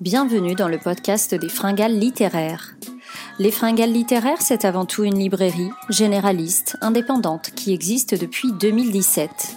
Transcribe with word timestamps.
Bienvenue 0.00 0.56
dans 0.56 0.66
le 0.66 0.78
podcast 0.78 1.36
des 1.36 1.48
Fringales 1.48 1.96
littéraires. 1.96 2.74
Les 3.38 3.52
Fringales 3.52 3.92
littéraires, 3.92 4.42
c'est 4.42 4.64
avant 4.64 4.86
tout 4.86 5.04
une 5.04 5.18
librairie 5.18 5.70
généraliste, 5.88 6.76
indépendante, 6.80 7.52
qui 7.54 7.72
existe 7.72 8.20
depuis 8.20 8.52
2017. 8.52 9.56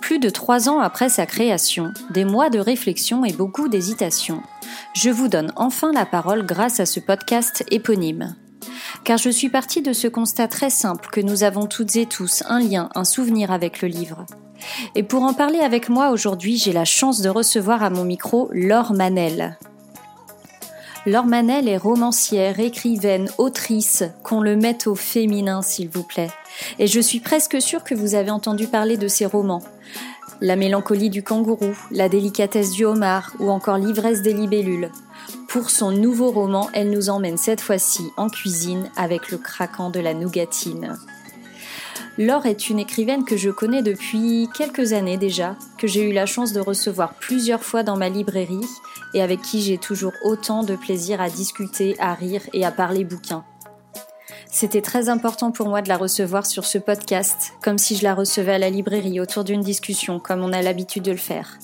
Plus 0.00 0.20
de 0.20 0.30
trois 0.30 0.68
ans 0.68 0.78
après 0.78 1.08
sa 1.08 1.26
création, 1.26 1.92
des 2.10 2.24
mois 2.24 2.50
de 2.50 2.60
réflexion 2.60 3.24
et 3.24 3.32
beaucoup 3.32 3.68
d'hésitation, 3.68 4.42
je 4.94 5.10
vous 5.10 5.26
donne 5.26 5.52
enfin 5.56 5.92
la 5.92 6.06
parole 6.06 6.46
grâce 6.46 6.78
à 6.78 6.86
ce 6.86 7.00
podcast 7.00 7.64
éponyme. 7.72 8.36
Car 9.02 9.18
je 9.18 9.30
suis 9.30 9.48
partie 9.48 9.82
de 9.82 9.92
ce 9.92 10.06
constat 10.06 10.46
très 10.46 10.70
simple 10.70 11.08
que 11.10 11.20
nous 11.20 11.42
avons 11.42 11.66
toutes 11.66 11.96
et 11.96 12.06
tous 12.06 12.44
un 12.46 12.60
lien, 12.60 12.90
un 12.94 13.04
souvenir 13.04 13.50
avec 13.50 13.82
le 13.82 13.88
livre. 13.88 14.24
Et 14.94 15.02
pour 15.02 15.22
en 15.22 15.34
parler 15.34 15.60
avec 15.60 15.88
moi 15.88 16.10
aujourd'hui, 16.10 16.56
j'ai 16.56 16.72
la 16.72 16.84
chance 16.84 17.20
de 17.20 17.28
recevoir 17.28 17.82
à 17.82 17.90
mon 17.90 18.04
micro 18.04 18.48
Laure 18.52 18.92
Manel. 18.92 19.58
Laure 21.06 21.26
Manel 21.26 21.68
est 21.68 21.76
romancière, 21.76 22.60
écrivaine, 22.60 23.28
autrice, 23.36 24.04
qu'on 24.22 24.40
le 24.40 24.56
mette 24.56 24.86
au 24.86 24.94
féminin 24.94 25.60
s'il 25.60 25.90
vous 25.90 26.02
plaît. 26.02 26.30
Et 26.78 26.86
je 26.86 27.00
suis 27.00 27.20
presque 27.20 27.60
sûre 27.60 27.84
que 27.84 27.94
vous 27.94 28.14
avez 28.14 28.30
entendu 28.30 28.68
parler 28.68 28.96
de 28.96 29.08
ses 29.08 29.26
romans. 29.26 29.62
La 30.40 30.56
mélancolie 30.56 31.10
du 31.10 31.22
kangourou, 31.22 31.76
la 31.90 32.08
délicatesse 32.08 32.70
du 32.70 32.84
homard 32.84 33.34
ou 33.38 33.50
encore 33.50 33.78
l'ivresse 33.78 34.22
des 34.22 34.32
libellules. 34.32 34.90
Pour 35.48 35.70
son 35.70 35.92
nouveau 35.92 36.30
roman, 36.30 36.68
elle 36.72 36.90
nous 36.90 37.10
emmène 37.10 37.36
cette 37.36 37.60
fois-ci 37.60 38.02
en 38.16 38.28
cuisine 38.28 38.90
avec 38.96 39.30
le 39.30 39.38
craquant 39.38 39.90
de 39.90 40.00
la 40.00 40.14
nougatine. 40.14 40.96
Laure 42.16 42.46
est 42.46 42.70
une 42.70 42.78
écrivaine 42.78 43.24
que 43.24 43.36
je 43.36 43.50
connais 43.50 43.82
depuis 43.82 44.48
quelques 44.56 44.92
années 44.92 45.16
déjà, 45.16 45.56
que 45.78 45.88
j'ai 45.88 46.08
eu 46.08 46.12
la 46.12 46.26
chance 46.26 46.52
de 46.52 46.60
recevoir 46.60 47.14
plusieurs 47.14 47.64
fois 47.64 47.82
dans 47.82 47.96
ma 47.96 48.08
librairie 48.08 48.60
et 49.14 49.22
avec 49.22 49.42
qui 49.42 49.60
j'ai 49.60 49.78
toujours 49.78 50.12
autant 50.22 50.62
de 50.62 50.76
plaisir 50.76 51.20
à 51.20 51.28
discuter, 51.28 51.96
à 51.98 52.14
rire 52.14 52.42
et 52.52 52.64
à 52.64 52.70
parler 52.70 53.02
bouquins. 53.02 53.44
C'était 54.46 54.80
très 54.80 55.08
important 55.08 55.50
pour 55.50 55.68
moi 55.68 55.82
de 55.82 55.88
la 55.88 55.96
recevoir 55.96 56.46
sur 56.46 56.64
ce 56.64 56.78
podcast, 56.78 57.54
comme 57.60 57.78
si 57.78 57.96
je 57.96 58.04
la 58.04 58.14
recevais 58.14 58.54
à 58.54 58.58
la 58.58 58.70
librairie 58.70 59.18
autour 59.18 59.42
d'une 59.42 59.62
discussion, 59.62 60.20
comme 60.20 60.44
on 60.44 60.52
a 60.52 60.62
l'habitude 60.62 61.02
de 61.02 61.10
le 61.10 61.16
faire. 61.16 61.58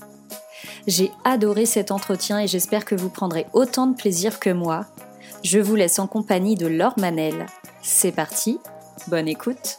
J'ai 0.89 1.13
adoré 1.25 1.65
cet 1.65 1.93
entretien 1.93 2.41
et 2.41 2.49
j'espère 2.49 2.85
que 2.85 2.97
vous 2.97 3.11
prendrez 3.11 3.47
autant 3.53 3.87
de 3.87 3.95
plaisir 3.95 4.41
que 4.41 4.51
moi. 4.51 4.87
Je 5.45 5.61
vous 5.61 5.77
laisse 5.77 6.01
en 6.01 6.09
compagnie 6.09 6.57
de 6.57 6.67
Laure 6.67 6.99
Manel. 6.99 7.47
C'est 7.83 8.11
parti, 8.11 8.59
bonne 9.07 9.29
écoute. 9.29 9.79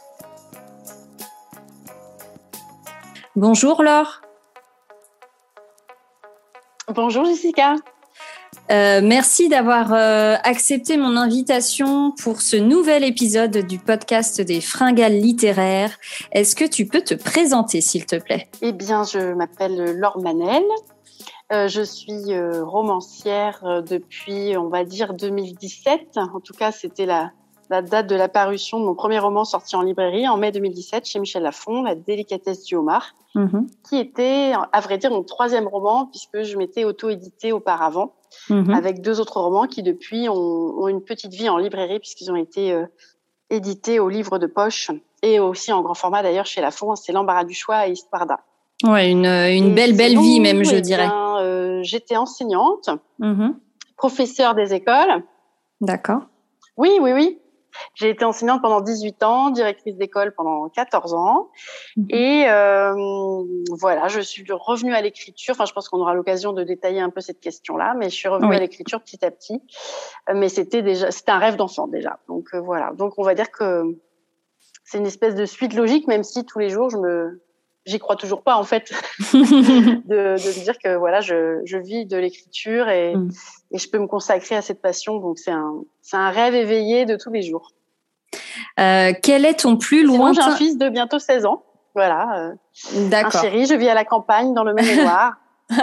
Bonjour 3.34 3.82
Laure. 3.82 4.20
Bonjour 6.88 7.24
Jessica. 7.24 7.76
Euh, 8.70 9.00
merci 9.02 9.48
d'avoir 9.48 9.94
euh, 9.94 10.36
accepté 10.44 10.98
mon 10.98 11.16
invitation 11.16 12.12
pour 12.22 12.42
ce 12.42 12.56
nouvel 12.56 13.04
épisode 13.04 13.66
du 13.66 13.78
podcast 13.78 14.42
des 14.42 14.60
Fringales 14.60 15.18
littéraires. 15.18 15.96
Est-ce 16.32 16.54
que 16.54 16.66
tu 16.66 16.84
peux 16.84 17.00
te 17.00 17.14
présenter, 17.14 17.80
s'il 17.80 18.04
te 18.04 18.16
plaît? 18.16 18.50
Eh 18.60 18.72
bien, 18.72 19.02
je 19.02 19.32
m'appelle 19.32 19.98
Laure 19.98 20.20
Manel. 20.20 20.62
Euh, 21.52 21.68
je 21.68 21.80
suis 21.80 22.38
romancière 22.60 23.82
depuis, 23.82 24.58
on 24.58 24.68
va 24.68 24.84
dire, 24.84 25.14
2017. 25.14 26.18
En 26.18 26.40
tout 26.40 26.52
cas, 26.52 26.70
c'était 26.70 27.06
la, 27.06 27.30
la 27.70 27.82
date 27.82 28.06
de 28.06 28.16
la 28.16 28.28
parution 28.28 28.80
de 28.80 28.84
mon 28.84 28.94
premier 28.94 29.18
roman 29.18 29.44
sorti 29.44 29.76
en 29.76 29.82
librairie 29.82 30.28
en 30.28 30.36
mai 30.36 30.52
2017 30.52 31.04
chez 31.06 31.18
Michel 31.18 31.42
Lafon, 31.42 31.82
La 31.82 31.94
délicatesse 31.94 32.64
du 32.64 32.76
homard, 32.76 33.14
mhm. 33.34 33.66
qui 33.88 33.98
était, 33.98 34.52
à 34.72 34.80
vrai 34.80 34.98
dire, 34.98 35.10
mon 35.10 35.22
troisième 35.22 35.66
roman 35.66 36.06
puisque 36.06 36.42
je 36.42 36.56
m'étais 36.56 36.84
auto-édité 36.84 37.52
auparavant 37.52 38.14
mhm. 38.50 38.70
avec 38.70 39.00
deux 39.00 39.20
autres 39.20 39.40
romans 39.40 39.66
qui 39.66 39.82
depuis 39.82 40.28
ont, 40.28 40.88
une 40.88 41.02
petite 41.02 41.32
vie 41.32 41.48
en 41.48 41.58
librairie 41.58 41.98
puisqu'ils 41.98 42.30
ont 42.30 42.36
été 42.36 42.72
euh, 42.72 42.86
édités 43.50 44.00
au 44.00 44.08
livre 44.08 44.38
de 44.38 44.46
poche 44.46 44.90
et 45.22 45.38
aussi 45.40 45.72
en 45.72 45.82
grand 45.82 45.94
format 45.94 46.22
d'ailleurs 46.22 46.46
chez 46.46 46.60
Lafon. 46.60 46.94
C'est 46.96 47.12
L'embarras 47.12 47.44
du 47.44 47.54
choix 47.54 47.86
et 47.88 47.92
Histoire 47.92 48.26
d'un. 48.26 48.38
Ouais, 48.84 49.10
une, 49.10 49.26
une 49.26 49.74
belle, 49.74 49.96
belle 49.96 50.18
vie 50.18 50.40
même, 50.40 50.64
je 50.64 50.74
eh 50.74 50.80
dirais. 50.80 51.08
Euh, 51.08 51.80
j'étais 51.82 52.16
enseignante, 52.16 52.90
mhm. 53.18 53.54
professeure 53.96 54.54
des 54.54 54.74
écoles. 54.74 55.22
D'accord. 55.80 56.22
Oui, 56.76 56.90
oui, 57.00 57.12
oui. 57.12 57.38
J'ai 57.94 58.10
été 58.10 58.24
enseignante 58.24 58.62
pendant 58.62 58.80
18 58.80 59.22
ans, 59.22 59.50
directrice 59.50 59.96
d'école 59.96 60.34
pendant 60.34 60.68
14 60.68 61.14
ans. 61.14 61.50
Mhm. 61.96 62.06
Et 62.10 62.44
euh, 62.48 62.94
voilà, 63.70 64.08
je 64.08 64.20
suis 64.20 64.44
revenue 64.50 64.94
à 64.94 65.00
l'écriture. 65.00 65.54
Enfin, 65.54 65.64
je 65.64 65.72
pense 65.72 65.88
qu'on 65.88 66.00
aura 66.00 66.14
l'occasion 66.14 66.52
de 66.52 66.62
détailler 66.64 67.00
un 67.00 67.10
peu 67.10 67.20
cette 67.20 67.40
question-là, 67.40 67.94
mais 67.96 68.10
je 68.10 68.14
suis 68.14 68.28
revenue 68.28 68.54
à 68.54 68.58
l'écriture 68.58 69.00
petit 69.00 69.24
à 69.24 69.30
petit. 69.30 69.60
Euh, 70.28 70.34
mais 70.34 70.48
c'était 70.48 70.82
déjà, 70.82 71.10
c'était 71.10 71.32
un 71.32 71.38
rêve 71.38 71.56
d'enfant 71.56 71.86
déjà. 71.86 72.18
Donc 72.28 72.48
euh, 72.54 72.60
voilà. 72.60 72.92
Donc 72.92 73.14
on 73.18 73.22
va 73.22 73.34
dire 73.34 73.50
que 73.50 73.82
c'est 74.84 74.98
une 74.98 75.06
espèce 75.06 75.34
de 75.34 75.46
suite 75.46 75.74
logique, 75.74 76.06
même 76.06 76.24
si 76.24 76.44
tous 76.44 76.58
les 76.58 76.68
jours 76.68 76.90
je 76.90 76.98
me 76.98 77.42
j'y 77.86 77.98
crois 77.98 78.16
toujours 78.16 78.42
pas 78.42 78.56
en 78.56 78.64
fait 78.64 78.92
de, 79.34 79.38
de 80.08 80.58
me 80.58 80.64
dire 80.64 80.78
que 80.78 80.96
voilà 80.96 81.20
je, 81.20 81.60
je 81.64 81.78
vis 81.78 82.06
de 82.06 82.16
l'écriture 82.16 82.88
et, 82.88 83.14
mm. 83.16 83.30
et, 83.72 83.78
je 83.78 83.88
peux 83.88 83.98
me 83.98 84.06
consacrer 84.06 84.54
à 84.54 84.62
cette 84.62 84.80
passion 84.80 85.18
donc 85.18 85.38
c'est 85.38 85.50
un 85.50 85.82
c'est 86.00 86.16
un 86.16 86.30
rêve 86.30 86.54
éveillé 86.54 87.06
de 87.06 87.16
tous 87.16 87.30
les 87.30 87.42
jours. 87.42 87.70
Euh, 88.80 89.12
quel 89.22 89.44
est 89.44 89.60
ton 89.60 89.76
plus 89.76 90.04
lointain 90.04 90.32
J'ai 90.32 90.40
un 90.40 90.56
fils 90.56 90.78
de 90.78 90.88
bientôt 90.88 91.18
16 91.18 91.46
ans, 91.46 91.62
voilà. 91.94 92.50
Euh, 92.94 93.08
D'accord. 93.08 93.36
Un 93.36 93.42
chéri, 93.42 93.66
je 93.66 93.74
vis 93.74 93.88
à 93.88 93.94
la 93.94 94.04
campagne 94.04 94.54
dans 94.54 94.64
le 94.64 94.74
Maine-et-Loire. 94.74 95.34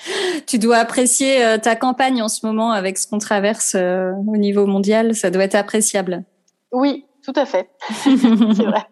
tu 0.46 0.58
dois 0.58 0.78
apprécier 0.78 1.44
euh, 1.44 1.58
ta 1.58 1.76
campagne 1.76 2.22
en 2.22 2.28
ce 2.28 2.46
moment 2.46 2.70
avec 2.70 2.98
ce 2.98 3.06
qu'on 3.06 3.18
traverse 3.18 3.74
au 3.74 4.36
niveau 4.36 4.66
mondial, 4.66 5.14
ça 5.14 5.30
doit 5.30 5.44
être 5.44 5.54
appréciable. 5.54 6.24
Oui, 6.72 7.04
tout 7.24 7.34
à 7.36 7.44
fait. 7.44 7.68
c'est 8.04 8.64
vrai. 8.64 8.86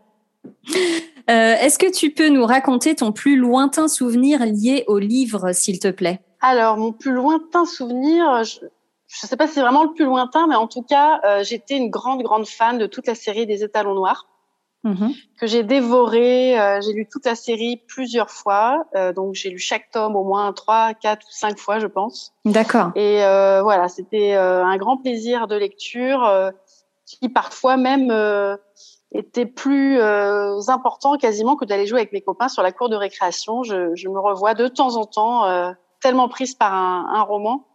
Euh, 1.30 1.54
est-ce 1.60 1.78
que 1.78 1.90
tu 1.90 2.10
peux 2.10 2.28
nous 2.28 2.44
raconter 2.44 2.96
ton 2.96 3.12
plus 3.12 3.36
lointain 3.36 3.86
souvenir 3.86 4.44
lié 4.44 4.84
au 4.88 4.98
livre, 4.98 5.52
s'il 5.52 5.78
te 5.78 5.88
plaît? 5.88 6.20
Alors, 6.40 6.76
mon 6.76 6.92
plus 6.92 7.12
lointain 7.12 7.64
souvenir, 7.64 8.42
je 8.42 8.58
ne 8.64 9.28
sais 9.28 9.36
pas 9.36 9.46
si 9.46 9.54
c'est 9.54 9.60
vraiment 9.60 9.84
le 9.84 9.92
plus 9.92 10.06
lointain, 10.06 10.48
mais 10.48 10.56
en 10.56 10.66
tout 10.66 10.82
cas, 10.82 11.20
euh, 11.24 11.44
j'étais 11.44 11.76
une 11.76 11.88
grande, 11.88 12.22
grande 12.22 12.46
fan 12.46 12.78
de 12.78 12.86
toute 12.86 13.06
la 13.06 13.14
série 13.14 13.46
des 13.46 13.62
Étalons 13.62 13.94
Noirs. 13.94 14.26
Mm-hmm. 14.82 15.14
que 15.38 15.46
j'ai 15.46 15.62
dévoré, 15.62 16.58
euh, 16.58 16.80
j'ai 16.80 16.94
lu 16.94 17.06
toute 17.06 17.26
la 17.26 17.34
série 17.34 17.82
plusieurs 17.86 18.30
fois, 18.30 18.86
donc 19.14 19.34
j'ai 19.34 19.50
lu 19.50 19.58
chaque 19.58 19.90
tome 19.90 20.16
au 20.16 20.24
moins 20.24 20.54
trois, 20.54 20.94
quatre 20.94 21.26
ou 21.26 21.32
cinq 21.32 21.58
fois, 21.58 21.78
je 21.80 21.86
pense. 21.86 22.32
D'accord. 22.46 22.90
Et 22.94 23.18
voilà, 23.62 23.88
c'était 23.88 24.32
un 24.32 24.74
grand 24.78 24.96
plaisir 24.96 25.48
de 25.48 25.54
lecture 25.54 26.50
qui 27.04 27.28
parfois 27.28 27.76
même 27.76 28.10
était 29.12 29.46
plus 29.46 29.98
euh, 29.98 30.60
important 30.68 31.16
quasiment 31.16 31.56
que 31.56 31.64
d'aller 31.64 31.86
jouer 31.86 32.00
avec 32.00 32.12
mes 32.12 32.20
copains 32.20 32.48
sur 32.48 32.62
la 32.62 32.72
cour 32.72 32.88
de 32.88 32.96
récréation. 32.96 33.62
Je, 33.62 33.94
je 33.94 34.08
me 34.08 34.20
revois 34.20 34.54
de 34.54 34.68
temps 34.68 34.96
en 34.96 35.04
temps 35.04 35.46
euh, 35.46 35.72
tellement 36.00 36.28
prise 36.28 36.54
par 36.54 36.72
un, 36.74 37.06
un 37.12 37.22
roman 37.22 37.66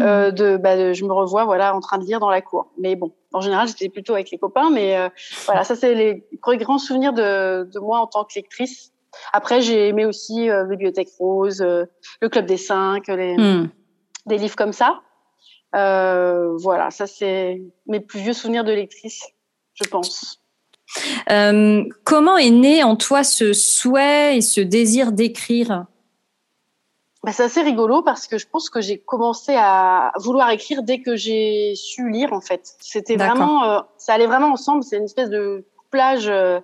euh, 0.00 0.28
mmh. 0.28 0.34
de, 0.34 0.56
bah, 0.56 0.76
de, 0.76 0.92
je 0.92 1.04
me 1.04 1.12
revois 1.12 1.44
voilà 1.44 1.74
en 1.74 1.80
train 1.80 1.98
de 1.98 2.04
lire 2.04 2.20
dans 2.20 2.28
la 2.28 2.42
cour. 2.42 2.70
Mais 2.78 2.96
bon, 2.96 3.12
en 3.32 3.40
général, 3.40 3.66
j'étais 3.66 3.88
plutôt 3.88 4.12
avec 4.12 4.30
les 4.30 4.38
copains, 4.38 4.70
mais 4.70 4.96
euh, 4.96 5.08
voilà, 5.46 5.64
ça 5.64 5.74
c'est 5.74 5.94
les 5.94 6.28
grands 6.58 6.78
souvenirs 6.78 7.12
de, 7.12 7.64
de 7.64 7.78
moi 7.78 8.00
en 8.00 8.06
tant 8.06 8.24
que 8.24 8.34
lectrice. 8.36 8.92
Après, 9.32 9.62
j'ai 9.62 9.88
aimé 9.88 10.04
aussi 10.04 10.50
euh, 10.50 10.64
Bibliothèque 10.64 11.08
Rose, 11.18 11.60
le 11.62 12.28
Club 12.28 12.44
des 12.46 12.58
Cinq, 12.58 13.08
les, 13.08 13.36
mmh. 13.36 13.70
des 14.26 14.36
livres 14.36 14.54
comme 14.54 14.74
ça. 14.74 15.00
voilà, 15.72 16.90
ça 16.90 17.06
c'est 17.06 17.62
mes 17.86 18.00
plus 18.00 18.20
vieux 18.20 18.34
souvenirs 18.34 18.64
de 18.64 18.72
lectrice, 18.72 19.26
je 19.72 19.88
pense. 19.88 20.42
Euh, 21.30 21.84
comment 22.04 22.36
est 22.36 22.50
né 22.50 22.82
en 22.82 22.96
toi 22.96 23.24
ce 23.24 23.52
souhait 23.52 24.36
et 24.36 24.40
ce 24.40 24.60
désir 24.60 25.12
d'écrire? 25.12 25.86
Bah, 27.24 27.32
C'est 27.32 27.44
assez 27.44 27.62
rigolo 27.62 28.02
parce 28.02 28.26
que 28.26 28.38
je 28.38 28.46
pense 28.46 28.70
que 28.70 28.80
j'ai 28.80 28.98
commencé 28.98 29.54
à 29.56 30.12
vouloir 30.16 30.50
écrire 30.50 30.82
dès 30.82 31.00
que 31.00 31.16
j'ai 31.16 31.74
su 31.74 32.10
lire 32.10 32.32
en 32.32 32.40
fait. 32.40 32.74
C'était 32.80 33.16
vraiment, 33.16 33.64
euh, 33.64 33.80
ça 33.96 34.14
allait 34.14 34.26
vraiment 34.26 34.52
ensemble. 34.52 34.82
C'est 34.82 34.96
une 34.96 35.04
espèce 35.04 35.30
de 35.30 35.64
plage 35.90 36.28
euh, 36.28 36.60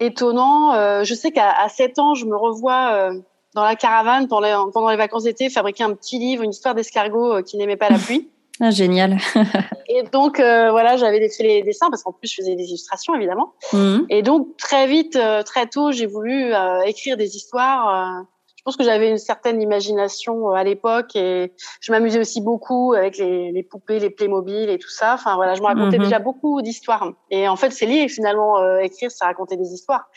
étonnant. 0.00 0.72
je 1.04 1.14
sais 1.14 1.30
qu'à 1.30 1.68
7 1.68 1.98
ans, 1.98 2.14
je 2.14 2.26
me 2.26 2.36
revois 2.36 3.10
dans 3.54 3.62
la 3.62 3.76
caravane 3.76 4.26
pendant 4.26 4.40
les, 4.40 4.72
pendant 4.72 4.90
les 4.90 4.96
vacances 4.96 5.22
d'été 5.22 5.48
fabriquer 5.48 5.84
un 5.84 5.94
petit 5.94 6.18
livre, 6.18 6.42
une 6.42 6.50
histoire 6.50 6.74
d'escargot 6.74 7.42
qui 7.44 7.56
n'aimait 7.56 7.76
pas 7.76 7.90
la 7.90 7.98
pluie. 7.98 8.28
Ah, 8.60 8.70
génial. 8.70 9.18
et 9.88 10.04
donc 10.04 10.38
euh, 10.38 10.70
voilà, 10.70 10.96
j'avais 10.96 11.28
fait 11.28 11.42
les 11.42 11.62
dessins 11.62 11.90
parce 11.90 12.02
qu'en 12.04 12.12
plus 12.12 12.30
je 12.30 12.36
faisais 12.36 12.54
des 12.54 12.64
illustrations 12.64 13.14
évidemment. 13.14 13.54
Mhm. 13.72 14.06
Et 14.10 14.22
donc 14.22 14.56
très 14.56 14.86
vite, 14.86 15.16
euh, 15.16 15.42
très 15.42 15.66
tôt, 15.66 15.90
j'ai 15.90 16.06
voulu 16.06 16.54
euh, 16.54 16.82
écrire 16.82 17.16
des 17.16 17.36
histoires. 17.36 18.24
je 18.56 18.62
pense 18.64 18.76
que 18.76 18.84
j'avais 18.84 19.10
une 19.10 19.18
certaine 19.18 19.60
imagination 19.60 20.50
à 20.50 20.62
l'époque 20.62 21.16
et 21.16 21.52
je 21.80 21.90
m'amusais 21.90 22.20
aussi 22.20 22.40
beaucoup 22.40 22.92
avec 22.92 23.18
les, 23.18 23.50
les, 23.50 23.62
poupées, 23.64 23.98
les 23.98 24.10
Playmobil 24.10 24.70
et 24.70 24.78
tout 24.78 24.90
ça. 24.90 25.14
Enfin 25.14 25.34
voilà, 25.34 25.54
je 25.54 25.60
me 25.60 25.66
racontais 25.66 25.98
mhm. 25.98 26.04
déjà 26.04 26.20
beaucoup 26.20 26.62
d'histoires. 26.62 27.10
Et 27.30 27.48
en 27.48 27.56
fait, 27.56 27.72
c'est 27.72 27.86
lié 27.86 28.08
finalement 28.08 28.78
écrire, 28.78 29.10
ça 29.10 29.26
raconter 29.26 29.56
des 29.56 29.72
histoires. 29.72 30.08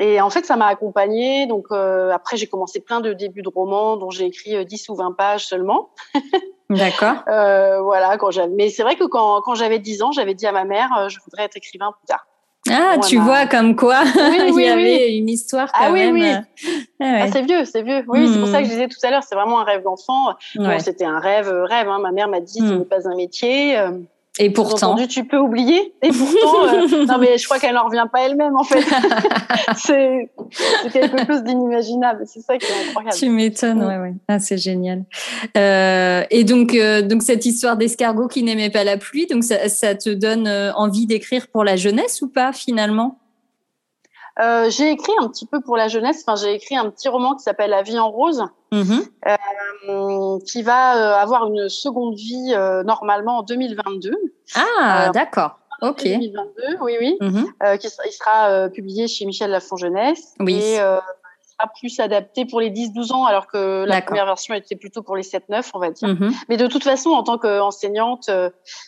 Et 0.00 0.20
en 0.20 0.30
fait, 0.30 0.46
ça 0.46 0.56
m'a 0.56 0.66
accompagnée. 0.66 1.46
Donc 1.46 1.66
après, 1.70 2.36
j'ai 2.36 2.46
commencé 2.46 2.80
plein 2.80 3.00
de 3.00 3.12
débuts 3.12 3.42
de 3.42 3.48
romans 3.48 3.96
dont 3.96 4.10
j'ai 4.10 4.26
écrit 4.26 4.64
10 4.64 4.88
ou 4.90 4.94
20 4.94 5.12
pages 5.12 5.46
seulement. 5.46 5.90
D'accord. 6.70 7.16
voilà, 7.26 8.16
quand 8.18 8.30
j'avais. 8.30 8.52
Mais 8.54 8.70
c'est 8.70 8.82
vrai 8.82 8.96
que 8.96 9.04
quand, 9.04 9.40
quand 9.42 9.54
j'avais 9.54 9.78
10 9.78 10.02
ans, 10.02 10.12
j'avais 10.12 10.34
dit 10.34 10.46
à 10.46 10.52
ma 10.52 10.64
mère, 10.64 11.08
je 11.08 11.18
voudrais 11.24 11.44
être 11.44 11.56
écrivain 11.56 11.92
plus 11.92 12.06
tard. 12.06 12.26
Ah, 12.70 12.96
tu 12.98 13.16
vois 13.18 13.46
comme 13.46 13.76
quoi 13.76 14.02
il 14.14 14.60
y 14.60 14.68
avait 14.68 15.16
une 15.16 15.28
histoire 15.28 15.72
quand 15.72 15.84
ah, 15.84 15.92
oui, 15.92 16.10
Oui. 16.12 16.30
Ah, 17.00 17.20
ah, 17.22 17.28
c'est 17.32 17.42
vieux, 17.42 17.64
c'est 17.64 17.82
vieux. 17.82 18.04
Oui, 18.08 18.28
c'est 18.32 18.38
pour 18.38 18.48
ça 18.48 18.58
que 18.58 18.64
je 18.64 18.70
hmm. 18.70 18.72
disais 18.72 18.88
tout 18.88 18.98
à 19.04 19.10
l'heure, 19.10 19.22
c'est 19.22 19.34
vraiment 19.34 19.60
un 19.60 19.64
rêve 19.64 19.82
d'enfant. 19.82 20.34
Bon, 20.56 20.78
c'était 20.78 21.04
un 21.04 21.18
rêve, 21.18 21.48
rêve. 21.48 21.88
Hein. 21.88 21.98
Ma 22.00 22.12
mère 22.12 22.28
m'a 22.28 22.40
dit, 22.40 22.58
ce 22.58 22.64
hmm. 22.64 22.78
n'est 22.78 22.84
pas 22.84 23.08
un 23.08 23.14
métier. 23.14 23.78
Et 24.38 24.50
pourtant. 24.50 24.92
Entendu, 24.92 25.08
tu 25.08 25.24
peux 25.24 25.38
oublier. 25.38 25.94
Et 26.02 26.10
pourtant, 26.10 26.66
euh, 26.66 27.04
non, 27.06 27.18
mais 27.18 27.38
je 27.38 27.44
crois 27.44 27.58
qu'elle 27.58 27.74
n'en 27.74 27.86
revient 27.86 28.06
pas 28.12 28.22
elle-même, 28.22 28.56
en 28.56 28.62
fait. 28.62 28.84
c'est 29.76 30.30
quelque 30.92 31.26
chose 31.26 31.42
d'inimaginable. 31.42 32.24
C'est 32.26 32.40
ça 32.40 32.56
qui 32.56 32.66
est 32.66 32.88
incroyable. 32.88 33.16
Tu 33.16 33.28
m'étonnes, 33.28 33.84
ouais, 33.84 33.98
ouais. 33.98 34.14
Ah, 34.28 34.38
c'est 34.38 34.58
génial. 34.58 35.04
Euh, 35.56 36.22
et 36.30 36.44
donc, 36.44 36.74
euh, 36.74 37.02
donc, 37.02 37.22
cette 37.22 37.46
histoire 37.46 37.76
d'escargot 37.76 38.28
qui 38.28 38.42
n'aimait 38.42 38.70
pas 38.70 38.84
la 38.84 38.96
pluie, 38.96 39.26
donc 39.26 39.44
ça, 39.44 39.68
ça 39.68 39.94
te 39.94 40.10
donne 40.10 40.48
envie 40.76 41.06
d'écrire 41.06 41.48
pour 41.48 41.64
la 41.64 41.76
jeunesse 41.76 42.22
ou 42.22 42.28
pas, 42.28 42.52
finalement? 42.52 43.18
Euh, 44.40 44.70
j'ai 44.70 44.92
écrit 44.92 45.12
un 45.20 45.28
petit 45.28 45.46
peu 45.46 45.60
pour 45.60 45.76
la 45.76 45.88
jeunesse. 45.88 46.22
Enfin, 46.24 46.40
j'ai 46.40 46.54
écrit 46.54 46.76
un 46.76 46.90
petit 46.90 47.08
roman 47.08 47.34
qui 47.34 47.42
s'appelle 47.42 47.70
La 47.70 47.82
vie 47.82 47.98
en 47.98 48.10
rose, 48.10 48.44
mm-hmm. 48.72 49.08
euh, 49.26 49.36
qui 50.46 50.62
va 50.62 50.96
euh, 50.96 51.22
avoir 51.22 51.46
une 51.46 51.68
seconde 51.68 52.14
vie 52.14 52.52
euh, 52.54 52.82
normalement 52.82 53.38
en 53.38 53.42
2022. 53.42 54.12
Ah, 54.54 55.10
d'accord. 55.12 55.58
Ok. 55.82 56.04
2022, 56.04 56.76
oui, 56.80 56.96
oui. 57.00 57.16
Mm-hmm. 57.20 57.78
qui 57.78 57.88
il 58.06 58.12
sera 58.12 58.68
publié 58.68 59.06
chez 59.06 59.26
Michel 59.26 59.50
Lafon 59.50 59.76
Jeunesse. 59.76 60.34
Oui. 60.40 60.54
Et 60.54 60.76
sera 60.76 61.72
plus 61.78 61.98
adapté 62.00 62.44
pour 62.44 62.60
les 62.60 62.70
10-12 62.70 63.12
ans, 63.12 63.24
alors 63.24 63.46
que 63.46 63.84
la 63.84 64.02
première 64.02 64.26
version 64.26 64.54
était 64.54 64.76
plutôt 64.76 65.02
pour 65.02 65.16
les 65.16 65.22
7-9, 65.22 65.70
on 65.74 65.78
va 65.78 65.90
dire. 65.90 66.08
Mm-hmm. 66.08 66.34
Mais 66.48 66.56
de 66.56 66.66
toute 66.66 66.84
façon, 66.84 67.10
en 67.10 67.22
tant 67.22 67.38
qu'enseignante, 67.38 68.30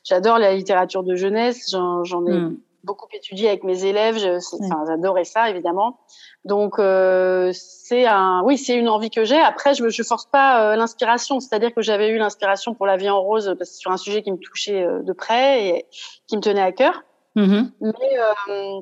j'adore 0.05 0.39
la 0.39 0.55
littérature 0.55 1.03
de 1.03 1.15
jeunesse. 1.15 1.71
J'en 1.71 2.27
ai 2.27 2.33
mm 2.33 2.57
beaucoup 2.85 3.09
étudié 3.13 3.49
avec 3.49 3.65
mes 3.65 3.85
élèves. 3.85 4.19
J'adorais 4.19 5.25
ça, 5.25 5.51
évidemment. 5.51 5.99
Donc, 6.45 6.79
euh, 6.79 7.51
c'est 7.53 8.07
un, 8.07 8.43
oui, 8.43 8.57
c'est 8.57 8.75
une 8.75 8.89
envie 8.89 9.11
que 9.11 9.25
j'ai. 9.25 9.39
Après, 9.39 9.75
je 9.75 9.85
ne 9.85 10.05
force 10.05 10.27
pas 10.27 10.73
euh, 10.73 10.77
l'inspiration. 10.77 11.39
C'est-à-dire 11.39 11.75
que 11.75 11.83
j'avais 11.83 12.09
eu 12.09 12.19
l'inspiration 12.19 12.75
pour 12.75 12.87
La 12.87 12.97
vie 12.97 13.11
en 13.11 13.21
rose 13.21 13.55
parce 13.59 13.71
que 13.71 13.77
sur 13.77 13.91
un 13.91 13.99
sujet 13.99 14.23
qui 14.23 14.33
me 14.33 14.39
touchait 14.39 14.83
euh, 14.83 15.03
de 15.03 15.13
près 15.13 15.67
et 15.67 15.87
qui 16.27 16.37
me 16.37 16.41
tenait 16.43 16.63
à 16.63 16.73
cœur. 16.73 17.03
Mm-hmm. 17.37 17.71
Mais 17.83 18.19
euh, 18.49 18.81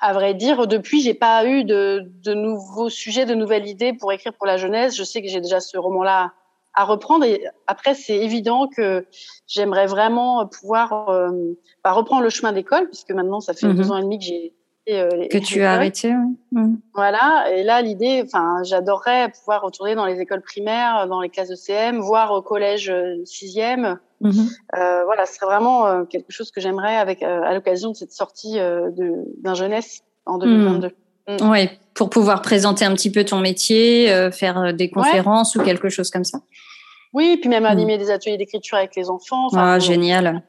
à 0.00 0.12
vrai 0.12 0.34
dire, 0.34 0.66
depuis, 0.66 1.00
j'ai 1.00 1.14
pas 1.14 1.46
eu 1.46 1.64
de, 1.64 2.04
de 2.22 2.34
nouveaux 2.34 2.90
sujets, 2.90 3.24
de 3.24 3.34
nouvelles 3.34 3.66
idées 3.66 3.94
pour 3.94 4.12
écrire 4.12 4.34
pour 4.34 4.46
la 4.46 4.58
jeunesse. 4.58 4.94
Je 4.96 5.04
sais 5.04 5.22
que 5.22 5.28
j'ai 5.28 5.40
déjà 5.40 5.60
ce 5.60 5.78
roman-là 5.78 6.32
à 6.74 6.84
reprendre. 6.84 7.24
Et 7.24 7.42
après, 7.66 7.94
c'est 7.94 8.16
évident 8.16 8.68
que 8.68 9.06
j'aimerais 9.46 9.86
vraiment 9.86 10.46
pouvoir 10.46 11.08
euh, 11.08 11.30
bah, 11.82 11.92
reprendre 11.92 12.22
le 12.22 12.28
chemin 12.28 12.52
d'école, 12.52 12.86
puisque 12.88 13.12
maintenant, 13.12 13.40
ça 13.40 13.54
fait 13.54 13.66
mhm. 13.66 13.76
deux 13.76 13.90
ans 13.90 13.96
et 13.96 14.02
demi 14.02 14.18
que 14.18 14.24
j'ai 14.26 14.52
euh, 14.88 15.26
que 15.28 15.38
tu 15.38 15.62
as 15.62 15.72
arrêté. 15.72 16.12
Mhm. 16.52 16.78
Voilà. 16.94 17.46
Et 17.50 17.64
là, 17.64 17.82
l'idée, 17.82 18.22
enfin, 18.24 18.62
j'adorerais 18.62 19.30
pouvoir 19.30 19.62
retourner 19.62 19.94
dans 19.94 20.06
les 20.06 20.20
écoles 20.20 20.42
primaires, 20.42 21.06
dans 21.08 21.20
les 21.20 21.28
classes 21.28 21.48
de 21.48 21.56
CM, 21.56 21.98
voire 21.98 22.32
au 22.32 22.42
collège 22.42 22.88
euh, 22.88 23.16
sixième. 23.24 23.98
Mhm. 24.20 24.48
Euh, 24.76 25.04
voilà, 25.04 25.26
ce 25.26 25.34
serait 25.34 25.46
vraiment 25.46 25.86
euh, 25.86 26.04
quelque 26.04 26.30
chose 26.30 26.50
que 26.50 26.60
j'aimerais 26.60 26.96
avec 26.96 27.22
à 27.22 27.52
l'occasion 27.52 27.90
de 27.90 27.96
cette 27.96 28.12
sortie 28.12 28.58
d'un 28.58 29.54
jeunesse 29.54 30.02
en 30.24 30.38
2022. 30.38 30.88
Mm. 31.28 31.50
Oui, 31.50 31.68
pour 31.94 32.08
pouvoir 32.08 32.40
présenter 32.40 32.84
un 32.84 32.94
petit 32.94 33.10
peu 33.10 33.24
ton 33.24 33.38
métier, 33.38 34.30
faire 34.30 34.72
des 34.72 34.90
conférences 34.90 35.56
ou 35.56 35.62
quelque 35.62 35.88
chose 35.88 36.10
comme 36.10 36.24
ça. 36.24 36.38
Oui, 37.12 37.36
puis 37.40 37.50
même 37.50 37.64
animer 37.64 37.98
des 37.98 38.10
ateliers 38.10 38.36
d'écriture 38.36 38.78
avec 38.78 38.94
les 38.94 39.10
enfants. 39.10 39.48
ah, 39.54 39.78
génial. 39.78 40.42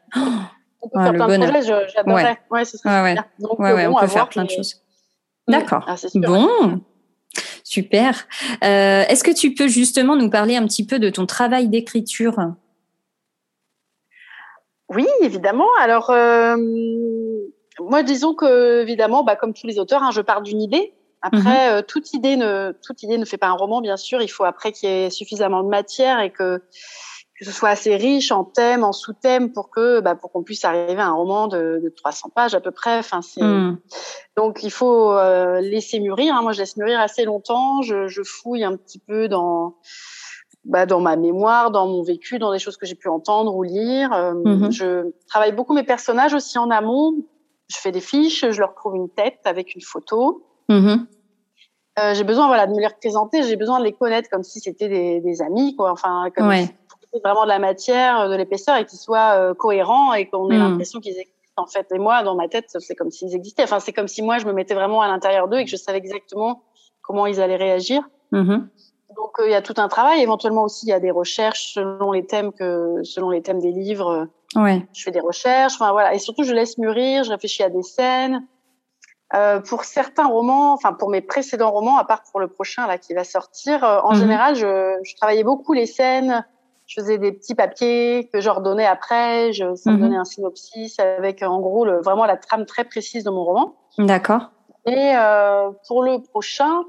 On 0.94 1.00
peut 1.00 1.04
faire 1.04 1.14
plein 1.14 1.40
de 1.40 1.46
projets, 1.46 1.90
j'adorerais. 1.94 2.38
Ouais, 2.50 2.66
ce 2.66 2.78
serait 2.78 3.04
ouais, 3.04 3.16
Donc, 3.40 3.60
ouais, 3.60 3.88
on 3.88 3.96
peut 3.96 4.08
faire 4.08 4.30
plein 4.30 4.46
de 4.46 4.50
choses. 4.50 4.82
D'accord. 5.48 5.86
Ah, 5.88 5.96
bon. 6.16 6.82
Super. 7.64 8.28
Euh, 8.64 9.04
Est-ce 9.08 9.24
que 9.24 9.32
tu 9.32 9.54
peux 9.54 9.68
justement 9.68 10.16
nous 10.16 10.30
parler 10.30 10.56
un 10.56 10.66
petit 10.66 10.86
peu 10.86 11.00
de 11.00 11.10
ton 11.10 11.26
travail 11.26 11.68
d'écriture? 11.68 12.36
Oui, 14.90 15.06
évidemment. 15.22 15.68
Alors, 15.82 16.10
euh, 16.10 16.56
moi, 17.80 18.04
disons 18.04 18.34
que, 18.34 18.82
évidemment, 18.82 19.24
bah, 19.24 19.36
comme 19.36 19.54
tous 19.54 19.68
les 19.68 19.80
auteurs, 19.80 20.02
hein, 20.02 20.12
je 20.12 20.22
pars 20.22 20.42
d'une 20.42 20.62
idée. 20.62 20.94
Après, 21.22 21.40
mhm. 21.40 21.74
euh, 21.74 21.82
toute 21.82 22.14
idée 22.14 22.38
ne 22.38 22.74
toute 22.86 23.04
idée 23.04 23.18
ne 23.18 23.26
fait 23.26 23.38
pas 23.38 23.48
un 23.48 23.54
roman, 23.54 23.82
bien 23.82 23.98
sûr. 23.98 24.22
Il 24.22 24.28
faut 24.28 24.44
après 24.46 24.72
qu'il 24.72 24.90
y 24.90 24.92
ait 24.92 25.10
suffisamment 25.10 25.64
de 25.64 25.70
matière 25.70 26.20
et 26.20 26.32
que 26.32 26.62
que 27.38 27.46
ce 27.46 27.52
soit 27.52 27.70
assez 27.70 27.96
riche 27.96 28.32
en 28.32 28.44
thèmes, 28.44 28.84
en 28.84 28.92
sous-thèmes 28.92 29.52
pour 29.54 29.70
que 29.70 30.00
bah, 30.00 30.16
pour 30.16 30.32
qu'on 30.32 30.44
puisse 30.44 30.66
arriver 30.66 31.02
à 31.02 31.08
un 31.08 31.14
roman 31.14 31.48
de, 31.48 31.80
de 31.84 31.90
300 31.96 32.30
pages 32.34 32.56
à 32.56 32.60
peu 32.60 32.72
près. 32.72 32.98
Enfin, 32.98 33.22
c'est 33.22 33.44
mhm. 33.44 33.78
donc 34.36 34.64
il 34.64 34.72
faut 34.72 35.12
euh, 35.12 35.62
laisser 35.62 36.00
mûrir. 36.00 36.36
Hein. 36.36 36.42
Moi, 36.42 36.54
je 36.54 36.60
laisse 36.60 36.78
mûrir 36.78 37.00
assez 37.00 37.26
longtemps. 37.26 37.84
Je, 37.84 38.08
je 38.08 38.24
fouille 38.24 38.64
un 38.64 38.76
petit 38.76 39.00
peu 39.00 39.28
dans 39.28 39.76
bah, 40.66 40.86
dans 40.86 41.00
ma 41.00 41.16
mémoire, 41.16 41.70
dans 41.72 41.88
mon 41.88 42.02
vécu, 42.02 42.40
dans 42.40 42.52
des 42.52 42.60
choses 42.60 42.76
que 42.76 42.86
j'ai 42.86 42.96
pu 42.96 43.08
entendre 43.08 43.56
ou 43.56 43.64
lire. 43.64 44.12
Euh, 44.14 44.34
mhm. 44.34 44.72
Je 44.72 45.12
travaille 45.28 45.52
beaucoup 45.52 45.74
mes 45.74 45.84
personnages 45.84 46.34
aussi 46.34 46.58
en 46.58 46.72
amont. 46.72 47.14
Je 47.70 47.78
fais 47.78 47.92
des 47.92 48.02
fiches, 48.02 48.50
je 48.50 48.60
leur 48.60 48.74
trouve 48.74 48.96
une 48.96 49.10
tête 49.10 49.40
avec 49.46 49.76
une 49.76 49.82
photo. 49.82 50.44
Mm-hmm. 50.70 51.06
Euh, 52.00 52.14
j'ai 52.14 52.24
besoin 52.24 52.48
voilà 52.48 52.68
de 52.68 52.74
me 52.74 52.80
les 52.80 52.88
représenter, 52.88 53.44
j'ai 53.44 53.56
besoin 53.56 53.80
de 53.80 53.84
les 53.84 53.92
connaître 53.92 54.30
comme 54.30 54.44
si 54.44 54.60
c'était 54.60 54.88
des, 54.88 55.20
des, 55.20 55.42
amis 55.42 55.76
quoi. 55.76 55.92
Enfin 55.92 56.30
comme 56.36 56.48
ouais. 56.48 56.70
Vraiment 57.24 57.44
de 57.44 57.50
la 57.50 57.60
matière, 57.60 58.30
de 58.30 58.36
l'épaisseur 58.36 58.78
et 58.78 58.86
qu'ils 58.86 59.00
soient 59.00 59.40
euh, 59.40 59.54
cohérents 59.54 60.14
et 60.14 60.28
qu'on 60.28 60.50
ait 60.50 60.58
mm. 60.58 60.60
l'impression 60.60 61.00
qu'ils 61.00 61.18
existent 61.18 61.34
en 61.58 61.68
fait. 61.68 61.88
Et 61.94 62.00
moi 62.00 62.24
dans 62.24 62.36
ma 62.36 62.48
tête 62.48 62.66
c'est 62.80 62.96
comme 62.96 63.12
s'ils 63.12 63.36
existaient. 63.36 63.64
Enfin 63.64 63.80
c'est 63.80 63.94
comme 63.94 64.08
si 64.08 64.22
moi 64.22 64.38
je 64.38 64.46
me 64.46 64.54
mettais 64.54 64.74
vraiment 64.74 65.02
à 65.02 65.08
l'intérieur 65.08 65.48
d'eux 65.48 65.58
et 65.58 65.66
que 65.66 65.72
je 65.72 65.76
savais 65.76 65.98
exactement 65.98 66.64
comment 67.02 67.26
ils 67.26 67.42
allaient 67.42 67.56
réagir. 67.56 68.08
Mm-hmm. 68.32 68.68
Donc 69.16 69.40
euh, 69.40 69.48
il 69.48 69.52
y 69.52 69.56
a 69.56 69.62
tout 69.62 69.76
un 69.78 69.88
travail. 69.88 70.22
Éventuellement 70.22 70.64
aussi 70.64 70.86
il 70.86 70.90
y 70.90 70.94
a 70.94 71.00
des 71.00 71.12
recherches 71.12 71.74
selon 71.74 72.12
les 72.12 72.26
thèmes 72.26 72.52
que 72.52 73.04
selon 73.04 73.30
les 73.30 73.42
thèmes 73.42 73.60
des 73.60 73.72
livres. 73.72 74.28
Ouais. 74.56 74.88
Je 74.94 75.04
fais 75.04 75.12
des 75.12 75.20
recherches. 75.20 75.74
Enfin 75.76 75.92
voilà 75.92 76.14
et 76.14 76.20
surtout 76.20 76.44
je 76.44 76.54
laisse 76.54 76.78
mûrir. 76.78 77.24
Je 77.24 77.32
réfléchis 77.32 77.64
à 77.64 77.70
des 77.70 77.84
scènes. 77.84 78.46
Euh, 79.34 79.60
pour 79.60 79.84
certains 79.84 80.28
romans, 80.28 80.72
enfin 80.72 80.94
pour 80.94 81.10
mes 81.10 81.20
précédents 81.20 81.72
romans, 81.72 81.98
à 81.98 82.06
part 82.06 82.24
pour 82.32 82.40
le 82.40 82.48
prochain 82.48 82.88
là 82.88 82.98
qui 82.98 83.14
va 83.14 83.26
sortir, 83.26 83.84
euh, 83.84 84.00
en 84.04 84.14
mhm. 84.14 84.20
général, 84.20 84.56
je, 84.56 84.98
je, 85.04 85.16
travaillais 85.18 85.44
beaucoup 85.44 85.74
les 85.74 85.86
scènes. 85.86 86.46
Je 86.88 87.02
faisais 87.02 87.18
des 87.18 87.34
petits 87.34 87.54
papiers 87.54 88.30
que 88.32 88.40
j'ordonnais 88.40 88.86
après. 88.86 89.52
Je, 89.52 89.76
ça 89.76 89.92
me 89.92 89.98
mhm. 89.98 90.02
donnait 90.02 90.18
un 90.18 90.26
synopsis 90.26 91.00
avec 91.00 91.44
en 91.44 91.60
gros 91.60 91.86
le, 91.86 92.02
vraiment 92.02 92.26
la 92.26 92.38
trame 92.38 92.66
très 92.66 92.86
précise 92.86 93.24
de 93.24 93.30
mon 93.30 93.44
roman. 93.44 93.76
D'accord. 93.98 94.52
Et 94.86 95.14
euh, 95.16 95.70
pour 95.88 96.02
le 96.02 96.22
prochain, 96.22 96.84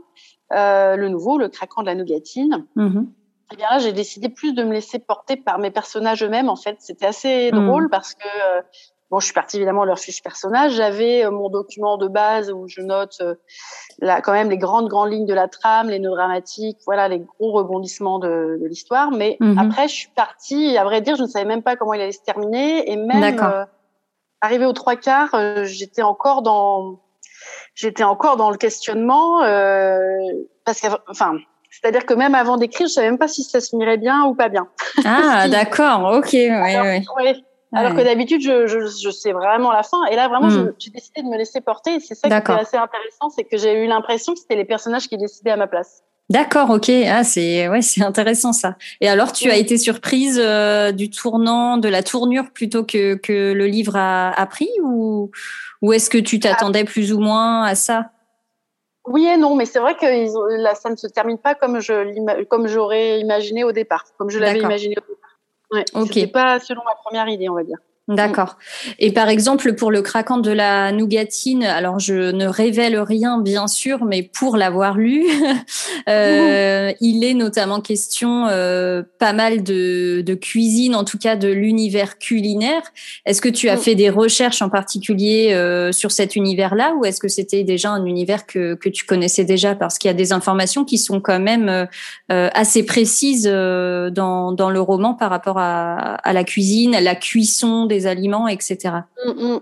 euh, 0.53 0.97
le 0.97 1.09
nouveau, 1.09 1.37
le 1.37 1.49
craquant 1.49 1.83
de 1.83 1.87
la 1.87 1.97
nougatine. 1.97 2.67
Mhm. 2.77 3.13
Eh 3.53 3.57
bien 3.57 3.67
là, 3.71 3.79
j'ai 3.79 3.93
décidé 3.93 4.29
plus 4.29 4.53
de 4.53 4.63
me 4.63 4.73
laisser 4.73 4.99
porter 4.99 5.37
par 5.37 5.59
mes 5.59 5.71
personnages 5.71 6.23
eux-mêmes. 6.23 6.49
En 6.49 6.57
fait, 6.57 6.77
c'était 6.81 7.07
assez 7.07 7.51
drôle 7.51 7.89
parce 7.89 8.15
que 8.15 8.29
Bon, 9.11 9.21
je 9.21 9.25
suis 9.25 9.35
partie 9.35 9.57
évidemment 9.57 9.83
de 9.83 9.87
leur 9.87 9.99
fiche 9.99 10.23
personnage. 10.23 10.73
J'avais 10.73 11.25
euh, 11.25 11.31
mon 11.31 11.49
document 11.49 11.97
de 11.97 12.09
base 12.09 12.53
où 12.53 12.69
je 12.69 12.83
note 12.83 13.17
euh, 13.23 13.35
là, 14.01 14.21
quand 14.21 14.33
même 14.33 14.51
les 14.51 14.59
grandes 14.59 14.89
grandes 14.89 15.11
lignes 15.11 15.27
de 15.27 15.33
la 15.35 15.49
trame, 15.49 15.89
les 15.89 15.99
nœuds 15.99 16.11
dramatiques, 16.11 16.79
voilà 16.85 17.09
les 17.09 17.21
gros 17.21 17.53
rebondissements 17.53 18.19
de, 18.19 18.59
de 18.61 18.67
l'histoire. 18.67 19.11
Mais 19.11 19.39
mhm. 19.41 19.59
après, 19.59 19.89
je 19.89 19.95
suis 19.95 20.11
partie. 20.15 20.77
à 20.77 20.85
vrai 20.85 21.01
dire, 21.01 21.17
je 21.17 21.23
ne 21.23 21.29
savais 21.29 21.47
même 21.47 21.63
pas 21.63 21.77
comment 21.77 21.95
il 21.95 22.01
allait 22.03 22.13
se 22.13 22.23
terminer. 22.23 22.91
Et 22.91 22.97
même 22.97 23.41
euh, 23.41 23.65
arrivé 24.41 24.67
aux 24.67 24.73
trois 24.73 24.97
quarts, 24.97 25.35
euh, 25.35 25.65
j'étais 25.65 26.03
encore 26.03 26.43
dans 26.43 27.01
j'étais 27.75 28.05
encore 28.05 28.37
dans 28.37 28.51
le 28.51 28.57
questionnement 28.57 29.43
euh, 29.43 30.09
parce 30.65 30.81
que 30.81 30.89
enfin 31.09 31.37
c'est-à-dire 31.71 32.07
que 32.07 32.15
même 32.15 32.35
avant 32.35 32.57
d'écrire, 32.57 32.89
je 32.89 32.93
savais 32.95 33.09
même 33.09 33.19
pas 33.19 33.29
si 33.29 33.45
ça 33.45 33.61
se 33.61 33.69
finirait 33.71 33.99
bien 33.99 34.25
ou 34.25 34.35
pas 34.35 34.49
bien. 34.49 34.69
Ah, 35.05 35.49
d'accord, 35.51 36.13
ok, 36.15 36.33
ouais, 36.33 36.81
ouais. 36.81 37.05
ouais. 37.17 37.37
Alors 37.75 37.95
que 37.95 38.03
d'habitude, 38.03 38.41
je, 38.41 38.67
je, 38.67 38.87
je, 38.87 39.11
sais 39.11 39.33
vraiment 39.33 39.73
la 39.73 39.83
fin. 39.83 40.05
Et 40.11 40.17
là, 40.17 40.29
vraiment, 40.29 40.49
hmm. 40.49 40.73
j'ai 40.79 40.91
décidé 40.91 41.23
de 41.23 41.27
me 41.29 41.37
laisser 41.37 41.61
porter. 41.61 41.97
Et 41.97 42.01
c'est 42.01 42.15
ça 42.15 42.29
qui 42.29 42.37
était 42.37 42.61
assez 42.61 42.77
intéressant, 42.77 43.29
c'est 43.29 43.45
que 43.45 43.59
j'ai 43.59 43.85
eu 43.85 43.87
l'impression 43.87 44.33
que 44.33 44.41
c'était 44.41 44.57
les 44.57 44.65
personnages 44.65 45.09
qui 45.09 45.19
décidaient 45.19 45.51
à 45.51 45.57
ma 45.57 45.67
place. 45.67 46.03
D'accord, 46.31 46.69
ok. 46.71 46.91
Ah, 47.07 47.25
c'est 47.25 47.69
ouais, 47.69 47.81
c'est 47.81 48.03
intéressant 48.03 48.53
ça. 48.53 48.77
Et 49.01 49.09
alors, 49.09 49.33
tu 49.33 49.51
as 49.51 49.57
été 49.57 49.79
surprise 49.79 50.39
euh, 50.43 50.93
du 50.93 51.09
tournant, 51.09 51.79
de 51.79 51.89
la 51.89 52.03
tournure 52.03 52.51
plutôt 52.53 52.85
que 52.85 53.15
que 53.15 53.53
le 53.53 53.67
livre 53.67 53.97
a, 53.97 54.31
a 54.31 54.47
pris, 54.47 54.71
ou 54.83 55.31
ou 55.81 55.93
est-ce 55.93 56.11
que 56.11 56.19
tu 56.19 56.39
t'attendais 56.39 56.85
plus 56.85 57.13
ou 57.13 57.21
moins 57.21 57.65
à 57.65 57.75
ça? 57.75 58.11
Oui 59.07 59.27
et 59.27 59.39
non, 59.39 59.57
mais 59.57 59.65
c'est 59.65 59.79
vrai 59.79 59.95
que 59.97 60.05
ils 60.05 60.63
là, 60.63 60.75
ça 60.75 60.91
ne 60.91 60.97
se 60.97 61.07
termine 61.07 61.39
pas 61.39 61.55
comme 61.55 61.81
je 61.81 62.45
comme 62.45 62.67
j'aurais 62.67 63.21
imaginé 63.21 63.65
au 63.65 63.73
départ, 63.73 64.05
comme 64.19 64.29
je 64.29 64.39
l'avais 64.39 64.59
imaginé 64.59 64.97
au 64.99 65.01
départ. 65.01 65.28
Ouais. 65.71 65.85
C'était 66.07 66.27
pas 66.27 66.59
selon 66.61 66.83
ma 66.85 66.95
première 66.95 67.29
idée, 67.29 67.49
on 67.49 67.55
va 67.55 67.65
dire. 67.65 67.79
D'accord. 68.09 68.57
Et 68.99 69.13
par 69.13 69.29
exemple, 69.29 69.75
pour 69.75 69.91
le 69.91 70.01
craquant 70.01 70.39
de 70.39 70.51
la 70.51 70.93
nougatine, 70.93 71.63
alors 71.63 71.99
je 71.99 72.31
ne 72.33 72.47
révèle 72.47 72.99
rien, 72.99 73.39
bien 73.39 73.67
sûr, 73.67 74.07
mais 74.07 74.23
pour 74.23 74.57
l'avoir 74.57 74.97
lu, 74.97 75.27
euh, 76.09 76.91
il 77.03 77.23
est 77.23 77.35
notamment 77.35 77.83
question 77.83 78.47
euh, 78.47 79.03
pas 79.19 79.35
mal 79.35 79.63
de, 79.63 80.23
de, 80.23 80.35
cuisine, 80.35 80.95
en 80.95 81.05
tout 81.05 81.19
cas 81.19 81.37
de 81.37 81.49
l'univers 81.49 82.19
culinaire. 82.19 82.81
Est-ce 83.27 83.43
que 83.43 83.51
tu 83.51 83.69
as 83.69 83.77
fait 83.77 83.95
des 83.95 84.09
recherches 84.09 84.63
en 84.63 84.71
particulier 84.71 85.53
euh, 85.53 85.93
sur 85.93 86.11
cet 86.11 86.35
univers-là, 86.35 86.95
ou 86.99 87.05
est-ce 87.05 87.21
que 87.21 87.29
c'était 87.29 87.63
déjà 87.63 87.91
un 87.91 88.07
univers 88.07 88.47
que, 88.47 88.73
que 88.75 88.89
tu 88.89 89.05
connaissais 89.05 89.45
déjà? 89.45 89.75
Parce 89.75 89.99
qu'il 89.99 90.09
y 90.09 90.13
a 90.13 90.15
des 90.15 90.33
informations 90.33 90.87
qui 90.87 90.97
sont 90.97 91.21
quand 91.21 91.41
même 91.41 91.69
euh, 91.69 92.49
assez 92.55 92.87
précises 92.87 93.45
dans, 93.45 94.53
dans 94.53 94.71
le 94.71 94.81
roman 94.81 95.13
par 95.13 95.29
rapport 95.29 95.59
à, 95.59 96.15
à 96.15 96.33
la 96.33 96.45
cuisine, 96.45 96.95
à 96.95 97.03
la 97.03 97.15
cuisson 97.15 97.85
des 97.85 97.98
aliments, 98.07 98.49
etc. 98.49 98.95
Mm, 99.25 99.31
mm. 99.31 99.61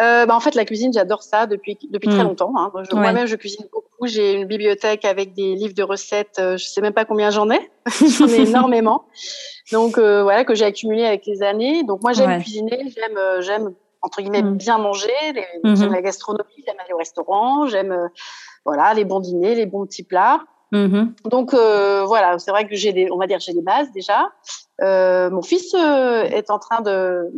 euh, 0.00 0.26
bah, 0.26 0.34
en 0.34 0.40
fait, 0.40 0.54
la 0.54 0.64
cuisine, 0.64 0.92
j'adore 0.92 1.22
ça 1.22 1.46
depuis 1.46 1.78
depuis 1.90 2.08
très 2.08 2.22
mm. 2.22 2.28
longtemps. 2.28 2.52
Hein. 2.56 2.72
Moi-même, 2.92 3.26
je 3.26 3.36
cuisine 3.36 3.66
beaucoup. 3.72 4.06
J'ai 4.06 4.34
une 4.34 4.46
bibliothèque 4.46 5.04
avec 5.04 5.34
des 5.34 5.54
livres 5.54 5.74
de 5.74 5.82
recettes. 5.82 6.36
Euh, 6.38 6.56
je 6.56 6.64
sais 6.64 6.80
même 6.80 6.92
pas 6.92 7.04
combien 7.04 7.30
j'en 7.30 7.50
ai. 7.50 7.60
j'en 8.18 8.28
ai 8.28 8.40
énormément. 8.40 9.06
Donc 9.72 9.98
euh, 9.98 10.22
voilà 10.22 10.44
que 10.44 10.54
j'ai 10.54 10.64
accumulé 10.64 11.04
avec 11.04 11.26
les 11.26 11.42
années. 11.42 11.84
Donc 11.84 12.02
moi, 12.02 12.12
j'aime 12.12 12.40
cuisiner. 12.40 12.92
J'aime 12.94 13.18
j'aime 13.40 13.74
entre 14.02 14.20
guillemets 14.20 14.42
bien 14.42 14.78
manger. 14.78 15.08
Mm-hmm. 15.64 15.76
J'aime 15.76 15.92
la 15.92 16.02
gastronomie. 16.02 16.64
J'aime 16.66 16.76
aller 16.78 16.92
au 16.92 16.98
restaurant. 16.98 17.66
J'aime 17.66 18.10
voilà 18.64 18.94
les 18.94 19.04
bons 19.04 19.20
dîners, 19.20 19.54
les 19.54 19.66
bons 19.66 19.86
petits 19.86 20.04
plats. 20.04 20.44
Mm-hmm. 20.74 21.28
Donc 21.30 21.54
voilà, 21.54 22.38
c'est 22.38 22.50
vrai 22.50 22.66
que 22.66 22.74
j'ai 22.74 22.92
des, 22.92 23.10
on 23.10 23.16
va 23.16 23.26
dire, 23.26 23.38
j'ai 23.40 23.54
des 23.54 23.62
bases 23.62 23.90
déjà. 23.92 24.30
mon 24.80 25.42
fils 25.42 25.74
est 25.74 26.50
en 26.50 26.58
train 26.58 26.82
de 26.82 27.30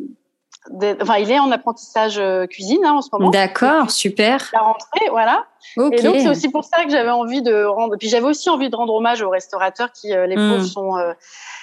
enfin, 1.00 1.16
il 1.16 1.30
est 1.30 1.38
en 1.38 1.50
apprentissage 1.50 2.18
euh, 2.18 2.46
cuisine 2.46 2.84
hein, 2.84 2.94
en 2.94 3.02
ce 3.02 3.08
moment. 3.12 3.30
D'accord, 3.30 3.90
super. 3.90 4.50
La 4.52 4.60
rentrée, 4.60 5.08
voilà. 5.10 5.46
Et 5.76 6.02
donc 6.02 6.16
c'est 6.18 6.28
aussi 6.28 6.48
pour 6.48 6.64
ça 6.64 6.84
que 6.84 6.90
j'avais 6.90 7.10
envie 7.10 7.42
de 7.42 7.64
rendre. 7.64 7.96
Puis 7.96 8.08
j'avais 8.08 8.26
aussi 8.26 8.48
envie 8.50 8.70
de 8.70 8.76
rendre 8.76 8.94
hommage 8.94 9.22
aux 9.22 9.30
restaurateurs 9.30 9.92
qui, 9.92 10.12
euh, 10.12 10.26
les 10.26 10.36
pauvres, 10.36 10.58
hmm. 10.58 10.66
sont 10.66 10.96
euh, 10.96 11.12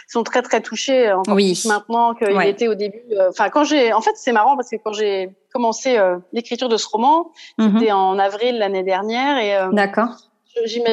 sont 0.08 0.24
très 0.24 0.42
très 0.42 0.62
touchés. 0.62 1.12
Encore 1.12 1.36
oui. 1.36 1.54
Plus 1.54 1.66
maintenant 1.66 2.14
qu'il 2.14 2.42
était 2.44 2.68
au 2.68 2.76
début. 2.76 3.02
Enfin, 3.30 3.50
quand 3.50 3.64
j'ai, 3.64 3.94
en 3.94 4.02
fait, 4.02 4.12
c'est 4.16 4.34
marrant 4.34 4.56
parce 4.56 4.70
que 4.70 4.76
quand 4.84 4.94
j'ai 4.94 5.32
commencé 5.52 5.98
l'écriture 6.34 6.70
de 6.70 6.78
ce 6.78 6.88
roman, 6.88 7.32
mhm. 7.58 7.80
c'était 7.80 7.92
en 7.92 8.20
avril 8.20 8.58
l'année 8.58 8.84
dernière 8.84 9.38
et. 9.38 9.74
D'accord. 9.76 10.33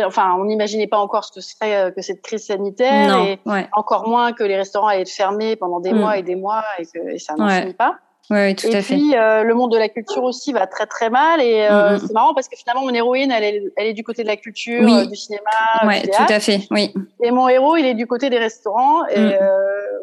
Enfin, 0.04 0.36
on 0.38 0.44
n'imaginait 0.44 0.86
pas 0.86 0.98
encore 0.98 1.24
ce 1.24 1.32
que 1.32 1.40
serait 1.40 1.92
que 1.94 2.02
cette 2.02 2.22
crise 2.22 2.46
sanitaire 2.46 3.18
et 3.18 3.38
encore 3.72 4.08
moins 4.08 4.32
que 4.32 4.44
les 4.44 4.56
restaurants 4.56 4.88
allaient 4.88 5.02
être 5.02 5.10
fermés 5.10 5.56
pendant 5.56 5.80
des 5.80 5.92
hmm. 5.92 5.98
mois 5.98 6.18
et 6.18 6.22
des 6.22 6.36
mois 6.36 6.64
et 6.78 6.86
que 6.86 7.14
et 7.14 7.18
ça 7.18 7.34
n'en 7.36 7.48
finit 7.48 7.74
pas. 7.74 7.98
Tout 8.30 8.68
et 8.68 8.76
à 8.76 8.82
puis, 8.82 9.16
euh, 9.16 9.42
le 9.42 9.54
monde 9.54 9.72
de 9.72 9.76
la 9.76 9.88
culture 9.88 10.22
aussi 10.22 10.52
va 10.52 10.68
très 10.68 10.86
très 10.86 11.10
mal. 11.10 11.40
Et 11.40 11.66
euh, 11.68 11.96
mm-hmm. 11.96 12.06
c'est 12.06 12.12
marrant 12.12 12.32
parce 12.32 12.48
que 12.48 12.56
finalement, 12.56 12.82
mon 12.82 12.94
héroïne, 12.94 13.32
elle 13.32 13.42
est, 13.42 13.62
elle 13.76 13.88
est 13.88 13.92
du 13.92 14.04
côté 14.04 14.22
de 14.22 14.28
la 14.28 14.36
culture, 14.36 14.88
euh, 14.88 15.04
du 15.04 15.16
cinéma. 15.16 15.42
Oui, 15.82 16.02
tout 16.02 16.32
à 16.32 16.38
fait. 16.38 16.60
Oui. 16.70 16.94
Et 17.20 17.32
mon 17.32 17.48
héros, 17.48 17.76
il 17.76 17.84
est 17.84 17.94
du 17.94 18.06
côté 18.06 18.30
des 18.30 18.38
restaurants. 18.38 19.04
Et 19.08 19.20
mm. 19.20 19.38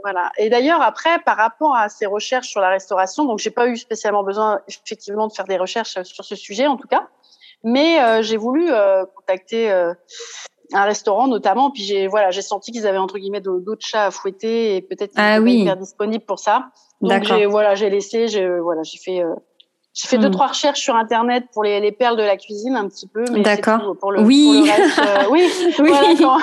voilà. 0.03 0.31
Et 0.37 0.49
d'ailleurs, 0.49 0.81
après, 0.81 1.19
par 1.19 1.37
rapport 1.37 1.73
à 1.77 1.87
ses 1.87 2.05
recherches 2.05 2.49
sur 2.49 2.59
la 2.59 2.69
restauration, 2.69 3.23
donc 3.23 3.39
j'ai 3.39 3.51
pas 3.51 3.67
eu 3.67 3.77
spécialement 3.77 4.23
besoin 4.23 4.59
effectivement 4.67 5.27
de 5.27 5.33
faire 5.33 5.45
des 5.45 5.57
recherches 5.57 6.01
sur 6.03 6.25
ce 6.25 6.35
sujet, 6.35 6.67
en 6.67 6.75
tout 6.75 6.87
cas. 6.87 7.07
Mais 7.63 8.23
j'ai 8.23 8.37
voulu 8.37 8.69
contacter 9.15 9.69
un 10.73 10.83
restaurant 10.83 11.27
notamment. 11.27 11.71
Puis 11.71 11.83
j'ai 11.83 12.07
voilà, 12.07 12.31
j'ai 12.31 12.41
senti 12.41 12.71
qu'ils 12.71 12.87
avaient 12.87 12.97
entre 12.97 13.17
guillemets 13.17 13.41
d'autres 13.41 13.85
chats 13.85 14.05
à 14.05 14.11
fouetter 14.11 14.75
et 14.75 14.81
peut-être 14.81 15.11
qu'ils 15.11 15.21
ah, 15.21 15.39
oui. 15.39 15.69
disponibles 15.79 16.25
pour 16.25 16.39
ça. 16.39 16.69
Donc 17.01 17.23
j'ai 17.23 17.45
voilà, 17.45 17.75
j'ai 17.75 17.89
laissé, 17.89 18.27
j'ai 18.27 18.47
voilà, 18.59 18.83
j'ai 18.83 18.97
fait 18.97 19.21
euh, 19.21 19.33
j'ai 19.93 20.07
fait 20.07 20.17
deux 20.17 20.29
hmm. 20.29 20.31
trois 20.31 20.47
recherches 20.47 20.79
sur 20.79 20.95
internet 20.95 21.45
pour 21.53 21.63
les, 21.63 21.79
les 21.79 21.91
perles 21.91 22.17
de 22.17 22.23
la 22.23 22.37
cuisine 22.37 22.75
un 22.75 22.87
petit 22.87 23.07
peu, 23.07 23.23
mais 23.31 23.41
d'accord. 23.41 23.95
Pour 23.99 24.11
le, 24.11 24.21
oui, 24.21 24.45
pour 24.45 24.77
le 24.77 24.83
reste, 24.83 24.99
euh, 24.99 25.31
oui, 25.31 25.49
oui, 25.79 25.91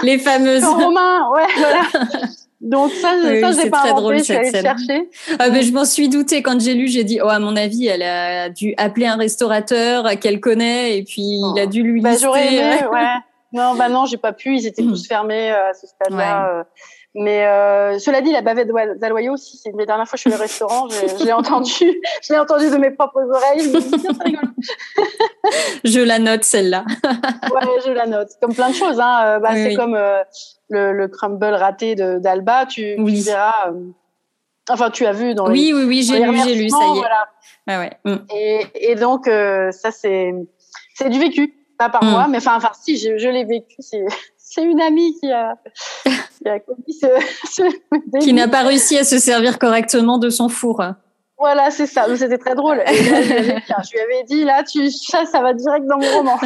les 0.03 0.19
fameuses. 0.19 0.65
romain, 0.65 1.31
ouais, 1.31 1.47
voilà. 1.57 1.83
Donc 2.65 2.93
ça, 2.93 3.13
oui, 3.23 3.43
ça 3.43 3.53
j'ai 3.53 3.69
pas 3.69 3.81
très 3.81 3.91
inventé, 3.91 4.01
drôle, 4.01 4.19
je 4.19 4.23
suis 4.25 4.35
allée 4.35 4.51
chercher. 4.51 5.11
Ah, 5.39 5.51
mais 5.51 5.63
je 5.63 5.73
m'en 5.73 5.85
suis 5.85 6.09
doutée 6.09 6.43
quand 6.43 6.59
j'ai 6.59 6.73
lu, 6.73 6.89
j'ai 6.89 7.05
dit 7.05 7.21
oh 7.23 7.29
à 7.29 7.39
mon 7.39 7.57
avis 7.57 7.87
elle 7.87 8.03
a 8.03 8.49
dû 8.49 8.73
appeler 8.79 9.07
un 9.07 9.17
restaurateur 9.17 10.19
qu'elle 10.19 10.41
connaît 10.41 10.97
et 10.97 11.05
puis 11.05 11.21
il 11.23 11.61
a 11.61 11.67
dû 11.67 11.83
lui 11.83 12.01
bah, 12.01 12.13
lister. 12.13 12.25
J'aurais 12.25 12.55
aimé, 12.55 12.87
ouais. 12.93 13.05
Non, 13.53 13.75
bah 13.77 13.89
non, 13.89 14.07
j'ai 14.07 14.17
pas 14.17 14.33
pu. 14.33 14.57
Ils 14.57 14.67
étaient 14.67 14.83
tous 14.83 15.07
fermés 15.07 15.53
euh, 15.53 15.71
à 15.71 15.75
ce 15.75 15.87
stade-là. 15.87 16.49
Euh. 16.49 16.65
Mais 17.17 17.47
euh, 17.47 17.99
cela 18.01 18.21
dit, 18.21 18.33
la 18.33 18.43
bavette 18.43 18.69
d'Aloyau 18.99 19.35
aussi, 19.35 19.57
c'est 19.57 19.71
une 19.71 19.77
des 19.77 19.87
dernières 19.87 20.07
fois 20.07 20.17
que 20.17 20.23
je 20.23 20.29
suis 20.29 20.37
au 20.37 20.41
restaurant, 20.41 20.89
je 20.89 21.25
l'ai 21.25 21.33
entendu, 21.33 22.01
je 22.23 22.33
l'ai 22.33 22.39
entendu 22.39 22.69
de 22.71 22.77
mes 22.77 22.91
propres 22.91 23.23
oreilles. 23.23 23.73
Je, 25.85 25.91
je 25.91 26.01
la 26.01 26.19
note 26.19 26.43
celle-là. 26.43 26.85
ouais, 27.05 27.81
je 27.87 27.93
la 27.93 28.07
note. 28.07 28.31
Comme 28.41 28.53
plein 28.53 28.71
de 28.71 28.75
choses, 28.75 28.99
hein. 28.99 29.39
Bah, 29.41 29.55
c'est 29.55 29.75
comme 29.75 29.97
le, 30.71 30.93
le, 30.93 31.09
crumble 31.09 31.55
raté 31.55 31.95
d'Alba. 31.95 32.67
Tu, 32.67 32.97
tu 32.97 33.15
verras. 33.21 33.71
enfin, 34.69 34.91
tu 34.91 35.07
as 35.07 35.13
vu 35.13 35.35
dans. 35.35 35.49
Oui, 35.49 35.73
oui, 35.73 35.85
oui, 35.85 36.03
j'ai 36.03 36.19
lu, 36.19 36.37
j'ai 36.45 36.57
lu, 36.57 36.69
ça 36.69 36.79
y 36.79 36.97
est. 36.97 37.01
Voilà. 37.01 37.29
Ah 37.69 37.79
ouais. 37.79 37.93
Mm. 38.05 38.17
Et, 38.35 38.67
et 38.75 38.95
donc, 38.97 39.27
ça 39.27 39.93
c'est 39.93 40.35
c'est 40.95 41.11
du 41.11 41.21
vécu 41.21 41.55
pas 41.79 41.91
par 41.91 42.03
moi, 42.03 42.27
mm. 42.27 42.31
mais 42.31 42.39
enfin, 42.39 42.57
enfin, 42.57 42.71
si, 42.81 42.97
je, 42.97 43.19
je 43.19 43.29
l'ai 43.29 43.45
vécu. 43.45 43.77
C'est 44.37 44.63
une 44.63 44.81
amie 44.81 45.19
qui 45.19 45.33
a, 45.33 45.57
qui 46.45 46.51
a 46.51 46.61
commis 46.61 46.93
ce, 46.93 47.07
ce 48.13 48.25
qui 48.25 48.33
n'a 48.33 48.49
pas 48.49 48.63
réussi 48.63 48.99
à 48.99 49.05
se 49.05 49.19
servir 49.19 49.59
correctement 49.59 50.19
de 50.19 50.29
son 50.29 50.49
four. 50.49 50.83
Voilà, 51.37 51.71
c'est 51.71 51.87
ça. 51.87 52.07
C'était 52.17 52.39
très 52.39 52.55
drôle. 52.55 52.83
Et 52.87 53.11
là, 53.11 53.23
je, 53.23 53.29
lui 53.29 53.33
avais, 53.33 53.63
je, 53.67 53.93
lui 53.93 54.01
avais, 54.01 54.25
dit, 54.29 54.45
là, 54.45 54.63
tu, 54.63 54.91
ça, 54.91 55.27
ça 55.27 55.43
va 55.43 55.53
direct 55.53 55.85
dans 55.87 55.99
mon 55.99 56.19
roman. 56.19 56.39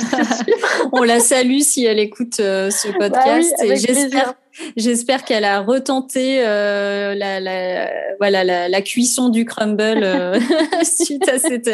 On 0.93 1.03
la 1.03 1.21
salue 1.21 1.61
si 1.61 1.85
elle 1.85 1.99
écoute 1.99 2.41
euh, 2.41 2.71
ce 2.71 2.89
bah 2.89 3.11
podcast. 3.11 3.55
Bah 3.59 3.65
oui, 3.67 3.73
et 3.73 3.77
j'espère, 3.77 4.35
j'espère 4.77 5.25
qu'elle 5.25 5.45
a 5.45 5.61
retenté 5.61 6.43
euh, 6.45 7.15
la, 7.15 7.39
la, 7.39 7.91
voilà, 8.19 8.45
la, 8.45 8.69
la, 8.69 8.83
cuisson 8.83 9.29
du 9.29 9.45
crumble 9.45 9.83
euh, 9.83 10.41
suite 10.83 11.29
à, 11.29 11.39
cet, 11.39 11.71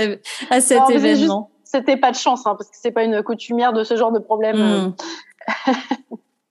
à 0.51 0.61
cet 0.61 0.81
non, 0.81 0.89
événement 0.89 1.51
c'était 1.65 1.97
pas 1.97 2.13
de 2.13 2.17
chance, 2.17 2.47
hein, 2.47 2.55
parce 2.57 2.71
que 2.71 2.77
c'est 2.81 2.93
pas 2.93 3.03
une 3.03 3.23
coutumière 3.25 3.73
de 3.73 3.83
ce 3.83 3.97
genre 3.97 4.13
de 4.13 4.21
problème. 4.21 4.57
Hmm. 4.57 4.93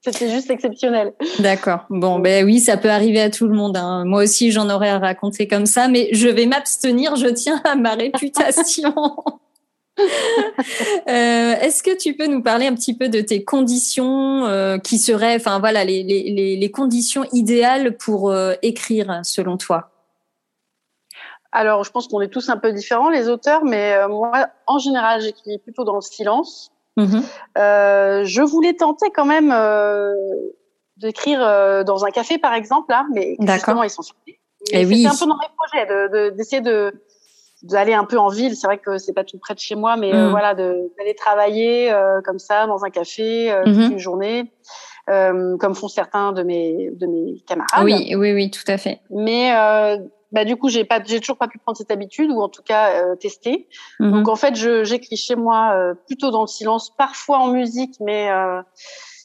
C'était 0.04 0.28
juste 0.28 0.50
exceptionnel. 0.50 1.14
D'accord. 1.38 1.86
Bon, 1.88 2.18
ben 2.18 2.44
oui, 2.44 2.60
ça 2.60 2.76
peut 2.76 2.90
arriver 2.90 3.22
à 3.22 3.30
tout 3.30 3.48
le 3.48 3.54
monde. 3.54 3.78
Hein. 3.78 4.04
Moi 4.04 4.24
aussi, 4.24 4.50
j'en 4.50 4.68
aurais 4.68 4.90
à 4.90 4.98
raconter 4.98 5.48
comme 5.48 5.64
ça, 5.64 5.88
mais 5.88 6.10
je 6.12 6.28
vais 6.28 6.44
m'abstenir. 6.44 7.16
Je 7.16 7.28
tiens 7.28 7.62
à 7.64 7.74
ma 7.74 7.94
réputation. 7.94 8.92
euh, 9.98 10.02
Est-ce 11.06 11.82
que 11.82 11.96
tu 11.96 12.14
peux 12.14 12.26
nous 12.26 12.42
parler 12.42 12.66
un 12.66 12.74
petit 12.74 12.94
peu 12.94 13.08
de 13.08 13.22
tes 13.22 13.44
conditions 13.44 14.44
euh, 14.44 14.76
qui 14.76 14.98
seraient, 14.98 15.36
enfin 15.36 15.58
voilà, 15.58 15.84
les, 15.84 16.02
les, 16.02 16.56
les, 16.56 16.70
conditions 16.70 17.24
idéales 17.32 17.96
pour 17.96 18.30
euh, 18.30 18.52
écrire 18.60 19.20
selon 19.22 19.56
toi? 19.56 19.90
Alors, 21.50 21.84
je 21.84 21.90
pense 21.90 22.08
qu'on 22.08 22.20
est 22.20 22.28
tous 22.28 22.50
un 22.50 22.58
peu 22.58 22.72
différents, 22.72 23.08
les 23.08 23.28
auteurs, 23.28 23.64
mais 23.64 23.94
euh, 23.94 24.08
moi, 24.08 24.48
en 24.66 24.78
général, 24.78 25.22
j'écris 25.22 25.58
plutôt 25.58 25.84
dans 25.84 25.94
le 25.94 26.00
silence. 26.02 26.72
Mm-hmm. 26.96 27.22
Euh, 27.58 28.24
je 28.24 28.42
voulais 28.42 28.74
tenter 28.74 29.10
quand 29.14 29.24
même 29.24 29.50
euh, 29.52 30.12
d'écrire 30.96 31.40
euh, 31.42 31.82
dans 31.84 32.04
un 32.04 32.10
café, 32.10 32.38
par 32.38 32.54
exemple, 32.54 32.90
là, 32.90 33.04
mais 33.12 33.36
justement, 33.40 33.82
ils 33.82 33.90
sont 33.90 34.02
sortis. 34.02 34.38
Et, 34.72 34.82
eh 34.82 34.86
oui. 34.86 35.06
un 35.06 35.10
peu 35.10 35.26
dans 35.26 35.36
mes 35.36 35.46
projets 35.56 36.30
d'essayer 36.32 36.62
de, 36.62 37.02
d'aller 37.62 37.92
un 37.92 38.04
peu 38.04 38.18
en 38.18 38.28
ville. 38.28 38.56
C'est 38.56 38.66
vrai 38.66 38.78
que 38.78 38.96
c'est 38.96 39.12
pas 39.12 39.24
tout 39.24 39.38
près 39.38 39.54
de 39.54 39.58
chez 39.58 39.74
moi, 39.74 39.96
mais 39.96 40.12
mm. 40.12 40.30
voilà, 40.30 40.54
d'aller 40.54 41.14
travailler 41.16 41.94
comme 42.24 42.38
ça 42.38 42.66
dans 42.66 42.84
un 42.84 42.90
café 42.90 43.54
toute 43.64 43.74
mm-hmm. 43.74 43.92
une 43.92 43.98
journée. 43.98 44.52
comme 45.06 45.74
font 45.74 45.88
certains 45.88 46.32
de 46.32 46.42
mes 46.42 46.90
de 46.92 47.06
mes 47.06 47.40
camarades. 47.46 47.84
Oui, 47.84 48.14
oui, 48.16 48.32
oui, 48.32 48.50
tout 48.50 48.64
à 48.68 48.78
fait. 48.78 49.00
Mais 49.10 49.52
bah 50.34 50.44
du 50.44 50.56
coup 50.56 50.68
j'ai 50.68 50.84
pas 50.84 51.00
j'ai 51.04 51.20
toujours 51.20 51.38
pas 51.38 51.46
pu 51.46 51.58
prendre 51.58 51.78
cette 51.78 51.92
habitude 51.92 52.30
ou 52.30 52.40
en 52.40 52.48
tout 52.48 52.62
cas 52.62 52.90
euh, 52.90 53.14
tester. 53.14 53.68
Mhm. 54.00 54.10
Donc 54.10 54.28
en 54.28 54.34
fait 54.34 54.56
je 54.56 54.82
j'écris 54.82 55.16
chez 55.16 55.36
moi 55.36 55.72
euh, 55.74 55.94
plutôt 55.94 56.32
dans 56.32 56.42
le 56.42 56.48
silence, 56.48 56.90
parfois 56.90 57.38
en 57.38 57.48
musique, 57.48 57.94
mais 58.00 58.30
euh, 58.30 58.60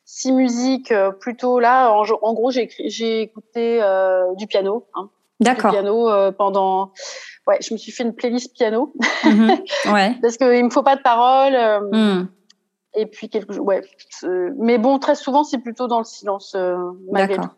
si 0.05 0.31
musique 0.31 0.91
euh, 0.91 1.11
plutôt 1.11 1.59
là 1.59 1.91
en, 1.91 2.03
en 2.21 2.33
gros 2.33 2.51
j'ai 2.51 2.69
j'ai 2.85 3.21
écouté 3.21 3.81
du 4.37 4.45
piano. 4.45 4.87
Hein, 4.93 5.09
D'accord. 5.39 5.71
Du 5.71 5.77
piano 5.77 6.31
pendant 6.33 6.91
ouais 7.47 7.57
je 7.59 7.73
me 7.73 7.79
suis 7.79 7.91
fait 7.91 8.03
une 8.03 8.13
playlist 8.13 8.53
piano 8.53 8.93
mhm. 9.25 9.57
ouais. 9.91 10.15
parce 10.21 10.37
qu'il 10.37 10.63
me 10.63 10.69
faut 10.69 10.83
pas 10.83 10.95
de 10.95 11.01
paroles. 11.01 11.57
Mhm. 11.91 12.29
Et 12.95 13.07
puis 13.07 13.29
quelque 13.29 13.57
ouais 13.57 13.81
mais 14.59 14.77
bon 14.77 14.99
très 14.99 15.15
souvent 15.15 15.43
c'est 15.43 15.59
plutôt 15.59 15.87
dans 15.87 15.99
le 15.99 16.05
silence 16.05 16.55
D'accord. 17.11 17.55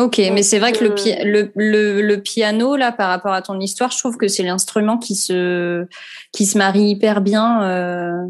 Ok, 0.00 0.18
mais 0.18 0.44
c'est 0.44 0.60
vrai 0.60 0.70
que 0.72 0.84
le, 0.84 0.94
le, 1.24 1.50
le, 1.56 2.02
le, 2.02 2.22
piano, 2.22 2.76
là, 2.76 2.92
par 2.92 3.08
rapport 3.08 3.32
à 3.32 3.42
ton 3.42 3.58
histoire, 3.58 3.90
je 3.90 3.98
trouve 3.98 4.16
que 4.16 4.28
c'est 4.28 4.44
l'instrument 4.44 4.96
qui 4.96 5.16
se, 5.16 5.86
qui 6.32 6.46
se 6.46 6.56
marie 6.56 6.90
hyper 6.90 7.20
bien. 7.20 7.64
Euh, 7.64 8.24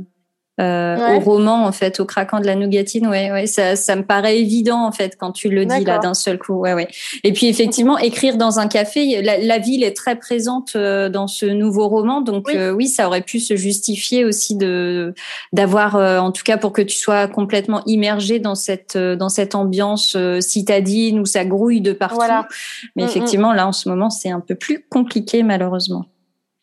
euh, 0.61 1.17
au 1.17 1.21
roman 1.21 1.65
en 1.65 1.73
fait, 1.73 2.01
au 2.01 2.05
craquant 2.05 2.41
de 2.41 2.47
la 2.47 2.55
nougatine. 2.55 3.07
Ouais, 3.07 3.31
ouais, 3.31 3.47
ça, 3.47 3.77
ça 3.77 3.97
me 3.97 4.03
paraît 4.03 4.39
évident 4.39 4.85
en 4.85 4.93
fait 4.93 5.17
quand 5.19 5.33
tu 5.33 5.49
le 5.49 5.65
dis 5.65 5.85
là 5.85 5.99
d'un 5.99 6.15
seul 6.15 6.39
coup. 6.39 6.55
Ouais, 6.55 6.75
ouais. 6.75 6.89
Et 7.25 7.33
puis 7.33 7.47
effectivement, 7.47 7.99
écrire 7.99 8.37
dans 8.37 8.59
un 8.59 8.69
café, 8.69 9.23
la, 9.23 9.59
ville 9.59 9.85
est 9.85 9.97
très 9.97 10.17
présente 10.17 10.73
euh, 10.77 11.09
dans 11.09 11.27
ce 11.27 11.47
nouveau 11.47 11.89
roman, 11.89 12.21
donc 12.21 12.49
oui. 12.49 12.71
oui. 12.71 12.89
ça 12.89 13.07
aurait 13.07 13.23
pu 13.23 13.41
se 13.41 13.57
justifier 13.57 14.25
aussi 14.25 14.57
de 14.57 15.15
d'avoir, 15.53 15.95
en 15.95 16.33
tout 16.33 16.45
cas 16.45 16.57
pour 16.57 16.73
que 16.73 16.83
tu 16.83 16.97
sois 16.97 17.29
complètement 17.29 17.83
immergé 17.87 18.39
dans 18.39 18.55
cette 18.55 18.97
dans 18.97 19.29
cette 19.29 19.55
ambiance 19.55 20.17
citadine 20.41 21.21
où 21.21 21.27
ça 21.27 21.45
grouille 21.45 21.81
de 21.81 21.93
partout. 21.93 22.19
Mais 22.97 23.03
mm, 23.03 23.07
mm. 23.07 23.09
effectivement, 23.09 23.53
là 23.53 23.67
en 23.67 23.73
ce 23.73 23.89
moment, 23.89 24.11
c'est 24.11 24.31
un 24.31 24.41
peu 24.41 24.55
plus 24.55 24.85
compliqué 24.89 25.43
malheureusement. 25.43 26.07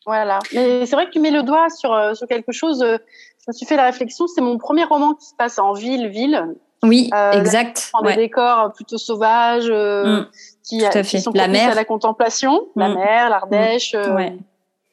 Voilà. 0.06 0.38
Mais 0.54 0.86
c'est 0.86 0.94
vrai 0.94 1.06
que 1.06 1.10
tu 1.10 1.18
mets 1.18 1.32
le 1.32 1.42
doigt 1.42 1.68
sur, 1.68 1.92
euh, 1.92 2.14
sur 2.14 2.28
quelque 2.28 2.52
chose. 2.52 2.84
Euh, 3.48 3.52
je 3.52 3.52
me 3.52 3.56
suis 3.56 3.66
fait 3.66 3.76
la 3.76 3.84
réflexion. 3.84 4.26
C'est 4.26 4.40
mon 4.40 4.58
premier 4.58 4.84
roman 4.84 5.14
qui 5.14 5.26
se 5.26 5.34
passe 5.34 5.58
en 5.58 5.72
ville, 5.72 6.08
ville. 6.08 6.54
Oui, 6.82 7.10
euh, 7.14 7.32
exact. 7.32 7.90
Dans 7.94 8.02
des 8.02 8.16
décors 8.16 8.72
plutôt 8.72 8.98
sauvages, 8.98 9.70
mm. 9.70 10.26
qui, 10.62 10.82
qui, 11.04 11.20
sont 11.20 11.32
la 11.34 11.48
mer. 11.48 11.70
à 11.70 11.74
la 11.74 11.84
contemplation. 11.84 12.66
La 12.76 12.88
mm. 12.88 12.94
mer, 12.94 13.30
l'Ardèche, 13.30 13.94
mm. 13.94 14.38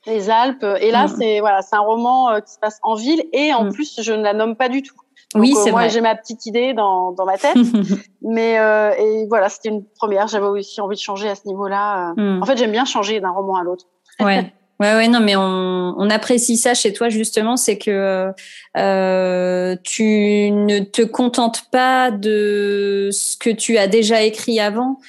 les 0.08 0.30
Alpes. 0.30 0.66
Et 0.80 0.92
là, 0.92 1.08
c'est 1.08 1.40
voilà, 1.40 1.62
c'est 1.62 1.76
un 1.76 1.82
roman 1.82 2.40
qui 2.42 2.54
se 2.54 2.60
passe 2.60 2.80
en 2.84 2.96
ville 2.96 3.24
et 3.34 3.54
en 3.54 3.70
plus, 3.70 4.00
je 4.02 4.14
ne 4.14 4.24
la 4.24 4.34
nomme 4.34 4.56
pas 4.56 4.70
du 4.70 4.82
tout. 4.82 4.96
Donc, 5.34 5.42
oui, 5.42 5.56
c'est 5.56 5.72
moi, 5.72 5.88
j'ai 5.88 6.02
ma 6.02 6.16
petite 6.16 6.46
idée 6.46 6.76
dans, 6.76 7.12
dans 7.12 7.26
ma 7.26 7.40
tête. 7.40 7.58
mais 8.22 8.54
et 9.00 9.28
voilà, 9.28 9.50
c'était 9.50 9.70
une 9.70 9.84
première. 9.84 10.28
J'avais 10.28 10.46
aussi 10.46 10.80
envie 10.80 10.96
de 10.96 11.02
changer 11.02 11.28
à 11.28 11.36
ce 11.36 11.48
niveau-là. 11.48 12.14
En 12.18 12.46
fait, 12.46 12.58
j'aime 12.58 12.72
bien 12.72 12.86
changer 12.86 13.20
d'un 13.20 13.32
roman 13.32 13.58
à 13.58 13.64
l'autre. 13.64 13.86
Ouais. 14.20 14.54
Ouais, 14.84 14.96
ouais, 14.96 15.08
non, 15.08 15.22
mais 15.22 15.38
on, 15.38 15.96
on, 15.98 16.10
apprécie 16.10 16.58
ça 16.58 16.74
chez 16.74 16.92
toi 16.92 17.08
justement, 17.08 17.56
c'est 17.56 17.78
que 17.78 18.34
euh, 18.76 19.76
tu 19.82 20.52
ne 20.52 20.80
te 20.80 21.04
contentes 21.04 21.70
pas 21.72 22.12
de 22.12 23.08
ce 23.14 23.38
que 23.38 23.50
tu 23.50 23.78
as 23.78 23.88
déjà 23.88 24.24
écrit 24.24 24.60
avant. 24.60 25.00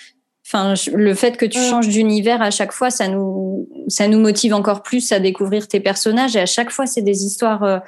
Enfin, 0.46 0.74
le 0.92 1.14
fait 1.14 1.36
que 1.36 1.44
tu 1.44 1.58
mm. 1.58 1.70
changes 1.70 1.88
d'univers 1.88 2.40
à 2.40 2.52
chaque 2.52 2.70
fois, 2.70 2.90
ça 2.90 3.08
nous, 3.08 3.68
ça 3.88 4.06
nous 4.06 4.20
motive 4.20 4.54
encore 4.54 4.84
plus 4.84 5.10
à 5.10 5.18
découvrir 5.18 5.66
tes 5.66 5.80
personnages. 5.80 6.36
Et 6.36 6.40
à 6.40 6.46
chaque 6.46 6.70
fois, 6.70 6.86
c'est 6.86 7.02
des 7.02 7.24
histoires 7.24 7.64
euh, 7.64 7.78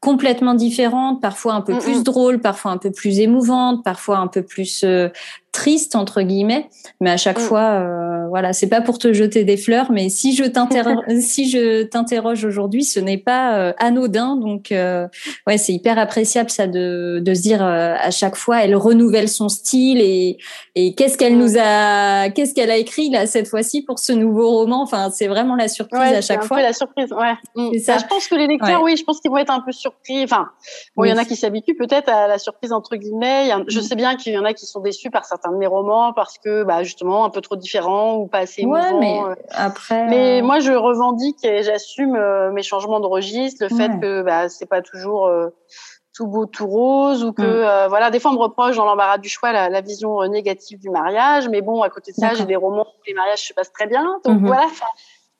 complètement 0.00 0.52
différentes, 0.52 1.22
parfois 1.22 1.54
un 1.54 1.62
peu 1.62 1.78
plus 1.78 2.02
drôles, 2.02 2.40
parfois 2.40 2.72
un 2.72 2.78
peu 2.78 2.90
plus 2.90 3.20
émouvantes, 3.20 3.82
parfois 3.82 4.18
un 4.18 4.26
peu 4.26 4.42
plus 4.42 4.82
euh, 4.84 5.08
triste 5.52 5.96
entre 5.96 6.22
guillemets 6.22 6.68
mais 7.00 7.10
à 7.10 7.16
chaque 7.16 7.38
mm. 7.38 7.42
fois 7.42 7.62
euh, 7.62 8.10
voilà 8.30 8.52
c'est 8.52 8.68
pas 8.68 8.80
pour 8.80 8.98
te 8.98 9.12
jeter 9.12 9.44
des 9.44 9.56
fleurs 9.56 9.90
mais 9.90 10.08
si 10.08 10.34
je 10.34 10.44
t'interroge 10.44 11.04
si 11.20 11.50
je 11.50 11.82
t'interroge 11.82 12.44
aujourd'hui 12.44 12.84
ce 12.84 13.00
n'est 13.00 13.18
pas 13.18 13.58
euh, 13.58 13.72
anodin 13.78 14.36
donc 14.36 14.72
euh, 14.72 15.06
ouais 15.46 15.58
c'est 15.58 15.72
hyper 15.72 15.98
appréciable 15.98 16.48
ça 16.48 16.66
de, 16.66 17.20
de 17.22 17.34
se 17.34 17.42
dire 17.42 17.62
euh, 17.62 17.94
à 17.98 18.10
chaque 18.10 18.36
fois 18.36 18.64
elle 18.64 18.76
renouvelle 18.76 19.28
son 19.28 19.48
style 19.48 20.00
et 20.00 20.38
et 20.76 20.94
qu'est-ce 20.94 21.18
qu'elle 21.18 21.36
nous 21.36 21.54
mm. 21.54 21.60
a 21.60 22.30
qu'est-ce 22.30 22.54
qu'elle 22.54 22.70
a 22.70 22.76
écrit 22.76 23.10
là 23.10 23.26
cette 23.26 23.48
fois-ci 23.48 23.82
pour 23.82 23.98
ce 23.98 24.12
nouveau 24.12 24.48
roman 24.50 24.82
enfin 24.82 25.10
c'est 25.10 25.28
vraiment 25.28 25.56
la 25.56 25.68
surprise 25.68 26.00
à 26.00 26.20
chaque 26.20 26.44
un 26.44 26.46
fois 26.46 26.58
peu 26.58 26.62
la 26.62 26.72
surprise 26.72 27.12
ouais 27.12 27.34
mm. 27.56 27.78
ça. 27.80 27.98
je 27.98 28.06
pense 28.06 28.28
que 28.28 28.36
les 28.36 28.46
lecteurs 28.46 28.82
oui 28.82 28.96
je 28.96 29.04
pense 29.04 29.20
qu'ils 29.20 29.30
vont 29.30 29.38
être 29.38 29.52
un 29.52 29.60
peu 29.60 29.72
surpris 29.72 30.22
enfin 30.22 30.48
bon 30.96 31.04
il 31.04 31.10
y 31.10 31.12
en 31.12 31.18
a 31.18 31.24
qui 31.24 31.34
s'habituent 31.34 31.76
peut-être 31.76 32.08
à 32.08 32.28
la 32.28 32.38
surprise 32.38 32.72
entre 32.72 32.94
guillemets 32.94 33.50
je 33.66 33.80
sais 33.80 33.96
bien 33.96 34.16
qu'il 34.16 34.32
y 34.32 34.38
en 34.38 34.44
a 34.44 34.52
qui 34.52 34.66
sont 34.66 34.80
déçus 34.80 35.10
par 35.10 35.24
certains 35.24 35.39
certains 35.40 35.52
de 35.52 35.58
mes 35.58 35.66
romans 35.66 36.12
parce 36.12 36.38
que 36.38 36.64
bah, 36.64 36.82
justement 36.82 37.24
un 37.24 37.30
peu 37.30 37.40
trop 37.40 37.56
différent 37.56 38.16
ou 38.16 38.26
pas 38.26 38.38
assez 38.38 38.64
ouais, 38.64 38.92
mais 38.98 39.20
euh. 39.22 39.34
après. 39.50 40.06
Mais 40.06 40.40
euh, 40.40 40.44
moi 40.44 40.60
je 40.60 40.72
revendique 40.72 41.44
et 41.44 41.62
j'assume 41.62 42.16
euh, 42.16 42.50
mes 42.52 42.62
changements 42.62 43.00
de 43.00 43.06
registre, 43.06 43.64
le 43.64 43.74
fait 43.74 44.00
que 44.00 44.22
bah, 44.22 44.48
c'est 44.48 44.66
pas 44.66 44.82
toujours 44.82 45.30
tout 46.14 46.26
beau 46.26 46.46
tout 46.46 46.66
rose 46.66 47.24
ou 47.24 47.32
que 47.32 47.42
mm. 47.42 47.88
voilà 47.88 48.10
des 48.10 48.20
fois 48.20 48.32
on 48.32 48.34
me 48.34 48.40
reproche 48.40 48.76
dans 48.76 48.84
l'embarras 48.84 49.18
du 49.18 49.28
choix 49.28 49.52
la, 49.52 49.68
la, 49.68 49.80
vision 49.80 50.22
négative 50.28 50.78
du 50.78 50.90
mariage, 50.90 51.48
mais 51.48 51.62
bon 51.62 51.82
à 51.82 51.90
côté 51.90 52.12
de 52.12 52.16
ça 52.16 52.34
j'ai 52.34 52.44
des 52.44 52.56
romans 52.56 52.86
où 52.86 53.02
les 53.06 53.14
mariages 53.14 53.46
se 53.46 53.52
passent 53.52 53.72
très 53.72 53.86
bien, 53.86 54.04
donc 54.24 54.40
mm-hmm. 54.40 54.46
voilà. 54.46 54.66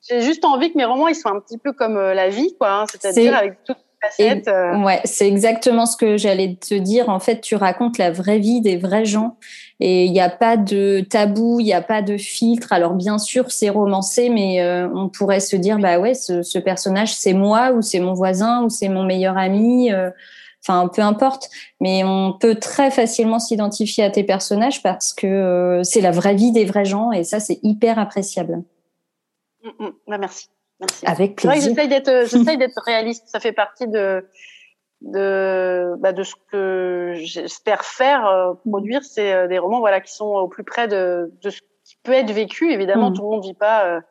J'ai 0.09 0.21
juste 0.21 0.43
envie 0.45 0.71
que 0.71 0.77
mes 0.79 0.85
romans 0.85 1.07
ils 1.07 1.15
soient 1.15 1.31
un 1.31 1.39
petit 1.39 1.59
peu 1.59 1.73
comme 1.73 1.95
la 1.95 2.29
vie 2.29 2.55
quoi, 2.57 2.71
hein, 2.71 2.85
c'est-à-dire 2.89 3.35
avec 3.35 3.59
tout 4.01 4.83
Ouais, 4.83 5.01
c'est 5.05 5.27
exactement 5.27 5.85
ce 5.85 5.95
que 5.95 6.17
j'allais 6.17 6.55
te 6.55 6.73
dire. 6.73 7.09
En 7.09 7.19
fait, 7.19 7.41
tu 7.41 7.55
racontes 7.55 7.97
la 7.97 8.11
vraie 8.11 8.39
vie 8.39 8.61
des 8.61 8.77
vrais 8.77 9.05
gens 9.05 9.37
et 9.79 10.05
il 10.05 10.11
n'y 10.11 10.19
a 10.19 10.29
pas 10.29 10.57
de 10.57 11.01
tabou, 11.01 11.59
il 11.59 11.65
n'y 11.65 11.73
a 11.73 11.81
pas 11.81 12.01
de 12.01 12.17
filtre. 12.17 12.73
Alors 12.73 12.93
bien 12.93 13.17
sûr, 13.17 13.51
c'est 13.51 13.69
romancé, 13.69 14.29
mais 14.29 14.61
euh, 14.61 14.87
on 14.93 15.09
pourrait 15.09 15.39
se 15.39 15.55
dire 15.55 15.79
bah 15.79 15.99
ouais, 15.99 16.13
ce, 16.13 16.43
ce 16.43 16.59
personnage 16.59 17.13
c'est 17.13 17.33
moi 17.33 17.71
ou 17.71 17.81
c'est 17.81 17.99
mon 17.99 18.13
voisin 18.13 18.63
ou 18.63 18.69
c'est 18.69 18.89
mon 18.89 19.03
meilleur 19.03 19.37
ami. 19.37 19.91
Euh, 19.91 20.09
enfin, 20.63 20.87
peu 20.87 21.01
importe. 21.01 21.49
Mais 21.79 22.03
on 22.03 22.33
peut 22.33 22.55
très 22.55 22.91
facilement 22.91 23.39
s'identifier 23.39 24.03
à 24.03 24.09
tes 24.09 24.23
personnages 24.23 24.83
parce 24.83 25.13
que 25.13 25.27
euh, 25.27 25.83
c'est 25.83 26.01
la 26.01 26.11
vraie 26.11 26.35
vie 26.35 26.51
des 26.51 26.65
vrais 26.65 26.85
gens 26.85 27.11
et 27.11 27.23
ça 27.23 27.39
c'est 27.39 27.59
hyper 27.63 27.99
appréciable. 27.99 28.63
Mmh, 29.63 29.85
mmh. 29.85 29.91
Bah, 30.07 30.17
merci. 30.17 30.49
Merci. 30.81 31.05
Avec 31.05 31.37
plaisir. 31.37 31.69
J'essaye 31.69 31.87
d'être, 31.87 32.25
j'essaye 32.29 32.57
d'être 32.57 32.81
réaliste. 32.85 33.23
Ça 33.27 33.39
fait 33.39 33.53
partie 33.53 33.87
de 33.87 34.25
de, 35.01 35.95
bah, 35.99 36.13
de 36.13 36.23
ce 36.23 36.35
que 36.51 37.13
j'espère 37.15 37.83
faire, 37.83 38.25
euh, 38.27 38.53
produire, 38.67 39.03
c'est 39.03 39.33
euh, 39.33 39.47
des 39.47 39.57
romans 39.57 39.79
voilà, 39.79 39.99
qui 39.99 40.13
sont 40.13 40.25
au 40.25 40.47
plus 40.47 40.63
près 40.63 40.87
de, 40.87 41.31
de 41.41 41.49
ce 41.49 41.59
qui 41.83 41.97
peut 42.03 42.13
être 42.13 42.31
vécu. 42.31 42.71
Évidemment, 42.71 43.09
mm. 43.09 43.13
tout 43.13 43.21
le 43.23 43.27
monde 43.29 43.41
ne 43.41 43.47
vit 43.47 43.53
pas 43.53 43.85
euh, 43.85 44.01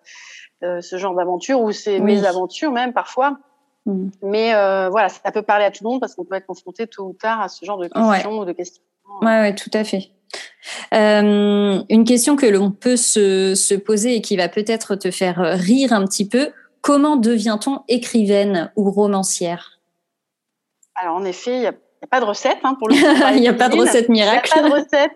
euh, 0.65 0.81
ce 0.81 0.97
genre 0.97 1.15
d'aventure 1.15 1.61
ou 1.61 1.73
c'est 1.73 2.01
mes 2.01 2.25
aventures 2.25 2.73
même 2.73 2.93
parfois. 2.93 3.39
Mm. 3.87 4.09
Mais 4.23 4.51
voilà, 4.91 5.09
ça 5.09 5.31
peut 5.33 5.43
parler 5.43 5.65
à 5.65 5.71
tout 5.71 5.85
le 5.85 5.91
monde 5.91 6.01
parce 6.01 6.15
qu'on 6.15 6.25
peut 6.25 6.35
être 6.35 6.47
confronté 6.47 6.87
tôt 6.87 7.05
ou 7.05 7.13
tard 7.13 7.41
à 7.41 7.49
ce 7.49 7.65
genre 7.65 7.79
de 7.79 7.89
questions 7.89 8.39
ou 8.39 8.45
de 8.45 8.53
questions. 8.53 8.83
Ouais, 9.23 9.41
ouais, 9.41 9.55
tout 9.55 9.71
à 9.73 9.85
fait. 9.85 10.11
Euh, 10.95 11.83
une 11.89 12.05
question 12.05 12.37
que 12.37 12.47
l'on 12.47 12.71
peut 12.71 12.97
se, 12.97 13.55
se, 13.57 13.75
poser 13.75 14.17
et 14.17 14.21
qui 14.21 14.37
va 14.37 14.49
peut-être 14.49 14.95
te 14.95 15.11
faire 15.11 15.39
rire 15.39 15.93
un 15.93 16.05
petit 16.05 16.29
peu. 16.29 16.51
Comment 16.81 17.17
devient-on 17.17 17.83
écrivaine 17.89 18.73
ou 18.77 18.91
romancière? 18.91 19.81
Alors 20.95 21.17
en 21.17 21.25
effet, 21.25 21.55
il 21.57 21.61
n'y 21.61 21.67
a, 21.67 21.75
pas 22.11 22.21
de 22.21 22.25
recette 22.25 22.59
hein, 22.65 22.75
pour 22.79 22.89
le 22.89 22.95
Il 23.35 23.41
n'y 23.41 23.49
a 23.49 23.55
pas 23.55 23.69
de 23.69 23.77
recette 23.77 24.09
miracle. 24.09 24.51
Il 24.57 24.63
n'y 24.63 24.67
a 24.67 24.71
pas 24.71 24.77
de 24.77 24.83
recette. 24.83 25.13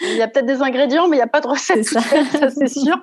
Il 0.00 0.16
y 0.16 0.22
a, 0.22 0.28
peut-être 0.28 0.46
des 0.46 0.62
ingrédients, 0.62 1.08
mais 1.08 1.16
il 1.16 1.20
n'y 1.20 1.24
a 1.24 1.28
pas 1.28 1.40
de 1.40 1.48
recette. 1.48 1.84
C'est 1.84 2.00
ça, 2.38 2.50
c'est 2.50 2.68
sûr. 2.68 2.96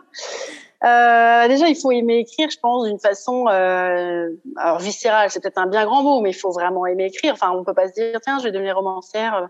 Euh, 0.83 1.47
déjà, 1.47 1.67
il 1.67 1.75
faut 1.75 1.91
aimer 1.91 2.19
écrire, 2.19 2.49
je 2.49 2.59
pense, 2.59 2.85
d'une 2.85 2.99
façon, 2.99 3.47
euh, 3.47 4.29
alors 4.57 4.79
viscérale, 4.79 5.31
c'est 5.31 5.41
peut-être 5.41 5.57
un 5.57 5.67
bien 5.67 5.83
grand 5.85 6.03
mot, 6.03 6.21
mais 6.21 6.29
il 6.29 6.35
faut 6.35 6.51
vraiment 6.51 6.85
aimer 6.85 7.05
écrire. 7.05 7.33
Enfin, 7.33 7.51
on 7.51 7.63
peut 7.63 7.73
pas 7.73 7.87
se 7.87 7.93
dire, 7.93 8.19
tiens, 8.21 8.37
je 8.39 8.43
vais 8.43 8.51
devenir 8.51 8.75
romancière 8.75 9.49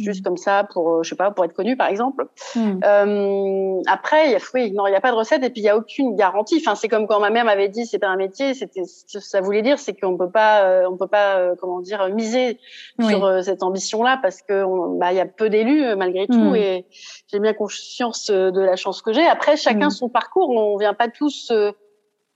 juste 0.00 0.20
mm. 0.20 0.24
comme 0.24 0.36
ça 0.36 0.64
pour 0.72 0.90
euh, 0.90 1.02
je 1.02 1.10
sais 1.10 1.16
pas 1.16 1.30
pour 1.30 1.44
être 1.44 1.52
connu 1.52 1.76
par 1.76 1.88
exemple 1.88 2.26
mm. 2.56 2.80
euh, 2.84 3.82
après 3.86 4.26
il 4.26 4.32
y 4.32 4.34
a 4.34 4.38
oui 4.54 4.72
non 4.72 4.86
il 4.86 4.92
y 4.92 4.96
a 4.96 5.00
pas 5.00 5.10
de 5.10 5.16
recette 5.16 5.44
et 5.44 5.50
puis 5.50 5.60
il 5.60 5.64
y 5.64 5.68
a 5.68 5.76
aucune 5.76 6.16
garantie 6.16 6.62
enfin 6.64 6.74
c'est 6.74 6.88
comme 6.88 7.06
quand 7.06 7.20
ma 7.20 7.30
mère 7.30 7.44
m'avait 7.44 7.68
dit 7.68 7.88
pas 8.00 8.08
un 8.08 8.16
métier 8.16 8.54
c'était 8.54 8.82
ça 8.84 9.40
voulait 9.40 9.62
dire 9.62 9.78
c'est 9.78 9.94
qu'on 9.94 10.16
peut 10.16 10.30
pas 10.30 10.64
euh, 10.64 10.88
on 10.90 10.96
peut 10.96 11.06
pas 11.06 11.36
euh, 11.36 11.54
comment 11.60 11.80
dire 11.80 12.08
miser 12.08 12.58
sur 13.00 13.42
cette 13.42 13.62
ambition 13.62 14.02
là 14.02 14.18
parce 14.22 14.42
que 14.42 14.64
bah 14.98 15.12
il 15.12 15.16
y 15.16 15.20
a 15.20 15.26
peu 15.26 15.50
d'élus 15.50 15.94
malgré 15.96 16.26
tout 16.26 16.50
mm. 16.50 16.56
et 16.56 16.86
j'ai 17.30 17.40
bien 17.40 17.52
conscience 17.52 18.30
de 18.30 18.60
la 18.60 18.76
chance 18.76 19.02
que 19.02 19.12
j'ai 19.12 19.26
après 19.26 19.56
chacun 19.56 19.90
son 19.90 20.08
parcours 20.08 20.50
on 20.50 20.76
vient 20.76 20.94
pas 20.94 21.08
tous 21.08 21.52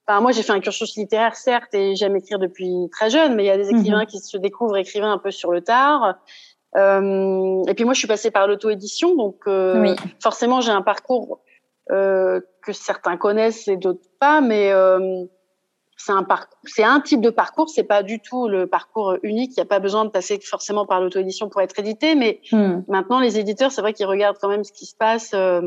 Enfin, 0.06 0.20
moi, 0.20 0.32
j'ai 0.32 0.42
fait 0.42 0.52
un 0.52 0.60
cursus 0.60 0.96
littéraire, 0.96 1.34
certes, 1.34 1.72
et 1.74 1.96
j'aime 1.96 2.14
écrire 2.16 2.38
depuis 2.38 2.88
très 2.92 3.08
jeune, 3.08 3.34
mais 3.34 3.44
il 3.44 3.46
y 3.46 3.50
a 3.50 3.56
des 3.56 3.70
mm-hmm. 3.70 3.80
écrivains 3.80 4.04
qui 4.04 4.20
se 4.20 4.36
découvrent 4.36 4.76
écrivains 4.76 5.12
un 5.12 5.18
peu 5.18 5.30
sur 5.30 5.50
le 5.50 5.62
tard. 5.62 6.16
Euh, 6.76 7.62
et 7.68 7.74
puis 7.74 7.84
moi, 7.84 7.94
je 7.94 7.98
suis 7.98 8.08
passée 8.08 8.30
par 8.30 8.46
l'auto-édition, 8.48 9.14
donc 9.14 9.36
euh, 9.46 9.94
forcément, 10.20 10.60
j'ai 10.60 10.72
un 10.72 10.82
parcours 10.82 11.40
euh, 11.90 12.40
que 12.62 12.72
certains 12.72 13.16
connaissent 13.16 13.68
et 13.68 13.76
d'autres 13.76 14.08
pas, 14.18 14.40
mais 14.40 14.72
euh, 14.72 15.24
c'est 15.96 16.12
un 16.12 16.26
c'est 16.64 16.82
un 16.82 17.00
type 17.00 17.20
de 17.20 17.30
parcours, 17.30 17.68
c'est 17.68 17.84
pas 17.84 18.02
du 18.02 18.20
tout 18.20 18.48
le 18.48 18.66
parcours 18.66 19.16
unique. 19.22 19.52
Il 19.52 19.60
n'y 19.60 19.62
a 19.62 19.66
pas 19.66 19.78
besoin 19.78 20.04
de 20.04 20.10
passer 20.10 20.38
forcément 20.40 20.86
par 20.86 21.00
l'auto-édition 21.00 21.48
pour 21.48 21.60
être 21.60 21.78
édité, 21.78 22.14
mais 22.14 22.40
hmm. 22.52 22.80
maintenant, 22.88 23.20
les 23.20 23.38
éditeurs, 23.38 23.70
c'est 23.70 23.80
vrai 23.80 23.92
qu'ils 23.92 24.06
regardent 24.06 24.38
quand 24.40 24.48
même 24.48 24.64
ce 24.64 24.72
qui 24.72 24.86
se 24.86 24.96
passe. 24.96 25.32
Euh, 25.34 25.60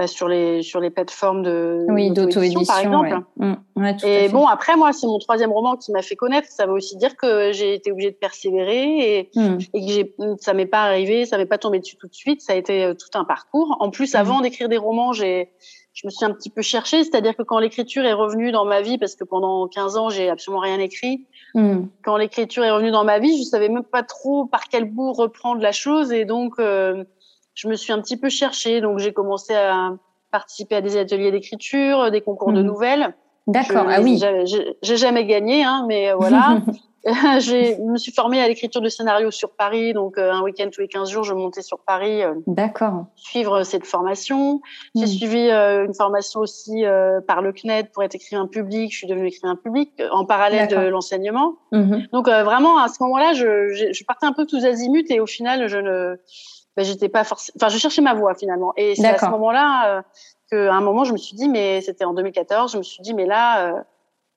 bah, 0.00 0.06
sur 0.06 0.28
les 0.28 0.62
sur 0.62 0.80
les 0.80 0.88
plateformes 0.88 1.42
de 1.42 1.84
oui 1.90 2.10
d'auto-édition 2.10 2.64
par 2.64 2.78
exemple. 2.78 3.20
Ouais. 3.36 3.52
Mmh, 3.76 3.96
et 4.02 4.30
bon 4.30 4.46
après 4.46 4.74
moi 4.74 4.94
c'est 4.94 5.06
mon 5.06 5.18
troisième 5.18 5.52
roman 5.52 5.76
qui 5.76 5.92
m'a 5.92 6.00
fait 6.00 6.16
connaître. 6.16 6.48
Ça 6.48 6.64
veut 6.64 6.72
aussi 6.72 6.96
dire 6.96 7.18
que 7.18 7.52
j'ai 7.52 7.74
été 7.74 7.92
obligée 7.92 8.10
de 8.10 8.16
persévérer 8.16 9.18
et, 9.18 9.30
mmh. 9.36 9.58
et 9.74 9.86
que 9.86 9.92
j'ai 9.92 10.14
ça 10.38 10.54
m'est 10.54 10.64
pas 10.64 10.84
arrivé, 10.84 11.26
ça 11.26 11.36
m'est 11.36 11.44
pas 11.44 11.58
tombé 11.58 11.80
dessus 11.80 11.96
tout 11.96 12.08
de 12.08 12.14
suite. 12.14 12.40
Ça 12.40 12.54
a 12.54 12.56
été 12.56 12.82
euh, 12.82 12.94
tout 12.94 13.10
un 13.18 13.24
parcours. 13.24 13.76
En 13.80 13.90
plus 13.90 14.14
mmh. 14.14 14.16
avant 14.16 14.40
d'écrire 14.40 14.70
des 14.70 14.78
romans 14.78 15.12
j'ai 15.12 15.50
je 15.92 16.06
me 16.06 16.10
suis 16.10 16.24
un 16.24 16.30
petit 16.30 16.48
peu 16.48 16.62
cherchée, 16.62 17.04
c'est-à-dire 17.04 17.36
que 17.36 17.42
quand 17.42 17.58
l'écriture 17.58 18.06
est 18.06 18.14
revenue 18.14 18.52
dans 18.52 18.64
ma 18.64 18.80
vie, 18.80 18.96
parce 18.96 19.16
que 19.16 19.24
pendant 19.24 19.66
15 19.66 19.96
ans, 19.96 20.08
j'ai 20.08 20.30
absolument 20.30 20.60
rien 20.60 20.78
écrit, 20.78 21.26
quand 21.52 22.16
l'écriture 22.16 22.62
est 22.62 22.70
revenue 22.70 22.92
dans 22.92 23.04
ma 23.04 23.18
vie, 23.18 23.36
je 23.36 23.42
savais 23.42 23.68
même 23.68 23.82
pas 23.82 24.04
trop 24.04 24.46
par 24.46 24.68
quel 24.68 24.84
bout 24.84 25.12
reprendre 25.12 25.60
la 25.60 25.72
chose, 25.72 26.12
et 26.12 26.24
donc 26.24 26.54
euh, 26.60 27.04
je 27.54 27.68
me 27.68 27.74
suis 27.74 27.92
un 27.92 28.00
petit 28.00 28.16
peu 28.16 28.28
cherchée. 28.28 28.80
Donc, 28.80 28.98
j'ai 28.98 29.12
commencé 29.12 29.54
à 29.54 29.92
participer 30.30 30.76
à 30.76 30.80
des 30.80 30.96
ateliers 30.96 31.32
d'écriture, 31.32 32.10
des 32.10 32.20
concours 32.20 32.52
de 32.52 32.60
mhm. 32.60 32.66
nouvelles. 32.66 33.14
D'accord. 33.46 33.86
Ah 33.88 34.00
oui. 34.00 34.20
J'ai 34.82 34.96
jamais 34.96 35.26
gagné, 35.26 35.64
hein, 35.64 35.84
mais 35.88 36.10
euh, 36.10 36.16
voilà. 36.16 36.60
je 37.04 37.80
me 37.80 37.96
suis 37.96 38.12
formée 38.12 38.42
à 38.42 38.48
l'écriture 38.48 38.82
de 38.82 38.90
scénarios 38.90 39.30
sur 39.30 39.52
Paris, 39.52 39.94
donc 39.94 40.18
euh, 40.18 40.32
un 40.32 40.42
week-end 40.42 40.68
tous 40.70 40.82
les 40.82 40.88
15 40.88 41.10
jours, 41.10 41.24
je 41.24 41.32
montais 41.32 41.62
sur 41.62 41.78
Paris. 41.78 42.22
Euh, 42.22 42.34
D'accord. 42.46 43.06
Suivre 43.16 43.62
cette 43.62 43.86
formation. 43.86 44.60
J'ai 44.94 45.04
hmm. 45.04 45.06
suivi 45.06 45.48
euh, 45.48 45.86
une 45.86 45.94
formation 45.94 46.40
aussi 46.40 46.84
par 47.26 47.40
le 47.40 47.52
CNED 47.52 47.90
pour 47.92 48.02
être 48.02 48.14
écrivain 48.14 48.46
public. 48.46 48.92
Je 48.92 48.98
suis 48.98 49.06
devenue 49.06 49.28
écrivain 49.28 49.56
public 49.56 49.90
en 50.10 50.26
parallèle 50.26 50.68
de 50.68 50.88
l'enseignement. 50.88 51.54
Mhm. 51.72 52.08
Donc 52.12 52.26
vraiment, 52.26 52.78
à 52.78 52.88
ce 52.88 53.02
moment-là, 53.02 53.32
je, 53.32 53.90
je, 53.92 54.04
partais 54.04 54.26
un 54.26 54.32
peu 54.32 54.44
tous 54.46 54.64
azimuts 54.64 55.06
et 55.08 55.20
au 55.20 55.26
final, 55.26 55.68
je 55.68 55.78
ne, 55.78 56.16
ben, 56.80 56.86
j'étais 56.86 57.08
pas 57.08 57.24
forcément, 57.24 57.54
enfin, 57.60 57.68
je 57.68 57.78
cherchais 57.78 58.02
ma 58.02 58.14
voie 58.14 58.34
finalement. 58.34 58.72
Et 58.76 58.94
c'est 58.94 59.06
à 59.06 59.18
ce 59.18 59.26
moment-là 59.26 60.02
qu'à 60.50 60.74
un 60.74 60.80
moment, 60.80 61.04
je 61.04 61.12
me 61.12 61.18
suis 61.18 61.36
dit, 61.36 61.48
mais 61.48 61.80
c'était 61.80 62.04
en 62.04 62.14
2014, 62.14 62.72
je 62.72 62.78
me 62.78 62.82
suis 62.82 63.02
dit, 63.02 63.14
mais 63.14 63.26
là 63.26 63.84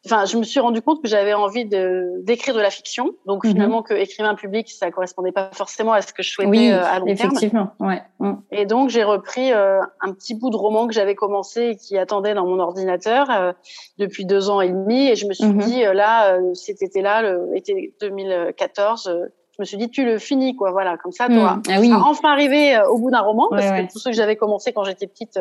enfin, 0.06 0.26
je 0.26 0.38
me 0.38 0.44
suis 0.44 0.60
rendu 0.60 0.82
compte 0.82 1.02
que 1.02 1.08
j'avais 1.08 1.34
envie 1.34 1.66
de 1.66 2.22
d'écrire 2.24 2.54
de 2.54 2.60
la 2.60 2.70
fiction. 2.70 3.12
Donc 3.26 3.44
mhm. 3.44 3.52
finalement, 3.52 3.82
que 3.82 3.94
écrivain 3.94 4.36
public, 4.36 4.70
ça 4.70 4.92
correspondait 4.92 5.32
pas 5.32 5.50
forcément 5.54 5.94
à 5.94 6.02
ce 6.02 6.14
que 6.14 6.24
je 6.24 6.30
souhaitais 6.30 6.50
oui, 6.50 6.72
euh, 6.72 6.84
à 6.84 7.00
long 7.00 7.08
effectivement. 7.08 7.72
Ouais. 7.80 8.02
Mm. 8.20 8.34
Et 8.52 8.66
donc 8.66 8.90
j'ai 8.90 9.04
repris 9.04 9.52
euh, 9.52 9.80
un 10.02 10.14
petit 10.14 10.36
bout 10.36 10.50
de 10.50 10.56
roman 10.56 10.88
que 10.88 10.94
j'avais 10.94 11.16
commencé 11.16 11.62
et 11.70 11.76
qui 11.76 11.98
attendait 11.98 12.34
dans 12.34 12.46
mon 12.46 12.60
ordinateur 12.60 13.30
euh, 13.30 13.54
depuis 13.98 14.26
deux 14.26 14.50
ans 14.50 14.62
et 14.62 14.70
demi. 14.70 15.10
Et 15.10 15.16
je 15.16 15.28
me 15.28 15.34
suis 15.34 15.46
mhm. 15.46 15.60
dit 15.60 15.84
là, 15.94 16.38
cet 16.54 16.82
été-là, 16.82 17.38
l'été 17.52 17.94
2014 18.02 19.12
je 19.54 19.62
me 19.62 19.66
suis 19.66 19.78
dit 19.78 19.90
tu 19.90 20.04
le 20.04 20.18
finis 20.18 20.56
quoi 20.56 20.72
voilà 20.72 20.98
comme 20.98 21.12
ça 21.12 21.28
tu 21.28 21.34
mmh. 21.34 21.62
ah 21.70 21.80
oui. 21.80 21.92
enfin 21.94 22.32
arrivé 22.32 22.80
au 22.90 22.98
bout 22.98 23.12
d'un 23.12 23.22
roman 23.22 23.48
parce 23.50 23.66
que 23.66 23.92
tous 23.92 24.00
ceux 24.00 24.12
que 24.12 24.16
j'avais 24.16 24.36
commencé 24.36 24.74
quand 24.74 24.84
j'étais 24.84 25.08
petite 25.08 25.40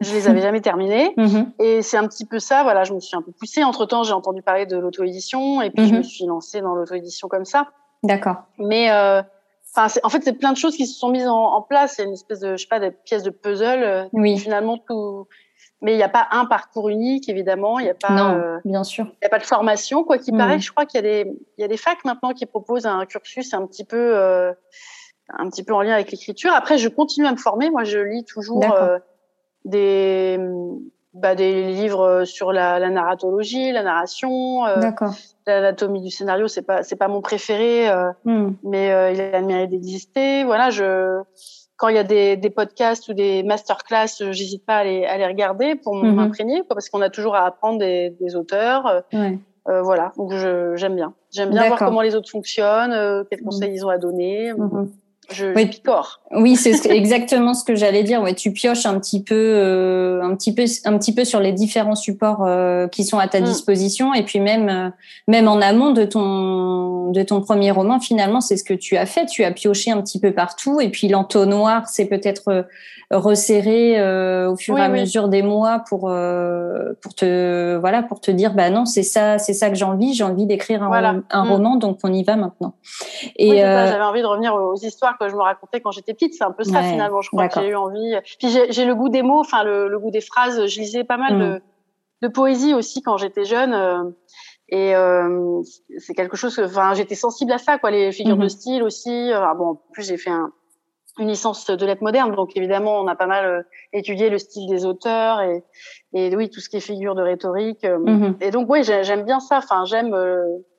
je 0.00 0.14
les 0.14 0.28
avais 0.28 0.40
jamais 0.40 0.60
terminés. 0.60 1.14
Mhm. 1.20 1.52
Et 1.58 1.82
c'est 1.82 1.98
un 1.98 2.06
petit 2.08 2.24
peu 2.24 2.38
ça, 2.38 2.62
voilà, 2.62 2.84
je 2.84 2.94
me 2.94 3.00
suis 3.00 3.14
un 3.14 3.20
peu 3.20 3.30
poussée. 3.30 3.62
Entre 3.62 3.84
temps, 3.84 4.04
j'ai 4.04 4.14
entendu 4.14 4.40
parler 4.40 4.64
de 4.64 4.76
l'auto-édition 4.78 5.60
et 5.60 5.70
puis 5.70 5.86
je 5.86 5.92
me 5.92 5.98
mhm. 5.98 6.04
suis 6.04 6.24
lancée 6.24 6.62
dans 6.62 6.74
l'auto-édition 6.74 7.28
comme 7.28 7.44
ça. 7.44 7.68
D'accord. 8.02 8.36
Mais 8.58 8.90
euh, 8.90 9.22
enfin, 9.76 9.92
en 10.02 10.08
fait, 10.08 10.22
c'est 10.24 10.32
plein 10.32 10.52
de 10.52 10.56
choses 10.56 10.76
qui 10.76 10.86
se 10.86 10.98
sont 10.98 11.10
mises 11.10 11.28
en, 11.28 11.60
place. 11.60 11.94
C'est 11.96 12.04
une 12.04 12.14
espèce 12.14 12.40
de, 12.40 12.56
je 12.56 12.62
sais 12.62 12.68
pas, 12.68 12.80
de 12.80 12.88
pièce 12.88 13.22
de 13.22 13.30
puzzle. 13.30 13.82
Euh, 13.82 14.04
oui. 14.14 14.38
Finalement, 14.38 14.78
tout. 14.78 15.26
Mais 15.82 15.94
il 15.94 15.96
n'y 15.96 16.02
a 16.02 16.08
pas 16.08 16.28
un 16.30 16.44
parcours 16.44 16.88
unique, 16.88 17.28
évidemment. 17.28 17.78
Il 17.78 17.84
n'y 17.84 17.90
a 17.90 17.94
pas. 17.94 18.10
Non, 18.10 18.38
euh, 18.38 18.58
bien 18.64 18.84
sûr. 18.84 19.06
Il 19.06 19.18
n'y 19.22 19.26
a 19.26 19.30
pas 19.30 19.38
de 19.38 19.44
formation, 19.44 20.04
quoi 20.04 20.18
qu'il 20.18 20.36
paraît. 20.36 20.58
Je 20.58 20.70
crois 20.70 20.84
qu'il 20.84 20.98
y 20.98 21.06
a 21.06 21.24
des, 21.24 21.32
il 21.58 21.62
y 21.62 21.64
a 21.64 21.68
des 21.68 21.76
facs 21.76 22.04
maintenant 22.04 22.32
qui 22.32 22.46
proposent 22.46 22.86
un 22.86 23.06
cursus 23.06 23.54
un 23.54 23.66
petit 23.66 23.84
peu, 23.84 24.16
un 25.30 25.48
petit 25.48 25.62
peu 25.62 25.72
en 25.72 25.82
lien 25.82 25.94
avec 25.94 26.10
l'écriture. 26.10 26.52
Après, 26.52 26.76
je 26.76 26.88
continue 26.88 27.26
à 27.26 27.32
me 27.32 27.38
former. 27.38 27.70
Moi, 27.70 27.84
je 27.84 27.98
lis 27.98 28.24
toujours 28.24 28.64
des 29.64 30.38
bah, 31.12 31.34
des 31.34 31.72
livres 31.72 32.24
sur 32.24 32.52
la, 32.52 32.78
la 32.78 32.88
narratologie, 32.88 33.72
la 33.72 33.82
narration, 33.82 34.64
euh, 34.66 34.92
l'anatomie 35.44 36.02
du 36.02 36.10
scénario. 36.10 36.46
C'est 36.46 36.62
pas 36.62 36.84
c'est 36.84 36.94
pas 36.94 37.08
mon 37.08 37.20
préféré, 37.20 37.90
euh, 37.90 38.12
hmm. 38.24 38.52
mais 38.62 38.92
euh, 38.92 39.10
il 39.10 39.20
a 39.20 39.40
le 39.40 39.46
mérite 39.46 39.70
d'exister. 39.70 40.44
Voilà, 40.44 40.70
je 40.70 41.20
quand 41.80 41.88
il 41.88 41.96
y 41.96 41.98
a 41.98 42.04
des, 42.04 42.36
des 42.36 42.50
podcasts 42.50 43.08
ou 43.08 43.14
des 43.14 43.42
masterclass, 43.42 44.32
j'hésite 44.32 44.66
pas 44.66 44.76
à 44.76 44.84
les, 44.84 45.06
à 45.06 45.16
les 45.16 45.26
regarder 45.26 45.76
pour 45.76 45.94
hmm. 45.94 46.14
m'imprégner, 46.14 46.62
parce 46.68 46.90
qu'on 46.90 47.00
a 47.00 47.08
toujours 47.08 47.34
à 47.34 47.46
apprendre 47.46 47.78
des, 47.78 48.10
des 48.20 48.36
auteurs. 48.36 49.02
Ouais. 49.14 49.38
Euh, 49.68 49.80
voilà, 49.80 50.12
donc 50.18 50.30
j'aime 50.76 50.94
bien. 50.94 51.14
J'aime 51.32 51.50
bien 51.50 51.68
voir 51.68 51.78
comment 51.78 52.02
les 52.02 52.14
autres 52.14 52.30
fonctionnent, 52.30 53.24
quels 53.30 53.40
hmm. 53.40 53.44
conseils 53.44 53.72
ils 53.72 53.86
ont 53.86 53.88
à 53.88 53.96
donner 53.96 54.52
je, 55.32 55.54
oui. 55.54 55.66
picore. 55.66 56.20
Oui, 56.32 56.54
c'est 56.54 56.86
exactement 56.90 57.54
ce 57.54 57.64
que 57.64 57.74
j'allais 57.74 58.04
dire. 58.04 58.22
Ouais, 58.22 58.34
tu 58.34 58.52
pioches 58.52 58.86
un 58.86 59.00
petit 59.00 59.22
peu, 59.22 59.34
euh, 59.34 60.22
un 60.22 60.36
petit 60.36 60.54
peu, 60.54 60.64
un 60.84 60.96
petit 60.96 61.12
peu 61.12 61.24
sur 61.24 61.40
les 61.40 61.52
différents 61.52 61.96
supports 61.96 62.44
euh, 62.46 62.86
qui 62.86 63.04
sont 63.04 63.18
à 63.18 63.26
ta 63.26 63.40
mm. 63.40 63.44
disposition, 63.44 64.14
et 64.14 64.22
puis 64.22 64.38
même, 64.38 64.68
euh, 64.68 64.90
même 65.26 65.48
en 65.48 65.60
amont 65.60 65.90
de 65.90 66.04
ton, 66.04 67.10
de 67.10 67.22
ton 67.22 67.40
premier 67.40 67.72
roman, 67.72 67.98
finalement, 67.98 68.40
c'est 68.40 68.56
ce 68.56 68.62
que 68.62 68.74
tu 68.74 68.96
as 68.96 69.06
fait. 69.06 69.26
Tu 69.26 69.42
as 69.42 69.50
pioché 69.50 69.90
un 69.90 70.00
petit 70.00 70.20
peu 70.20 70.32
partout, 70.32 70.80
et 70.80 70.88
puis 70.88 71.08
l'entonnoir, 71.08 71.88
c'est 71.88 72.06
peut-être 72.06 72.66
resserré 73.10 73.96
au 74.46 74.56
fur 74.56 74.78
et 74.78 74.82
à 74.82 74.88
mesure 74.88 75.26
des 75.26 75.42
mois 75.42 75.82
pour, 75.88 76.02
pour 76.02 77.14
te, 77.16 77.76
voilà, 77.76 78.04
pour 78.04 78.20
te 78.20 78.30
dire, 78.30 78.54
bah 78.54 78.70
non, 78.70 78.84
c'est 78.84 79.02
ça, 79.02 79.38
c'est 79.38 79.52
ça 79.52 79.68
que 79.68 79.74
j'ai 79.74 79.84
envie. 79.84 80.14
J'ai 80.14 80.22
envie 80.22 80.46
d'écrire 80.46 80.84
un, 80.84 81.22
un 81.28 81.44
mm. 81.44 81.50
roman, 81.50 81.76
donc 81.76 81.98
on 82.04 82.12
y 82.12 82.22
va 82.22 82.36
maintenant. 82.36 82.74
Et 83.34 83.56
j'avais 83.56 84.00
envie 84.00 84.22
de 84.22 84.26
revenir 84.26 84.54
aux 84.54 84.76
histoires 84.76 85.18
que 85.26 85.32
je 85.32 85.36
me 85.36 85.42
racontais 85.42 85.80
quand 85.80 85.90
j'étais 85.90 86.14
petite. 86.14 86.34
C'est 86.34 86.44
un 86.44 86.52
peu 86.52 86.64
ça 86.64 86.82
finalement. 86.82 87.20
Je 87.20 87.28
crois 87.30 87.48
que 87.48 87.60
j'ai 87.60 87.68
eu 87.68 87.76
envie. 87.76 88.16
Puis 88.38 88.48
j'ai 88.48 88.84
le 88.84 88.94
goût 88.94 89.08
des 89.08 89.22
mots, 89.22 89.40
enfin 89.40 89.64
le, 89.64 89.88
le, 89.88 89.98
goût 89.98 90.10
des 90.10 90.20
phrases. 90.20 90.66
Je 90.66 90.80
lisais 90.80 91.04
pas 91.04 91.16
mal 91.16 91.38
de, 91.38 91.54
mm. 91.54 91.60
de, 92.22 92.28
poésie 92.28 92.74
aussi 92.74 93.02
quand 93.02 93.16
j'étais 93.16 93.44
jeune. 93.44 93.74
Euh, 93.74 94.04
et 94.70 94.94
euh, 94.94 95.62
c'est 95.98 96.14
quelque 96.14 96.36
chose 96.36 96.54
que, 96.54 96.62
enfin, 96.62 96.94
j'étais 96.94 97.16
sensible 97.16 97.52
à 97.52 97.58
ça, 97.58 97.78
quoi, 97.78 97.90
les 97.90 98.12
figures 98.12 98.36
de 98.36 98.44
mm-hmm. 98.44 98.48
style 98.48 98.82
aussi. 98.84 99.32
Euh, 99.32 99.54
bon, 99.54 99.70
en 99.70 99.74
plus 99.92 100.06
j'ai 100.06 100.16
fait 100.16 100.30
un, 100.30 100.52
une 101.18 101.28
licence 101.28 101.66
de 101.66 101.86
lettres 101.86 102.04
modernes, 102.04 102.34
donc 102.36 102.56
évidemment 102.56 103.00
on 103.00 103.08
a 103.08 103.16
pas 103.16 103.26
mal 103.26 103.44
euh, 103.44 103.62
étudié 103.92 104.30
le 104.30 104.38
style 104.38 104.68
des 104.68 104.86
auteurs 104.86 105.40
et, 105.40 105.64
et 106.12 106.34
oui 106.36 106.50
tout 106.50 106.60
ce 106.60 106.68
qui 106.68 106.76
est 106.76 106.80
figure 106.80 107.16
de 107.16 107.22
rhétorique. 107.22 107.82
Mm-hmm. 107.82 108.36
Et 108.40 108.52
donc 108.52 108.70
oui, 108.70 108.84
j'aime 108.84 109.24
bien 109.24 109.40
ça. 109.40 109.58
Enfin, 109.58 109.84
j'aime 109.86 110.16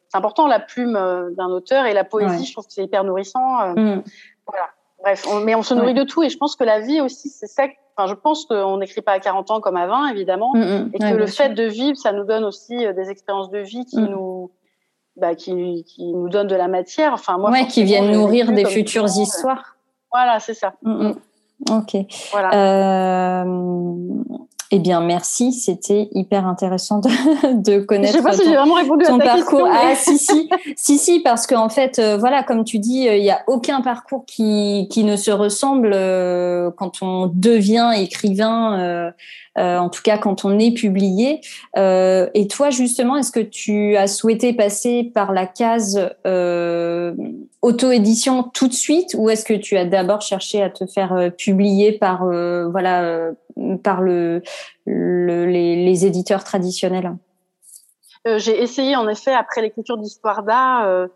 c'est 0.08 0.18
important 0.18 0.48
la 0.48 0.60
plume 0.60 0.94
d'un 0.94 1.48
auteur 1.48 1.86
et 1.86 1.94
la 1.94 2.04
poésie. 2.04 2.46
Je 2.46 2.52
trouve 2.54 2.68
que 2.68 2.74
c'est 2.74 2.84
hyper 2.84 3.04
nourrissant. 3.04 3.76
Mm. 3.76 4.04
Voilà. 4.48 4.68
Bref, 5.02 5.26
mais 5.44 5.56
on 5.56 5.64
se 5.64 5.74
nourrit 5.74 5.96
de 5.96 6.04
tout 6.04 6.22
et 6.22 6.30
je 6.30 6.38
pense 6.38 6.56
que 6.56 6.64
la 6.64 6.80
vie 6.80 7.02
aussi, 7.02 7.30
c'est 7.30 7.48
ça. 7.48 7.64
Enfin, 7.98 8.08
je 8.08 8.14
pense 8.14 8.46
qu'on 8.46 8.78
n'écrit 8.78 9.02
pas 9.02 9.14
à 9.14 9.20
40 9.20 9.52
ans 9.52 9.62
comme 9.62 9.78
à 9.78 9.88
20, 9.88 10.10
évidemment, 10.10 10.54
mm, 10.54 10.60
mm. 10.60 10.92
et 10.94 11.00
que 11.00 11.14
le 11.16 11.26
fait 11.26 11.50
de 11.50 11.64
vivre, 11.64 11.98
ça 11.98 12.12
nous 12.12 12.24
donne 12.24 12.44
aussi 12.44 12.86
euh, 12.86 12.94
des 12.94 13.10
expériences 13.10 13.50
de 13.50 13.60
vie 13.60 13.86
qui 13.86 14.00
mm. 14.00 14.08
nous, 14.08 14.52
bah, 15.18 15.36
qui, 15.36 15.84
qui 15.86 16.14
nous 16.14 16.30
donnent 16.30 16.48
de 16.48 16.56
la 16.56 16.68
matière. 16.68 17.14
Enfin, 17.14 17.38
moi, 17.38 17.52
ouais, 17.52 17.68
qui 17.68 17.84
viennent 17.84 18.12
nourrir 18.12 18.52
des 18.52 18.66
futures 18.66 19.06
histoires. 19.06 19.76
Voilà, 20.12 20.40
c'est 20.40 20.54
ça. 20.54 20.74
Ok. 21.70 21.96
Voilà. 22.32 23.44
Euh, 23.44 23.46
eh 24.74 24.80
bien, 24.80 25.02
merci. 25.02 25.52
C'était 25.52 26.08
hyper 26.14 26.48
intéressant 26.48 27.00
de, 27.00 27.10
de 27.62 27.80
connaître. 27.82 28.14
Je 28.14 28.18
sais 28.18 28.24
pas 28.24 28.32
ton, 28.32 28.44
si 28.44 28.54
vraiment 28.54 28.76
répondu 28.76 29.04
ton 29.04 29.20
à 29.20 29.20
ta 29.20 29.36
parcours. 29.36 29.68
Question, 29.68 29.90
Ah, 29.90 29.96
si, 29.98 30.18
si, 30.18 30.50
si, 30.78 30.98
si, 30.98 31.20
parce 31.20 31.46
qu'en 31.46 31.68
fait, 31.68 32.00
euh, 32.00 32.16
voilà, 32.18 32.42
comme 32.44 32.64
tu 32.64 32.80
dis, 32.80 33.10
euh, 33.10 33.18
il 33.18 33.24
n'y 33.24 33.32
a 33.32 33.44
aucun 33.48 33.82
parcours 33.82 34.24
qui, 34.26 34.88
qui 34.90 35.04
ne 35.04 35.18
se 35.18 35.30
ressemble 35.30 35.92
euh, 35.94 36.72
quand 36.72 37.02
on 37.02 37.30
devient 37.34 37.92
écrivain. 37.98 39.12
en 39.58 39.90
tout 39.90 40.02
cas, 40.02 40.18
quand 40.18 40.46
on 40.46 40.58
est 40.58 40.72
publié. 40.72 41.42
et 41.76 42.48
toi, 42.50 42.70
justement, 42.70 43.18
est-ce 43.18 43.32
que 43.32 43.42
tu 43.42 43.98
as 43.98 44.08
souhaité 44.08 44.54
passer 44.54 45.12
par 45.14 45.34
la 45.34 45.46
case 45.46 46.00
auto-édition 47.62 48.44
tout 48.44 48.68
de 48.68 48.74
suite, 48.74 49.16
ou 49.18 49.30
est-ce 49.30 49.46
que 49.46 49.54
tu 49.54 49.78
as 49.78 49.86
d'abord 49.86 50.22
cherché 50.22 50.62
à 50.64 50.70
te 50.70 50.86
faire 50.86 51.32
publier 51.38 51.92
par, 51.92 52.26
voilà 52.26 53.32
par 53.84 54.02
le, 54.02 54.42
les, 54.86 56.06
éditeurs 56.06 56.44
traditionnels? 56.44 57.14
Euh, 58.28 58.38
J'ai 58.38 58.62
essayé 58.62 58.96
en 58.96 59.08
effet 59.08 59.34
après 59.34 59.62
l'écriture 59.62 59.98
d'Histoire 59.98 60.44
d'art. 60.44 60.86
Euh, 60.86 61.08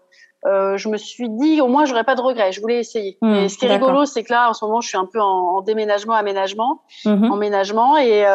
euh, 0.46 0.78
je 0.78 0.90
me 0.90 0.98
suis 0.98 1.28
dit 1.28 1.60
au 1.60 1.68
moins 1.68 1.86
j'aurais 1.86 2.04
pas 2.04 2.14
de 2.14 2.22
regrets. 2.22 2.52
Je 2.52 2.62
voulais 2.62 2.80
essayer. 2.80 3.18
Hmm, 3.22 3.34
et 3.34 3.50
ce 3.50 3.58
qui 3.58 3.66
est 3.66 3.72
rigolo, 3.72 4.06
c'est 4.06 4.24
que 4.24 4.32
là 4.32 4.50
en 4.50 4.54
ce 4.54 4.64
moment 4.64 4.80
je 4.80 4.88
suis 4.88 4.98
un 4.98 5.08
peu 5.12 5.20
en, 5.20 5.62
déménagement, 5.62 6.14
aménagement, 6.14 6.82
mhm. 7.04 7.32
emménagement, 7.32 7.98
et 7.98 8.26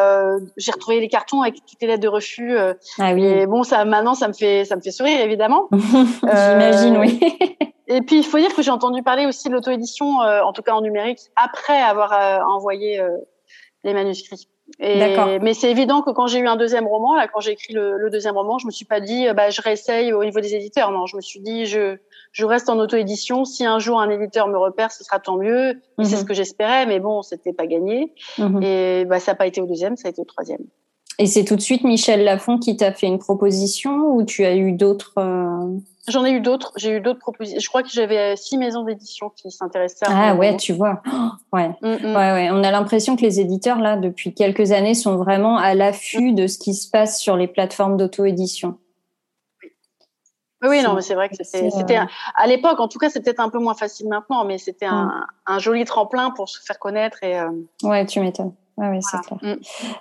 j'ai 0.57 0.71
retrouvé 0.71 0.99
les 0.99 1.07
cartons 1.07 1.41
avec 1.41 1.55
toutes 1.65 1.81
les 1.81 1.87
lettres 1.87 2.01
de 2.01 2.09
refus. 2.09 2.57
ah 2.57 3.13
oui. 3.13 3.23
Et 3.23 3.45
bon, 3.45 3.63
ça 3.63 3.85
maintenant 3.85 4.13
ça 4.13 4.27
me 4.27 4.33
fait 4.33 4.65
ça 4.65 4.75
me 4.75 4.81
fait 4.81 4.91
sourire 4.91 5.21
évidemment. 5.21 5.69
J'imagine, 5.71 6.97
oui. 6.97 7.19
et 7.91 8.01
puis 8.01 8.17
il 8.17 8.23
faut 8.23 8.39
dire 8.39 8.53
que 8.53 8.61
j'ai 8.61 8.71
entendu 8.71 9.03
parler 9.03 9.25
aussi 9.25 9.47
de 9.49 9.53
l'auto-édition, 9.53 10.19
en 10.19 10.53
tout 10.53 10.61
cas 10.61 10.73
en 10.73 10.81
numérique, 10.81 11.19
après 11.35 11.79
avoir 11.79 12.11
envoyé 12.47 13.01
les 13.83 13.93
manuscrits. 13.93 14.47
Et, 14.79 15.39
mais 15.41 15.53
c'est 15.53 15.69
évident 15.69 16.01
que 16.01 16.11
quand 16.11 16.27
j'ai 16.27 16.39
eu 16.39 16.47
un 16.47 16.55
deuxième 16.55 16.87
roman, 16.87 17.15
là, 17.15 17.27
quand 17.27 17.41
j'ai 17.41 17.51
écrit 17.51 17.73
le, 17.73 17.97
le, 17.97 18.09
deuxième 18.09 18.37
roman, 18.37 18.57
je 18.57 18.65
me 18.65 18.71
suis 18.71 18.85
pas 18.85 19.01
dit, 19.01 19.25
bah, 19.35 19.49
je 19.49 19.61
réessaye 19.61 20.13
au 20.13 20.23
niveau 20.23 20.39
des 20.39 20.55
éditeurs. 20.55 20.91
Non, 20.91 21.05
je 21.07 21.17
me 21.17 21.21
suis 21.21 21.41
dit, 21.41 21.65
je, 21.65 21.97
je 22.31 22.45
reste 22.45 22.69
en 22.69 22.79
auto-édition. 22.79 23.45
Si 23.45 23.65
un 23.65 23.79
jour 23.79 23.99
un 23.99 24.09
éditeur 24.09 24.47
me 24.47 24.57
repère, 24.57 24.91
ce 24.91 25.03
sera 25.03 25.19
tant 25.19 25.37
mieux. 25.37 25.81
C'est 25.99 26.15
ce 26.15 26.21
mhm. 26.21 26.27
que 26.27 26.33
j'espérais, 26.33 26.85
mais 26.85 26.99
bon, 26.99 27.21
c'était 27.21 27.53
pas 27.53 27.67
gagné. 27.67 28.13
Mhm. 28.37 28.63
Et 28.63 29.05
bah, 29.05 29.19
ça 29.19 29.31
n'a 29.31 29.35
pas 29.35 29.47
été 29.47 29.61
au 29.61 29.65
deuxième, 29.65 29.97
ça 29.97 30.07
a 30.07 30.11
été 30.11 30.21
au 30.21 30.25
troisième. 30.25 30.61
Et 31.19 31.25
c'est 31.25 31.43
tout 31.43 31.55
de 31.55 31.61
suite 31.61 31.83
Michel 31.83 32.23
Lafont 32.23 32.57
qui 32.57 32.77
t'a 32.77 32.93
fait 32.93 33.07
une 33.07 33.19
proposition 33.19 34.15
ou 34.15 34.23
tu 34.23 34.45
as 34.45 34.55
eu 34.55 34.71
d'autres 34.71 35.13
euh, 35.17 35.77
J'en 36.07 36.25
ai 36.25 36.31
eu 36.31 36.41
d'autres. 36.41 36.71
J'ai 36.75 36.91
eu 36.91 37.01
d'autres 37.01 37.19
propositions. 37.19 37.59
Je 37.59 37.67
crois 37.67 37.83
que 37.83 37.89
j'avais 37.89 38.35
six 38.35 38.57
maisons 38.57 38.83
d'édition 38.83 39.29
qui 39.29 39.51
s'intéressaient. 39.51 40.05
à 40.07 40.31
Ah 40.31 40.35
ouais, 40.35 40.57
tu 40.57 40.73
vois. 40.73 41.01
Ouais. 41.53 41.69
Mm, 41.81 41.87
mm. 41.87 42.05
ouais, 42.05 42.31
ouais. 42.31 42.49
On 42.51 42.63
a 42.63 42.71
l'impression 42.71 43.15
que 43.15 43.21
les 43.21 43.39
éditeurs 43.39 43.79
là, 43.79 43.97
depuis 43.97 44.33
quelques 44.33 44.71
années, 44.71 44.93
sont 44.93 45.17
vraiment 45.17 45.57
à 45.57 45.75
l'affût 45.75 46.33
de 46.33 46.47
ce 46.47 46.57
qui 46.57 46.73
se 46.73 46.89
passe 46.89 47.19
sur 47.19 47.35
les 47.35 47.47
plateformes 47.47 47.97
d'auto-édition. 47.97 48.77
Oui, 50.63 50.83
non, 50.83 50.93
mais 50.93 51.01
c'est 51.01 51.15
vrai 51.15 51.27
que 51.27 51.35
c'était, 51.43 51.97
euh, 51.97 52.05
à 52.35 52.45
l'époque, 52.45 52.79
en 52.79 52.87
tout 52.87 52.99
cas, 52.99 53.09
c'est 53.09 53.21
peut-être 53.21 53.39
un 53.39 53.49
peu 53.49 53.57
moins 53.57 53.73
facile 53.73 54.07
maintenant, 54.07 54.45
mais 54.45 54.59
c'était 54.59 54.85
un, 54.85 55.25
un, 55.47 55.59
joli 55.59 55.85
tremplin 55.85 56.29
pour 56.29 56.49
se 56.49 56.61
faire 56.61 56.77
connaître 56.77 57.23
et. 57.23 57.39
Euh... 57.39 57.49
Ouais, 57.81 58.05
tu 58.05 58.19
m'étonnes. 58.19 58.53
Ouais, 58.89 58.99
c'est 59.01 59.19
clair. 59.21 59.39
Mm. 59.41 59.59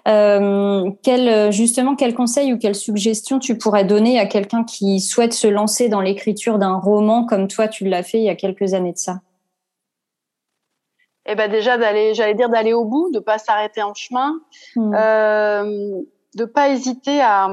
Euh, 0.08 0.90
quel, 1.02 1.52
justement, 1.52 1.96
quel 1.96 2.14
conseil 2.14 2.52
ou 2.52 2.58
quelle 2.58 2.74
suggestion 2.74 3.38
tu 3.38 3.58
pourrais 3.58 3.84
donner 3.84 4.18
à 4.18 4.26
quelqu'un 4.26 4.64
qui 4.64 5.00
souhaite 5.00 5.32
se 5.32 5.46
lancer 5.46 5.88
dans 5.88 6.00
l'écriture 6.00 6.58
d'un 6.58 6.76
roman 6.76 7.24
comme 7.26 7.48
toi, 7.48 7.68
tu 7.68 7.84
l'as 7.84 8.02
fait 8.02 8.18
il 8.18 8.24
y 8.24 8.28
a 8.30 8.36
quelques 8.36 8.74
années 8.74 8.92
de 8.92 8.98
ça? 8.98 9.20
Eh 11.26 11.34
ben 11.34 11.50
déjà 11.50 11.76
d'aller, 11.76 12.14
j'allais 12.14 12.34
dire 12.34 12.48
d'aller 12.48 12.72
au 12.72 12.84
bout, 12.84 13.10
de 13.12 13.18
pas 13.18 13.38
s'arrêter 13.38 13.82
en 13.82 13.94
chemin, 13.94 14.40
mm. 14.76 14.94
euh, 14.94 16.00
de 16.34 16.44
pas 16.44 16.70
hésiter 16.70 17.20
à 17.20 17.48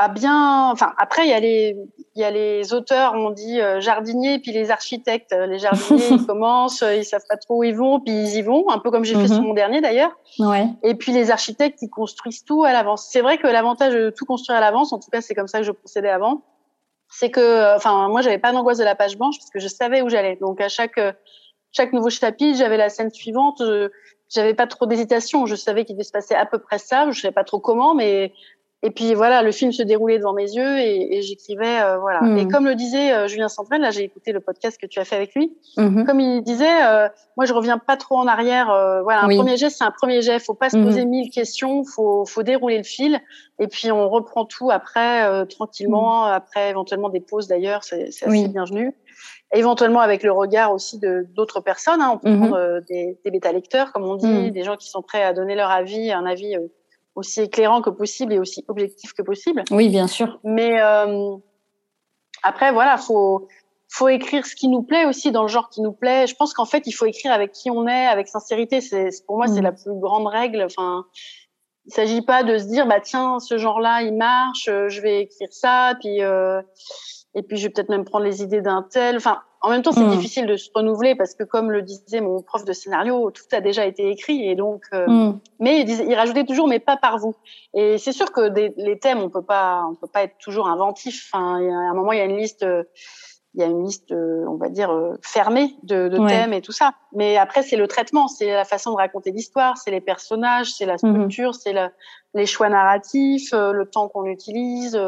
à 0.00 0.08
bien. 0.08 0.70
Enfin, 0.70 0.92
après, 0.96 1.26
il 1.26 1.30
y 1.30 1.34
a 1.34 1.40
les, 1.40 1.76
il 2.14 2.22
y 2.22 2.24
a 2.24 2.30
les 2.30 2.72
auteurs, 2.72 3.12
on 3.14 3.30
dit 3.30 3.60
euh, 3.60 3.80
jardiniers, 3.80 4.38
puis 4.38 4.50
les 4.50 4.70
architectes. 4.70 5.32
Les 5.32 5.58
jardiniers, 5.58 6.08
ils 6.10 6.26
commencent, 6.26 6.82
ils 6.96 7.04
savent 7.04 7.26
pas 7.28 7.36
trop 7.36 7.58
où 7.58 7.64
ils 7.64 7.74
vont, 7.74 8.00
puis 8.00 8.12
ils 8.12 8.36
y 8.36 8.42
vont, 8.42 8.70
un 8.70 8.78
peu 8.78 8.90
comme 8.90 9.04
j'ai 9.04 9.14
fait 9.14 9.28
sur 9.28 9.40
mhm. 9.40 9.48
mon 9.48 9.54
dernier 9.54 9.80
d'ailleurs. 9.80 10.16
Ouais. 10.38 10.66
Et 10.82 10.94
puis 10.94 11.12
les 11.12 11.30
architectes, 11.30 11.82
ils 11.82 11.90
construisent 11.90 12.44
tout 12.44 12.64
à 12.64 12.72
l'avance. 12.72 13.08
C'est 13.10 13.20
vrai 13.20 13.36
que 13.36 13.46
l'avantage 13.46 13.92
de 13.92 14.10
tout 14.10 14.24
construire 14.24 14.56
à 14.58 14.60
l'avance, 14.60 14.92
en 14.92 14.98
tout 14.98 15.10
cas, 15.10 15.20
c'est 15.20 15.34
comme 15.34 15.48
ça 15.48 15.58
que 15.58 15.64
je 15.64 15.72
procédais 15.72 16.08
avant, 16.08 16.42
c'est 17.08 17.30
que, 17.30 17.76
enfin, 17.76 18.08
moi, 18.08 18.22
j'avais 18.22 18.38
pas 18.38 18.52
d'angoisse 18.52 18.78
de 18.78 18.84
la 18.84 18.94
page 18.94 19.18
blanche 19.18 19.36
parce 19.38 19.50
que 19.50 19.60
je 19.60 19.68
savais 19.68 20.00
où 20.00 20.08
j'allais. 20.08 20.36
Donc 20.40 20.60
à 20.60 20.68
chaque 20.68 20.98
chaque 21.72 21.92
nouveau 21.92 22.10
chapitre, 22.10 22.58
j'avais 22.58 22.76
la 22.76 22.88
scène 22.88 23.10
suivante. 23.10 23.62
j'avais 24.28 24.54
pas 24.54 24.66
trop 24.66 24.86
d'hésitation. 24.86 25.46
Je 25.46 25.54
savais 25.54 25.84
qu'il 25.84 25.96
devait 25.96 26.04
se 26.04 26.12
passer 26.12 26.34
à 26.34 26.46
peu 26.46 26.58
près 26.58 26.78
ça. 26.78 27.10
Je 27.10 27.20
savais 27.20 27.32
pas 27.32 27.44
trop 27.44 27.60
comment, 27.60 27.94
mais 27.94 28.32
et 28.82 28.90
puis 28.90 29.12
voilà, 29.12 29.42
le 29.42 29.52
film 29.52 29.72
se 29.72 29.82
déroulait 29.82 30.18
devant 30.18 30.32
mes 30.32 30.50
yeux 30.50 30.78
et, 30.78 31.18
et 31.18 31.22
j'écrivais 31.22 31.82
euh, 31.82 31.98
voilà. 31.98 32.20
Et 32.38 32.46
hmm. 32.46 32.50
comme 32.50 32.64
le 32.64 32.74
disait 32.74 33.12
euh, 33.12 33.28
Julien 33.28 33.48
Centrel, 33.48 33.82
là 33.82 33.90
j'ai 33.90 34.04
écouté 34.04 34.32
le 34.32 34.40
podcast 34.40 34.80
que 34.80 34.86
tu 34.86 34.98
as 34.98 35.04
fait 35.04 35.16
avec 35.16 35.34
lui. 35.34 35.52
Mhm. 35.76 36.06
Comme 36.06 36.18
il 36.18 36.42
disait, 36.42 36.86
euh, 36.86 37.08
moi 37.36 37.44
je 37.44 37.52
reviens 37.52 37.76
pas 37.76 37.98
trop 37.98 38.16
en 38.16 38.26
arrière. 38.26 38.66
voilà, 39.02 39.24
un 39.24 39.28
premier 39.28 39.58
jet 39.58 39.68
c'est 39.68 39.84
un 39.84 39.90
premier 39.90 40.22
jet. 40.22 40.38
Faut 40.38 40.54
pas 40.54 40.70
se 40.70 40.78
poser 40.78 41.04
mhm. 41.04 41.10
mille 41.10 41.30
questions. 41.30 41.84
Faut 41.84 42.24
faut 42.24 42.42
dérouler 42.42 42.78
le 42.78 42.84
fil 42.84 43.20
et 43.58 43.68
puis 43.68 43.92
on 43.92 44.08
reprend 44.08 44.46
tout 44.46 44.70
après 44.70 45.46
tranquillement. 45.46 46.24
Mhm. 46.24 46.32
Après 46.32 46.70
éventuellement 46.70 47.10
des 47.10 47.20
pauses 47.20 47.48
d'ailleurs, 47.48 47.84
c'est 47.84 48.08
assez 48.08 48.48
bienvenu. 48.48 48.94
éventuellement 49.52 50.00
avec 50.00 50.22
le 50.22 50.32
regard 50.32 50.72
aussi 50.72 50.98
de 50.98 51.26
d'autres 51.36 51.60
personnes. 51.60 52.00
Hein. 52.00 52.12
On 52.14 52.18
peut 52.18 52.34
prendre 52.34 52.80
des, 52.88 53.18
des 53.22 53.30
bêta 53.30 53.52
lecteurs 53.52 53.92
comme 53.92 54.04
on 54.04 54.16
dit, 54.16 54.50
des 54.52 54.62
gens 54.62 54.78
qui 54.78 54.88
sont 54.88 55.02
prêts 55.02 55.22
à 55.22 55.34
donner 55.34 55.54
leur 55.54 55.70
avis, 55.70 56.12
un 56.12 56.24
avis 56.24 56.56
aussi 57.14 57.42
éclairant 57.42 57.82
que 57.82 57.90
possible 57.90 58.32
et 58.32 58.38
aussi 58.38 58.64
objectif 58.68 59.12
que 59.12 59.22
possible. 59.22 59.64
Oui, 59.70 59.88
bien 59.88 60.06
sûr. 60.06 60.38
Mais 60.44 60.80
euh, 60.80 61.36
après, 62.42 62.72
voilà, 62.72 62.96
faut 62.96 63.48
faut 63.92 64.08
écrire 64.08 64.46
ce 64.46 64.54
qui 64.54 64.68
nous 64.68 64.82
plaît 64.82 65.04
aussi 65.04 65.32
dans 65.32 65.42
le 65.42 65.48
genre 65.48 65.68
qui 65.68 65.80
nous 65.80 65.92
plaît. 65.92 66.28
Je 66.28 66.36
pense 66.36 66.54
qu'en 66.54 66.64
fait, 66.64 66.86
il 66.86 66.92
faut 66.92 67.06
écrire 67.06 67.32
avec 67.32 67.50
qui 67.50 67.70
on 67.70 67.88
est, 67.88 68.06
avec 68.06 68.28
sincérité. 68.28 68.80
C'est 68.80 69.10
pour 69.26 69.36
moi, 69.36 69.48
c'est 69.48 69.60
mm. 69.60 69.64
la 69.64 69.72
plus 69.72 69.94
grande 69.94 70.28
règle. 70.28 70.62
Enfin, 70.62 71.06
il 71.86 71.92
s'agit 71.92 72.22
pas 72.22 72.44
de 72.44 72.56
se 72.56 72.64
dire 72.64 72.86
bah 72.86 73.00
tiens, 73.00 73.40
ce 73.40 73.58
genre-là, 73.58 74.02
il 74.02 74.14
marche, 74.14 74.68
euh, 74.68 74.88
je 74.88 75.00
vais 75.00 75.22
écrire 75.22 75.48
ça, 75.50 75.94
puis 76.00 76.22
euh, 76.22 76.62
et 77.34 77.42
puis 77.42 77.56
je 77.56 77.64
vais 77.64 77.70
peut-être 77.70 77.88
même 77.88 78.04
prendre 78.04 78.24
les 78.24 78.42
idées 78.42 78.60
d'un 78.60 78.82
tel. 78.82 79.16
Enfin, 79.16 79.40
en 79.62 79.70
même 79.70 79.82
temps, 79.82 79.92
c'est 79.92 80.00
hmm. 80.00 80.10
difficile 80.10 80.46
de 80.46 80.56
se 80.56 80.70
renouveler 80.74 81.14
parce 81.14 81.34
que, 81.34 81.44
comme 81.44 81.70
le 81.70 81.82
disait 81.82 82.20
mon 82.20 82.42
prof 82.42 82.64
de 82.64 82.72
scénario, 82.72 83.30
tout 83.30 83.44
a 83.52 83.60
déjà 83.60 83.84
été 83.84 84.08
écrit 84.08 84.48
et 84.48 84.54
donc. 84.54 84.82
Euh, 84.92 85.06
mm. 85.06 85.40
Mais 85.58 85.80
il, 85.80 85.84
disait, 85.84 86.06
il, 86.08 86.14
rajoutait 86.14 86.44
toujours, 86.44 86.66
mais 86.66 86.78
pas 86.78 86.96
par 86.96 87.18
vous. 87.18 87.34
Et 87.74 87.98
c'est 87.98 88.12
sûr 88.12 88.32
que 88.32 88.48
des, 88.48 88.72
les 88.78 88.98
thèmes, 88.98 89.18
on 89.18 89.28
peut 89.28 89.42
pas, 89.42 89.84
on 89.90 89.94
peut 89.94 90.06
pas 90.06 90.22
être 90.22 90.38
toujours 90.38 90.66
inventif. 90.66 91.30
Enfin, 91.30 91.60
y 91.60 91.68
a 91.68 91.74
un 91.74 91.94
moment, 91.94 92.12
il 92.12 92.18
y 92.18 92.22
a 92.22 92.24
une 92.24 92.38
liste, 92.38 92.64
il 93.54 93.60
y 93.60 93.62
a 93.62 93.66
une 93.66 93.84
liste, 93.84 94.12
on 94.12 94.56
va 94.56 94.70
dire 94.70 94.90
euh, 94.90 95.18
fermée 95.22 95.74
de, 95.82 96.08
de 96.08 96.26
thèmes 96.26 96.54
et 96.54 96.62
tout 96.62 96.72
ça. 96.72 96.94
Mais 97.12 97.36
après, 97.36 97.62
c'est 97.62 97.76
le 97.76 97.86
traitement, 97.86 98.28
c'est 98.28 98.52
la 98.52 98.64
façon 98.64 98.92
de 98.92 98.96
raconter 98.96 99.30
l'histoire, 99.30 99.76
c'est 99.76 99.90
les 99.90 100.00
personnages, 100.00 100.72
c'est 100.72 100.86
la 100.86 100.96
mm-hmm. 100.96 101.10
structure, 101.10 101.54
c'est 101.54 101.74
les 102.34 102.46
choix 102.46 102.70
narratifs, 102.70 103.52
euh, 103.52 103.72
le 103.72 103.86
temps 103.86 104.08
qu'on 104.08 104.24
utilise 104.24 104.98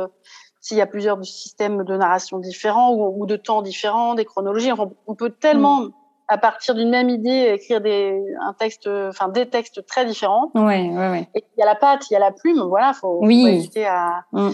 s'il 0.62 0.76
y 0.76 0.80
a 0.80 0.86
plusieurs 0.86 1.22
systèmes 1.24 1.82
de 1.82 1.96
narration 1.96 2.38
différents 2.38 2.94
ou, 2.94 3.26
de 3.26 3.36
temps 3.36 3.62
différents, 3.62 4.14
des 4.14 4.24
chronologies. 4.24 4.70
on 4.72 5.14
peut 5.16 5.30
tellement, 5.30 5.82
mm. 5.82 5.92
à 6.28 6.38
partir 6.38 6.76
d'une 6.76 6.88
même 6.88 7.08
idée, 7.08 7.52
écrire 7.52 7.80
des, 7.80 8.22
un 8.40 8.54
texte, 8.54 8.88
enfin 8.88 9.28
des 9.28 9.50
textes 9.50 9.84
très 9.86 10.06
différents. 10.06 10.52
Ouais, 10.54 10.88
ouais, 10.88 11.10
ouais. 11.10 11.28
Et 11.34 11.44
il 11.56 11.60
y 11.60 11.62
a 11.62 11.66
la 11.66 11.74
pâte, 11.74 12.08
il 12.08 12.14
y 12.14 12.16
a 12.16 12.20
la 12.20 12.30
plume. 12.30 12.62
Voilà, 12.62 12.92
faut, 12.92 13.18
oui. 13.22 13.42
faut 13.42 13.48
éviter 13.48 13.86
à, 13.86 14.24
mm. 14.30 14.50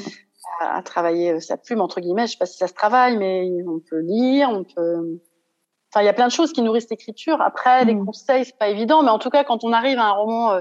à, 0.61 0.83
travailler 0.83 1.33
euh, 1.33 1.41
sa 1.41 1.59
plume 1.59 1.83
entre 1.83 2.01
guillemets. 2.01 2.27
Je 2.27 2.33
sais 2.33 2.39
pas 2.39 2.47
si 2.47 2.57
ça 2.57 2.69
se 2.69 2.75
travaille, 2.75 3.19
mais 3.19 3.47
on 3.67 3.79
peut 3.79 4.01
lire, 4.01 4.49
on 4.51 4.65
peut. 4.65 5.21
Enfin, 5.93 6.03
il 6.03 6.07
y 6.07 6.11
a 6.11 6.15
plein 6.15 6.27
de 6.27 6.33
choses 6.33 6.55
qui 6.55 6.63
nourrissent 6.63 6.89
l'écriture. 6.91 7.43
Après, 7.43 7.85
les 7.85 7.95
mm. 7.95 8.07
conseils, 8.07 8.47
c'est 8.47 8.59
pas 8.59 8.69
évident, 8.69 9.03
mais 9.03 9.11
en 9.11 9.19
tout 9.19 9.31
cas, 9.31 9.45
quand 9.45 9.63
on 9.63 9.75
arrive 9.75 9.99
à 9.99 10.07
un 10.07 10.13
roman, 10.13 10.53
euh, 10.53 10.61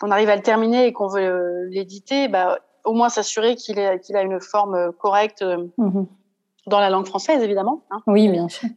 qu'on 0.00 0.12
arrive 0.12 0.28
à 0.28 0.36
le 0.36 0.42
terminer 0.42 0.86
et 0.86 0.92
qu'on 0.92 1.08
veut 1.08 1.22
euh, 1.22 1.68
l'éditer, 1.70 2.28
bah 2.28 2.60
au 2.84 2.92
moins 2.92 3.08
s'assurer 3.08 3.56
qu'il 3.56 3.78
a 3.78 4.22
une 4.22 4.40
forme 4.40 4.74
euh, 4.74 4.92
correcte 4.92 5.42
euh, 5.42 5.66
mhm. 5.78 6.06
dans 6.66 6.80
la 6.80 6.90
langue 6.90 7.06
française, 7.06 7.42
évidemment. 7.42 7.82
Hein. 7.90 8.02
Oui, 8.06 8.28
bien 8.28 8.48
sûr. 8.48 8.68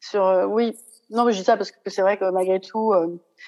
Sur, 0.00 0.24
euh, 0.24 0.46
oui, 0.46 0.76
non, 1.10 1.24
mais 1.24 1.32
je 1.32 1.38
dis 1.38 1.44
ça 1.44 1.56
parce 1.56 1.70
que 1.70 1.78
c'est 1.86 2.02
vrai 2.02 2.16
que 2.18 2.30
malgré 2.30 2.60
tout, 2.60 2.92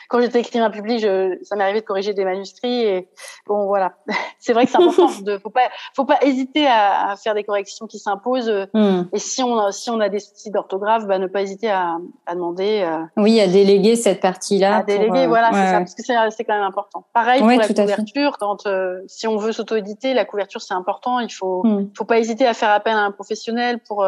quand 0.09 0.21
j'étais 0.21 0.41
écrivain 0.41 0.71
public, 0.71 1.01
je, 1.01 1.39
ça 1.43 1.57
m'est 1.57 1.65
arrivé 1.65 1.81
de 1.81 1.87
corriger 1.87 2.15
des 2.15 2.25
manuscrits 2.25 2.83
et 2.83 3.09
bon 3.47 3.67
voilà, 3.67 3.95
c'est 4.39 4.53
vrai 4.53 4.67
que 4.67 4.73
c'est 4.73 4.79
important. 4.79 5.11
de, 5.23 5.39
faut 5.39 5.51
pas, 5.51 5.69
faut 5.95 6.05
pas 6.05 6.19
hésiter 6.23 6.67
à, 6.67 7.11
à 7.11 7.17
faire 7.17 7.35
des 7.35 7.45
corrections 7.45 7.87
qui 7.87 7.99
s'imposent. 7.99 8.53
Hmm. 8.75 9.03
Et 9.13 9.19
si 9.19 9.43
on 9.43 9.59
a, 9.59 9.73
si 9.73 9.91
on 9.91 10.01
a 10.01 10.09
des 10.09 10.19
soucis 10.19 10.51
d'orthographe, 10.51 11.07
bah, 11.07 11.19
ne 11.19 11.27
pas 11.27 11.43
hésiter 11.43 11.71
à, 11.71 11.99
à 12.27 12.35
demander. 12.35 12.83
Euh, 12.85 13.05
oui, 13.17 13.41
à 13.41 13.47
déléguer 13.47 13.97
cette 13.97 14.21
partie-là. 14.21 14.79
À 14.79 14.83
déléguer, 14.83 15.25
euh, 15.25 15.29
voilà, 15.29 15.51
c'est 15.53 15.67
ça, 15.67 15.79
parce 15.79 15.95
que 15.95 16.03
c'est 16.37 16.45
quand 16.45 16.55
même 16.55 16.63
important. 16.63 17.05
Pareil 17.13 17.41
pour 17.41 17.49
la 17.49 17.67
couverture, 17.67 18.39
quand 18.39 18.67
euh, 18.67 19.01
si 19.07 19.27
on 19.27 19.37
veut 19.37 19.53
s'auto-éditer, 19.53 20.15
la 20.15 20.25
couverture 20.25 20.61
c'est 20.61 20.75
important. 20.75 21.21
Il 21.21 21.33
faut, 21.33 21.63
hmm. 21.65 21.91
faut 21.97 22.05
pas 22.05 22.19
hésiter 22.19 22.47
à 22.47 22.55
faire 22.55 22.71
appel 22.71 22.95
à 22.95 23.01
un 23.01 23.13
professionnel 23.13 23.79
pour 23.87 24.05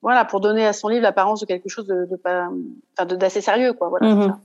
voilà, 0.00 0.24
pour 0.24 0.40
donner 0.40 0.64
à 0.64 0.72
son 0.72 0.88
livre 0.88 1.02
l'apparence 1.02 1.40
de 1.40 1.46
quelque 1.46 1.68
chose 1.68 1.86
de, 1.86 2.06
de 2.08 2.16
pas, 2.16 2.48
enfin, 2.96 3.16
d'assez 3.16 3.40
sérieux, 3.40 3.72
quoi. 3.72 3.88
Voilà. 3.88 4.14
Hmm. 4.14 4.38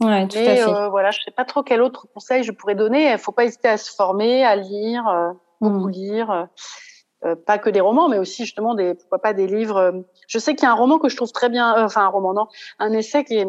Ouais, 0.00 0.26
tout 0.28 0.36
Mais 0.36 0.62
euh, 0.62 0.88
voilà, 0.88 1.10
je 1.10 1.20
sais 1.22 1.30
pas 1.30 1.44
trop 1.44 1.62
quel 1.62 1.80
autre 1.80 2.06
conseil 2.12 2.42
je 2.42 2.52
pourrais 2.52 2.74
donner. 2.74 3.10
Il 3.10 3.18
faut 3.18 3.32
pas 3.32 3.44
hésiter 3.44 3.68
à 3.68 3.78
se 3.78 3.90
former, 3.90 4.44
à 4.44 4.56
lire, 4.56 5.08
euh, 5.08 5.32
beaucoup 5.60 5.88
mm. 5.88 5.90
lire. 5.90 6.48
Euh, 7.24 7.34
pas 7.34 7.58
que 7.58 7.70
des 7.70 7.80
romans, 7.80 8.08
mais 8.08 8.18
aussi 8.18 8.44
justement 8.44 8.74
des 8.74 8.94
pourquoi 8.94 9.20
pas 9.20 9.32
des 9.32 9.46
livres. 9.46 10.04
Je 10.28 10.38
sais 10.38 10.54
qu'il 10.54 10.64
y 10.64 10.66
a 10.66 10.72
un 10.72 10.76
roman 10.76 10.98
que 10.98 11.08
je 11.08 11.16
trouve 11.16 11.32
très 11.32 11.48
bien, 11.48 11.82
enfin 11.82 12.02
un 12.02 12.08
roman 12.08 12.34
non, 12.34 12.46
un 12.78 12.92
essai 12.92 13.24
qui 13.24 13.36
est 13.36 13.46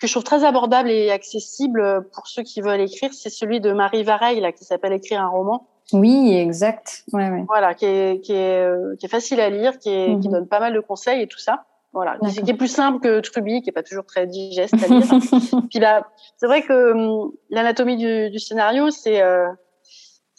que 0.00 0.06
je 0.06 0.12
trouve 0.12 0.24
très 0.24 0.44
abordable 0.44 0.90
et 0.90 1.10
accessible 1.10 2.08
pour 2.12 2.28
ceux 2.28 2.42
qui 2.42 2.60
veulent 2.60 2.80
écrire. 2.80 3.12
C'est 3.12 3.30
celui 3.30 3.60
de 3.60 3.72
Marie 3.72 4.04
Vareille 4.04 4.40
là 4.40 4.52
qui 4.52 4.64
s'appelle 4.64 4.92
Écrire 4.92 5.22
un 5.22 5.28
roman. 5.28 5.68
Oui, 5.92 6.36
exact. 6.36 7.04
Ouais, 7.12 7.28
ouais. 7.30 7.44
Voilà, 7.48 7.74
qui 7.74 7.84
est 7.84 8.20
qui 8.24 8.32
est 8.32 8.98
qui 8.98 9.06
est 9.06 9.08
facile 9.08 9.40
à 9.40 9.50
lire, 9.50 9.78
qui 9.78 9.90
est, 9.90 10.06
qui 10.20 10.28
mm-hmm. 10.28 10.30
donne 10.30 10.48
pas 10.48 10.60
mal 10.60 10.72
de 10.72 10.80
conseils 10.80 11.20
et 11.20 11.26
tout 11.26 11.38
ça. 11.38 11.66
Voilà, 11.94 12.18
qui 12.18 12.50
est 12.50 12.54
plus 12.54 12.68
simple 12.68 12.98
que 12.98 13.20
Truby, 13.20 13.62
qui 13.62 13.70
est 13.70 13.72
pas 13.72 13.84
toujours 13.84 14.04
très 14.04 14.26
digeste 14.26 14.74
à 14.74 14.88
lire. 14.88 15.04
Puis 15.70 15.78
là, 15.78 16.08
c'est 16.36 16.46
vrai 16.46 16.62
que 16.62 16.92
hum, 16.92 17.30
l'anatomie 17.50 17.96
du, 17.96 18.30
du, 18.30 18.38
scénario, 18.40 18.90
c'est 18.90 19.22
euh, 19.22 19.46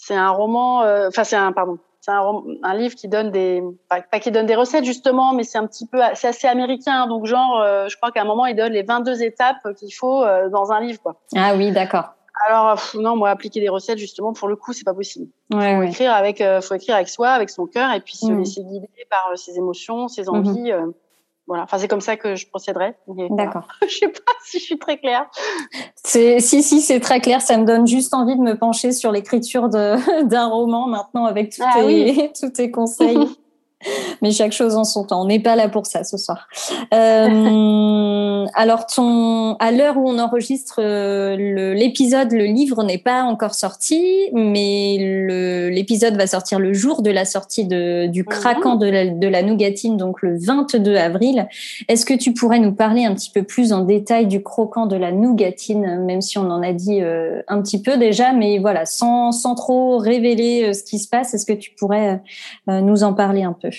c'est 0.06 0.16
un 0.16 0.30
roman, 0.30 0.84
euh, 0.84 1.08
enfin 1.08 1.24
c'est 1.24 1.36
un 1.36 1.52
pardon, 1.52 1.80
c'est 2.00 2.12
un, 2.12 2.22
un, 2.62 2.74
livre 2.76 2.94
qui 2.94 3.08
donne 3.08 3.32
des 3.32 3.64
pas, 3.90 4.02
qui 4.20 4.30
donne 4.30 4.46
des 4.46 4.56
recettes 4.56 4.86
justement, 4.86 5.34
mais 5.34 5.44
c'est 5.44 5.58
un 5.58 5.66
petit 5.66 5.88
peu 5.88 6.00
c'est 6.14 6.28
assez 6.28 6.48
américain, 6.48 7.08
donc 7.08 7.26
genre 7.26 7.60
euh, 7.60 7.88
je 7.88 7.98
crois 7.98 8.12
qu'à 8.12 8.22
un 8.22 8.26
moment 8.26 8.46
il 8.46 8.56
donne 8.56 8.74
les 8.74 8.84
22 8.84 9.24
étapes 9.24 9.74
qu'il 9.78 9.94
faut 9.94 10.24
euh, 10.24 10.50
dans 10.50 10.72
un 10.72 10.80
livre 10.80 11.02
quoi. 11.02 11.16
Ah 11.36 11.56
oui, 11.56 11.72
d'accord. 11.72 12.10
Alors 12.46 12.78
non, 12.96 13.16
moi 13.16 13.30
appliquer 13.30 13.62
des 13.62 13.70
recettes 13.70 13.98
justement 13.98 14.34
pour 14.34 14.48
le 14.48 14.56
coup 14.56 14.74
c'est 14.74 14.84
pas 14.84 14.94
possible. 14.94 15.32
Ouais, 15.52 15.74
faut 15.74 15.80
ouais. 15.80 15.90
écrire 15.90 16.14
avec, 16.14 16.44
faut 16.62 16.76
écrire 16.76 16.96
avec 16.96 17.10
soi, 17.10 17.30
avec 17.30 17.50
son 17.50 17.66
cœur 17.66 17.92
et 17.94 18.02
puis 18.02 18.16
se 18.16 18.28
mmh. 18.28 18.40
laisser 18.40 18.64
guider 18.64 18.90
par 19.10 19.32
ses 19.38 19.58
émotions, 19.58 20.08
ses 20.08 20.24
mmh 20.24 20.30
envies. 20.30 20.72
Voilà, 21.48 21.64
enfin 21.64 21.78
c'est 21.78 21.88
comme 21.88 22.02
ça 22.02 22.18
que 22.18 22.36
je 22.36 22.48
procéderais. 22.48 22.98
D'accord. 23.08 23.68
je 23.88 23.96
sais 23.98 24.08
pas 24.08 24.32
si 24.44 24.60
je 24.60 24.64
suis 24.64 24.80
très 24.80 24.98
claire. 24.98 25.30
C'est 26.04 26.40
si 26.40 26.64
si 26.64 26.82
c'est 26.82 27.00
très 27.00 27.20
clair. 27.20 27.42
Ça 27.42 27.58
me 27.58 27.66
donne 27.66 27.86
juste 27.86 28.14
envie 28.16 28.36
de 28.36 28.42
me 28.42 28.58
pencher 28.58 28.92
sur 28.92 29.12
l'écriture 29.12 29.70
d'un 29.70 30.48
roman 30.48 30.88
maintenant 30.88 31.26
avec 31.26 31.52
tous 31.52 31.64
ah, 31.64 31.74
tes 31.76 32.32
tous 32.40 32.50
tes 32.50 32.72
conseils. 32.72 33.18
Mais 34.22 34.32
chaque 34.32 34.52
chose 34.52 34.76
en 34.76 34.84
son 34.84 35.04
temps. 35.06 35.22
On 35.22 35.26
n'est 35.26 35.40
pas 35.40 35.56
là 35.56 35.70
pour 35.70 35.86
ça 35.86 36.04
ce 36.04 36.18
soir. 36.18 36.48
Euh, 36.94 38.46
alors, 38.54 38.86
ton, 38.86 39.56
à 39.56 39.72
l'heure 39.72 39.98
où 39.98 40.10
on 40.10 40.20
enregistre 40.20 40.80
euh, 40.80 41.36
l'épisode, 41.74 42.32
le, 42.32 42.46
livre 42.46 42.84
n'est 42.84 42.98
pas 42.98 43.24
encore 43.24 43.54
sorti, 43.54 44.30
mais 44.34 45.70
l'épisode 45.72 46.16
va 46.16 46.28
sortir 46.28 46.60
le 46.60 46.74
jour 46.74 47.02
de 47.02 47.12
la 47.12 47.26
sortie 47.26 47.66
de, 47.66 48.08
du 48.08 48.22
mhm. 48.22 48.28
craquant 48.28 48.76
de 48.76 48.88
la, 48.88 49.08
de 49.08 49.28
la 49.28 49.42
nougatine, 49.42 49.98
donc 49.98 50.22
le 50.22 50.38
22 50.38 50.96
avril. 50.96 51.48
Est-ce 51.88 52.06
que 52.06 52.14
tu 52.14 52.34
pourrais 52.34 52.60
nous 52.60 52.74
parler 52.74 53.06
un 53.06 53.14
petit 53.14 53.32
peu 53.32 53.44
plus 53.44 53.74
en 53.74 53.82
détail 53.82 54.28
du 54.28 54.44
croquant 54.44 54.86
de 54.86 54.96
la 54.96 55.12
nougatine, 55.12 56.04
même 56.06 56.22
si 56.22 56.38
on 56.38 56.50
en 56.50 56.62
a 56.62 56.74
dit 56.74 57.02
euh, 57.02 57.42
un 57.48 57.62
petit 57.62 57.82
peu 57.82 57.98
déjà, 57.98 58.34
mais 58.34 58.60
voilà, 58.60 58.86
sans, 58.86 59.32
sans 59.32 59.56
trop 59.56 59.98
révéler 59.98 60.70
euh, 60.70 60.74
ce 60.74 60.84
qui 60.84 61.00
se 61.00 61.08
passe, 61.08 61.34
est-ce 61.34 61.46
que 61.46 61.54
tu 61.54 61.72
pourrais 61.72 62.22
nous 62.68 63.04
en 63.04 63.14
parler 63.14 63.44
un 63.44 63.54
peu? 63.54 63.70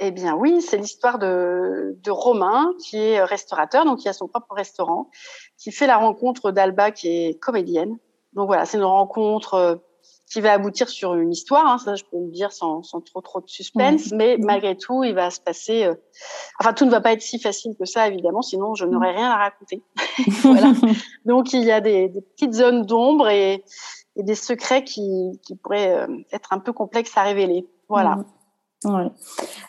Eh 0.00 0.10
bien 0.10 0.34
oui, 0.34 0.62
c'est 0.62 0.78
l'histoire 0.78 1.18
de, 1.18 1.96
de 2.02 2.10
Romain 2.10 2.72
qui 2.80 2.96
est 2.96 3.22
restaurateur, 3.22 3.84
donc 3.84 3.98
qui 3.98 4.08
a 4.08 4.14
son 4.14 4.28
propre 4.28 4.54
restaurant, 4.54 5.10
qui 5.58 5.72
fait 5.72 5.86
la 5.86 5.98
rencontre 5.98 6.50
d'Alba 6.50 6.90
qui 6.90 7.08
est 7.08 7.38
comédienne. 7.38 7.98
Donc 8.32 8.46
voilà, 8.46 8.64
c'est 8.64 8.78
une 8.78 8.84
rencontre 8.84 9.54
euh, 9.54 9.76
qui 10.30 10.40
va 10.40 10.52
aboutir 10.52 10.88
sur 10.88 11.14
une 11.14 11.32
histoire, 11.32 11.66
hein, 11.66 11.78
ça 11.78 11.96
je 11.96 12.04
peux 12.04 12.16
le 12.16 12.30
dire 12.30 12.50
sans, 12.52 12.82
sans 12.82 13.00
trop 13.00 13.20
trop 13.20 13.40
de 13.40 13.48
suspense, 13.48 14.12
mais 14.12 14.36
malgré 14.38 14.76
tout, 14.76 15.04
il 15.04 15.14
va 15.14 15.30
se 15.30 15.40
passer. 15.40 15.84
Euh, 15.84 15.94
enfin, 16.58 16.72
tout 16.72 16.86
ne 16.86 16.90
va 16.90 17.02
pas 17.02 17.12
être 17.12 17.20
si 17.20 17.38
facile 17.38 17.74
que 17.78 17.84
ça, 17.84 18.08
évidemment, 18.08 18.40
sinon 18.40 18.74
je 18.74 18.86
n'aurais 18.86 19.12
rien 19.12 19.30
à 19.30 19.36
raconter. 19.36 19.82
voilà. 20.42 20.72
Donc 21.26 21.52
il 21.52 21.64
y 21.64 21.72
a 21.72 21.82
des, 21.82 22.08
des 22.08 22.22
petites 22.22 22.54
zones 22.54 22.86
d'ombre 22.86 23.28
et, 23.28 23.64
et, 24.16 24.22
des 24.22 24.34
secrets 24.34 24.84
qui, 24.84 25.38
qui 25.44 25.56
pourraient 25.56 25.94
euh, 25.94 26.06
être 26.32 26.52
un 26.52 26.58
peu 26.58 26.72
complexes 26.72 27.16
à 27.16 27.22
révéler. 27.22 27.66
Voilà. 27.88 28.24
Ouais. 28.84 29.08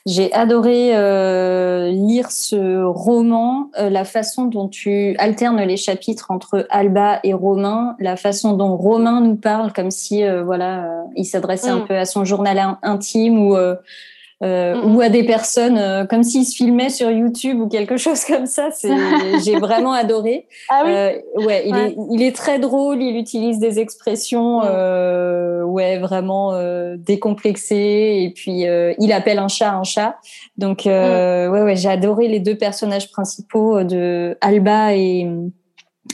J'ai 0.06 0.32
adoré 0.32 0.95
euh, 0.95 1.89
lire 1.89 2.32
ce 2.32 2.82
roman, 2.82 3.69
euh, 3.78 3.89
la 3.89 4.06
façon 4.06 4.45
dont 4.45 4.69
tu 4.69 5.15
alternes 5.17 5.62
les 5.62 5.76
chapitres 5.76 6.32
entre 6.32 6.65
Alba 6.69 7.19
et 7.24 7.34
Romain, 7.34 7.97
la 8.00 8.15
façon 8.15 8.54
dont 8.54 8.78
Romain 8.78 9.19
nous 9.19 9.36
parle 9.36 9.74
comme 9.74 9.91
si 9.91 10.24
euh, 10.24 10.43
voilà, 10.43 11.04
il 11.17 11.26
s'adressait 11.26 11.69
un 11.69 11.80
mm. 11.80 11.88
peu 11.88 11.97
à 11.97 12.06
son 12.06 12.24
journal 12.24 12.78
intime 12.84 13.38
ou 13.38 13.58
euh, 14.43 14.82
ou 14.82 15.01
à 15.01 15.10
des 15.10 15.23
personnes 15.23 15.77
euh, 15.77 16.06
comme 16.06 16.23
s'ils 16.23 16.45
se 16.45 16.56
filmaient 16.56 16.89
sur 16.89 17.12
YouTube 17.12 17.60
ou 17.60 17.67
quelque 17.67 17.97
chose 18.06 18.25
comme 18.25 18.47
ça. 18.47 18.69
C'est, 18.71 18.89
j'ai 19.43 19.60
vraiment 19.60 19.93
adoré. 19.93 20.47
Ah 20.69 20.84
oui. 20.86 20.91
Euh, 20.91 21.45
ouais, 21.45 21.63
il 21.67 21.75
est, 21.75 21.95
il 22.12 22.21
est 22.23 22.36
très 22.36 22.60
drôle. 22.60 23.01
Il 23.01 23.17
utilise 23.17 23.60
des 23.60 23.80
expressions, 23.80 24.62
euh, 24.63 25.63
ouais, 25.63 25.99
vraiment 25.99 26.54
euh, 26.54 26.95
décomplexées. 26.97 28.21
Et 28.23 28.34
puis 28.36 28.65
il 28.99 29.13
appelle 29.13 29.39
un 29.39 29.47
chat 29.47 29.73
un 29.73 29.84
chat. 29.84 30.17
Donc 30.58 30.84
ouais, 30.86 31.47
ouais, 31.49 31.75
j'ai 31.75 31.89
adoré 31.89 32.27
les 32.27 32.39
deux 32.39 32.56
personnages 32.56 33.12
principaux 33.12 33.84
de 33.84 34.38
Alba 34.41 34.95
et 34.95 35.27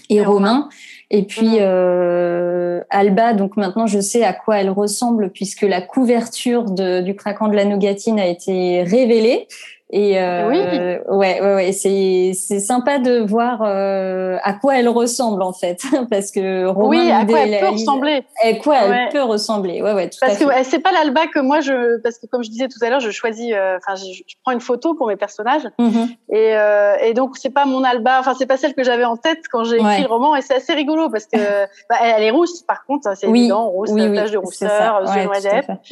et 0.10 0.24
Romain. 0.24 0.70
Et 1.10 1.24
puis 1.24 1.48
mhm. 1.48 1.58
euh, 1.62 2.82
Alba, 2.90 3.34
donc 3.34 3.56
maintenant 3.58 3.88
je 3.88 4.00
sais 4.00 4.24
à 4.24 4.34
quoi 4.34 4.60
elle 4.60 4.70
ressemble 4.70 5.32
puisque 5.32 5.62
la 5.62 5.82
couverture 5.82 6.66
de, 6.66 7.02
du 7.02 7.16
craquant 7.16 7.48
de 7.48 7.56
la 7.56 7.66
nougatine 7.66 8.20
a 8.20 8.28
été 8.28 8.84
révélée. 8.84 9.48
Et 9.90 10.20
euh, 10.20 10.50
oui. 10.50 11.16
ouais, 11.16 11.42
ouais, 11.42 11.56
ouais 11.56 11.72
c'est 11.72 12.34
c'est 12.34 12.60
sympa 12.60 13.00
de 13.00 13.20
voir 13.20 13.62
euh, 13.62 14.38
à 14.44 14.52
quoi 14.52 14.78
elle 14.78 14.90
ressemble 14.90 15.42
en 15.42 15.54
fait, 15.54 15.82
parce 16.10 16.32
que 16.32 16.66
Romain 16.66 16.90
oui, 16.90 17.12
à 17.12 17.26
quoi 17.26 17.40
elle 17.40 17.60
peut 17.60 17.70
ressembler. 17.70 18.26
À 18.44 18.54
quoi 18.56 18.76
elle 18.80 19.10
peut 19.10 19.24
ressembler, 19.24 19.82
ouais, 19.82 19.94
ouais, 19.94 20.10
tout 20.10 20.18
Parce 20.20 20.42
à 20.42 20.46
que 20.46 20.64
c'est 20.64 20.80
pas 20.80 20.92
l'Alba 20.92 21.28
que 21.28 21.40
moi 21.40 21.62
je, 21.62 22.02
parce 22.02 22.18
que 22.18 22.26
comme 22.28 22.44
je 22.44 22.50
disais 22.50 22.68
tout 22.68 22.80
à 22.82 22.90
l'heure, 22.90 23.00
je 23.00 23.12
choisis, 23.12 23.54
euh, 23.54 23.78
enfin, 23.78 23.96
je, 23.96 24.12
je, 24.12 24.36
prends 24.44 24.52
une 24.52 24.60
photo 24.60 24.94
pour 24.94 25.08
mes 25.08 25.16
personnages, 25.16 25.70
mm-hmm. 25.80 26.08
et 26.34 26.58
euh, 26.58 26.96
et 27.02 27.14
donc 27.14 27.38
c'est 27.38 27.50
pas 27.50 27.64
mon 27.64 27.86
Alba, 27.86 28.20
enfin 28.20 28.34
c'est 28.38 28.46
pas 28.46 28.58
celle 28.58 28.74
que 28.74 28.84
j'avais 28.84 29.06
en 29.06 29.16
tête 29.16 29.44
quand 29.50 29.64
j'ai 29.64 29.78
écrit 29.78 30.02
le 30.02 30.10
roman, 30.10 30.36
et 30.36 30.42
c'est 30.42 30.56
assez 30.56 30.74
rigolo 30.74 31.10
parce 31.10 31.28
que 31.28 31.38
bah, 31.90 31.96
elle, 32.02 32.24
est 32.24 32.32
rousse, 32.32 32.62
par 32.64 32.86
contre, 32.86 33.16
c'est 33.16 33.28
oui. 33.28 33.40
évident, 33.40 33.70
rousse, 33.70 33.92
oui, 33.94 34.14
tache 34.14 34.32
de 34.32 34.38
rousseur, 34.38 35.02
noirs 35.02 35.16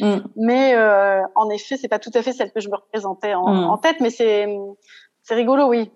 mm. 0.00 0.16
mais 0.36 0.74
euh, 0.74 1.22
en 1.34 1.48
effet, 1.48 1.78
c'est 1.78 1.88
pas 1.88 1.98
tout 1.98 2.10
à 2.12 2.20
fait 2.20 2.32
celle 2.32 2.52
que 2.52 2.60
je 2.60 2.68
me 2.68 2.76
représentais 2.76 3.32
en, 3.32 3.48
mm. 3.48 3.64
en 3.64 3.78
tête, 3.78 3.85
mais 4.00 4.10
c'est 4.10 4.46
c'est 5.22 5.34
rigolo, 5.34 5.66
oui. 5.68 5.90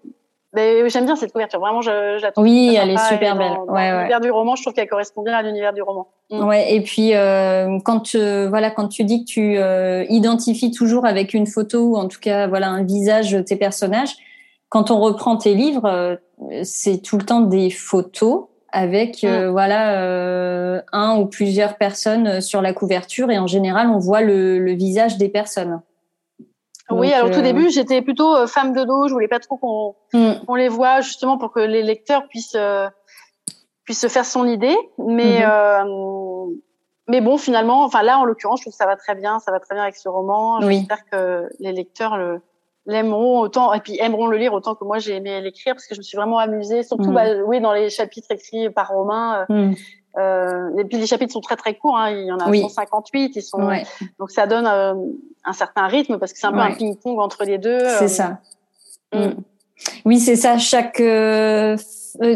Mais 0.52 0.88
j'aime 0.88 1.04
bien 1.04 1.14
cette 1.14 1.32
couverture. 1.32 1.60
Vraiment, 1.60 1.80
je, 1.80 2.18
je 2.18 2.22
la 2.22 2.32
trouve 2.32 2.44
Oui, 2.44 2.76
elle 2.76 2.90
est 2.90 3.08
super 3.08 3.36
belle. 3.36 3.52
Dans, 3.54 3.72
ouais, 3.72 3.92
l'univers 3.92 4.20
du 4.20 4.30
roman, 4.32 4.56
je 4.56 4.62
trouve 4.62 4.74
qu'elle 4.74 4.88
correspond 4.88 5.22
bien 5.22 5.34
à 5.34 5.42
l'univers 5.42 5.72
du 5.72 5.82
roman. 5.82 6.08
Mm. 6.30 6.44
Ouais. 6.44 6.74
Et 6.74 6.80
puis 6.80 7.14
euh, 7.14 7.78
quand 7.84 8.14
euh, 8.16 8.48
voilà, 8.48 8.70
quand 8.70 8.88
tu 8.88 9.04
dis 9.04 9.24
que 9.24 9.30
tu 9.30 9.58
euh, 9.58 10.04
identifies 10.08 10.72
toujours 10.72 11.06
avec 11.06 11.34
une 11.34 11.46
photo 11.46 11.90
ou 11.90 11.96
en 11.96 12.08
tout 12.08 12.18
cas 12.20 12.48
voilà 12.48 12.68
un 12.68 12.82
visage 12.82 13.36
tes 13.46 13.56
personnages, 13.56 14.16
quand 14.68 14.90
on 14.90 14.98
reprend 15.00 15.36
tes 15.36 15.54
livres, 15.54 15.86
euh, 15.86 16.16
c'est 16.64 17.00
tout 17.00 17.16
le 17.16 17.24
temps 17.24 17.42
des 17.42 17.70
photos 17.70 18.46
avec 18.72 19.22
mm. 19.22 19.46
voilà 19.50 20.82
un 20.92 21.16
ou 21.16 21.26
plusieurs 21.26 21.76
personnes 21.76 22.40
sur 22.40 22.60
la 22.62 22.72
couverture 22.72 23.30
et 23.30 23.38
en 23.38 23.46
général 23.46 23.88
on 23.88 23.98
voit 23.98 24.20
le, 24.20 24.58
le 24.58 24.72
visage 24.72 25.16
des 25.16 25.28
personnes 25.28 25.80
oui, 26.90 27.12
alors 27.12 27.28
au 27.28 27.32
tout 27.32 27.40
euh, 27.40 27.42
début, 27.42 27.70
j'étais 27.70 28.02
plutôt 28.02 28.34
euh, 28.34 28.46
femme 28.46 28.72
de 28.72 28.84
dos. 28.84 29.08
Je 29.08 29.12
voulais 29.12 29.28
pas 29.28 29.40
trop 29.40 29.56
qu'on 29.56 29.94
mm. 30.12 30.56
les 30.56 30.68
voit, 30.68 31.00
justement 31.00 31.38
pour 31.38 31.52
que 31.52 31.60
les 31.60 31.82
lecteurs 31.82 32.26
puissent 32.28 32.56
euh, 32.56 32.88
puissent 33.84 34.00
se 34.00 34.08
faire 34.08 34.24
son 34.24 34.46
idée. 34.46 34.76
Mais 34.98 35.40
mm-hmm. 35.40 36.56
mais 37.08 37.20
bon, 37.20 37.38
finalement, 37.38 37.84
enfin 37.84 38.02
là, 38.02 38.18
en 38.18 38.24
l'occurrence, 38.24 38.60
je 38.60 38.64
trouve 38.64 38.72
que 38.72 38.78
ça 38.78 38.86
va 38.86 38.96
très 38.96 39.14
bien. 39.14 39.38
Ça 39.38 39.50
va 39.50 39.60
très 39.60 39.74
bien 39.74 39.82
avec 39.82 39.96
ce 39.96 40.08
roman. 40.08 40.60
J'espère 40.60 41.04
que 41.10 41.48
les 41.58 41.72
lecteurs 41.72 42.16
le 42.16 42.40
l'aimeront 42.86 43.40
autant 43.40 43.74
et 43.74 43.80
puis 43.80 43.98
aimeront 44.00 44.26
le 44.26 44.38
lire 44.38 44.54
autant 44.54 44.74
que 44.74 44.84
moi 44.84 44.98
j'ai 44.98 45.14
aimé 45.14 45.38
l'écrire 45.42 45.74
parce 45.74 45.86
que 45.86 45.94
je 45.94 46.00
me 46.00 46.02
suis 46.02 46.16
vraiment 46.16 46.38
amusée 46.38 46.82
surtout 46.82 47.10
mm. 47.10 47.14
bah, 47.14 47.24
oui 47.44 47.60
dans 47.60 47.74
les 47.74 47.90
chapitres 47.90 48.30
écrits 48.30 48.70
par 48.70 48.88
Romain 48.88 49.44
mm. 49.50 49.74
Euh, 50.18 50.76
et 50.78 50.84
puis 50.84 50.98
les 50.98 51.06
chapitres 51.06 51.32
sont 51.32 51.40
très 51.40 51.56
très 51.56 51.74
courts, 51.74 51.96
hein. 51.96 52.10
il 52.10 52.26
y 52.26 52.32
en 52.32 52.38
a 52.38 52.52
158, 52.52 53.36
ils 53.36 53.42
sont 53.42 53.70
donc 54.18 54.30
ça 54.30 54.46
donne 54.46 54.66
euh, 54.66 54.94
un 55.44 55.52
certain 55.52 55.86
rythme 55.86 56.18
parce 56.18 56.32
que 56.32 56.38
c'est 56.38 56.48
un 56.48 56.52
peu 56.52 56.58
un 56.58 56.72
ping-pong 56.72 57.18
entre 57.20 57.44
les 57.44 57.58
deux. 57.58 57.78
C'est 57.98 58.04
euh. 58.04 58.08
ça. 58.08 58.38
Mm. 59.12 59.18
Mm. 59.18 59.34
Oui, 60.04 60.18
c'est 60.18 60.36
ça. 60.36 60.58
Chaque 60.58 61.00
euh, 61.00 61.76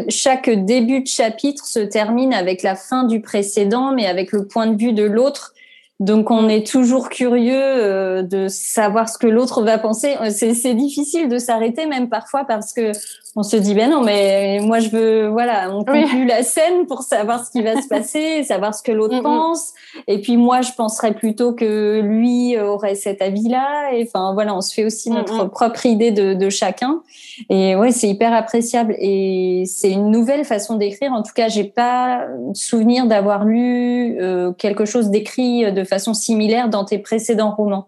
chaque 0.07 0.49
début 0.49 1.01
de 1.01 1.07
chapitre 1.07 1.65
se 1.65 1.79
termine 1.79 2.33
avec 2.33 2.63
la 2.63 2.75
fin 2.75 3.03
du 3.03 3.19
précédent, 3.19 3.91
mais 3.91 4.07
avec 4.07 4.31
le 4.31 4.47
point 4.47 4.67
de 4.67 4.77
vue 4.77 4.93
de 4.93 5.03
l'autre. 5.03 5.53
Donc 5.99 6.31
on 6.31 6.47
est 6.47 6.65
toujours 6.65 7.09
curieux 7.09 8.23
de 8.23 8.47
savoir 8.47 9.07
ce 9.07 9.17
que 9.17 9.27
l'autre 9.27 9.63
va 9.63 9.77
penser. 9.77 10.15
C'est 10.29 10.73
difficile 10.73 11.29
de 11.29 11.37
s'arrêter 11.37 11.85
même 11.85 12.09
parfois 12.09 12.43
parce 12.43 12.73
que 12.73 12.91
on 13.37 13.43
se 13.43 13.57
dit 13.57 13.73
ben 13.73 13.89
non 13.89 14.01
mais 14.01 14.59
moi 14.61 14.79
je 14.79 14.89
veux 14.89 15.27
voilà 15.27 15.69
on 15.69 15.83
conclut 15.83 16.25
la 16.25 16.41
scène 16.41 16.85
pour 16.87 17.01
savoir 17.01 17.45
ce 17.45 17.51
qui 17.51 17.61
va 17.61 17.81
se 17.81 17.87
passer 17.87 18.43
savoir 18.47 18.73
ce 18.73 18.81
que 18.81 18.91
l'autre 18.91 19.21
pense. 19.21 19.73
Et 20.07 20.21
puis 20.21 20.37
moi 20.37 20.61
je 20.61 20.71
penserais 20.71 21.13
plutôt 21.13 21.53
que 21.53 21.99
lui 22.01 22.57
aurait 22.57 22.95
cet 22.95 23.21
avis 23.21 23.49
là 23.49 23.91
et 23.91 24.03
enfin 24.03 24.33
voilà 24.33 24.55
on 24.55 24.61
se 24.61 24.73
fait 24.73 24.85
aussi 24.85 25.09
notre 25.09 25.45
propre 25.45 25.85
idée 25.85 26.11
de, 26.11 26.33
de 26.33 26.49
chacun. 26.49 27.01
Et 27.49 27.75
ouais 27.75 27.91
c'est 27.91 28.07
hyper 28.07 28.33
appréciable. 28.33 28.95
Et 28.99 29.63
c'est 29.65 29.91
une 29.91 30.11
nouvelle 30.11 30.45
façon 30.45 30.75
d'écrire. 30.75 31.11
En 31.11 31.21
tout 31.21 31.33
cas 31.35 31.49
j'ai 31.49 31.65
pas 31.65 32.27
souvenir 32.53 33.05
d'avoir 33.05 33.43
lu 33.43 34.17
euh, 34.21 34.53
quelque 34.53 34.85
chose 34.85 35.09
d'écrit 35.09 35.71
de 35.71 35.83
façon 35.83 36.13
similaire 36.13 36.69
dans 36.69 36.85
tes 36.85 36.99
précédents 36.99 37.51
romans 37.51 37.87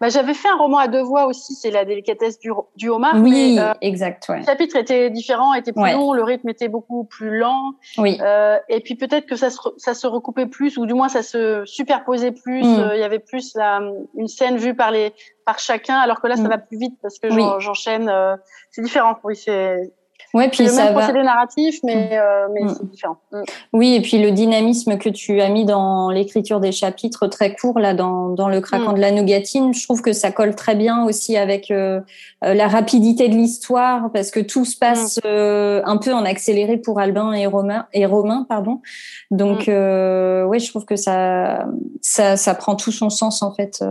bah, 0.00 0.08
j'avais 0.08 0.34
fait 0.34 0.48
un 0.48 0.56
roman 0.56 0.78
à 0.78 0.88
deux 0.88 1.02
voix 1.02 1.26
aussi, 1.26 1.54
c'est 1.54 1.70
la 1.70 1.84
délicatesse 1.84 2.38
du, 2.38 2.50
du 2.76 2.88
homard. 2.88 3.16
Oui, 3.16 3.56
euh, 3.58 3.72
exact. 3.80 4.28
Ouais. 4.28 4.38
Le 4.38 4.44
chapitre 4.44 4.76
était 4.76 5.10
différent, 5.10 5.54
était 5.54 5.72
plus 5.72 5.92
long, 5.92 6.12
le 6.12 6.22
rythme 6.22 6.48
était 6.48 6.68
beaucoup 6.68 7.04
plus 7.04 7.38
lent. 7.38 7.72
Oui. 7.98 8.18
Euh, 8.20 8.58
et 8.68 8.80
puis 8.80 8.94
peut-être 8.94 9.26
que 9.26 9.36
ça 9.36 9.50
se, 9.50 9.58
ça 9.76 9.94
se 9.94 10.06
recoupait 10.06 10.46
plus, 10.46 10.76
ou 10.76 10.86
du 10.86 10.94
moins 10.94 11.08
ça 11.08 11.22
se 11.22 11.64
superposait 11.64 12.32
plus. 12.32 12.64
Mm. 12.64 12.80
Euh, 12.80 12.96
il 12.96 13.00
y 13.00 13.04
avait 13.04 13.18
plus 13.18 13.54
la, 13.54 13.80
une 14.14 14.28
scène 14.28 14.56
vue 14.56 14.74
par 14.74 14.90
les 14.90 15.12
par 15.44 15.58
chacun, 15.58 15.96
alors 15.96 16.20
que 16.20 16.26
là 16.26 16.36
ça 16.36 16.42
mm. 16.42 16.48
va 16.48 16.58
plus 16.58 16.78
vite 16.78 16.94
parce 17.02 17.18
que 17.18 17.28
j'enchaîne. 17.58 18.08
Euh, 18.08 18.36
c'est 18.70 18.82
différent. 18.82 19.16
Oui, 19.24 19.36
c'est 19.36 19.92
Ouais, 20.36 20.50
puis 20.50 20.64
le 20.64 20.68
ça 20.68 20.84
même 20.84 20.94
va... 20.94 21.00
procédé 21.00 21.22
narratif, 21.22 21.80
mais, 21.82 21.94
mm. 21.94 22.12
euh, 22.12 22.48
mais 22.52 22.64
mm. 22.64 22.68
c'est 22.68 22.90
différent. 22.90 23.16
Mm. 23.32 23.42
Oui, 23.72 23.94
et 23.94 24.02
puis 24.02 24.18
le 24.18 24.30
dynamisme 24.32 24.98
que 24.98 25.08
tu 25.08 25.40
as 25.40 25.48
mis 25.48 25.64
dans 25.64 26.10
l'écriture 26.10 26.60
des 26.60 26.72
chapitres 26.72 27.26
très 27.26 27.56
courts, 27.56 27.78
là, 27.78 27.94
dans, 27.94 28.28
dans 28.28 28.50
le 28.50 28.60
craquant 28.60 28.92
de 28.92 29.00
la 29.00 29.12
nougatine, 29.12 29.72
je 29.72 29.82
trouve 29.84 30.02
que 30.02 30.12
ça 30.12 30.30
colle 30.30 30.54
très 30.54 30.74
bien 30.74 31.06
aussi 31.06 31.38
avec 31.38 31.70
euh, 31.70 32.00
euh, 32.44 32.52
la 32.52 32.68
rapidité 32.68 33.28
de 33.30 33.34
l'histoire, 33.34 34.10
parce 34.12 34.30
que 34.30 34.40
tout 34.40 34.66
se 34.66 34.76
passe 34.76 35.18
euh, 35.24 35.80
un 35.86 35.96
peu 35.96 36.12
en 36.12 36.26
accéléré 36.26 36.76
pour 36.76 37.00
Albin 37.00 37.32
et 37.32 37.46
Romain, 37.46 37.86
et 37.94 38.04
Romain 38.04 38.44
pardon. 38.46 38.82
Donc, 39.30 39.70
euh, 39.70 40.44
ouais, 40.44 40.58
je 40.58 40.68
trouve 40.68 40.84
que 40.84 40.96
ça, 40.96 41.66
ça, 42.02 42.36
ça 42.36 42.54
prend 42.54 42.76
tout 42.76 42.92
son 42.92 43.08
sens, 43.08 43.42
en 43.42 43.54
fait 43.54 43.82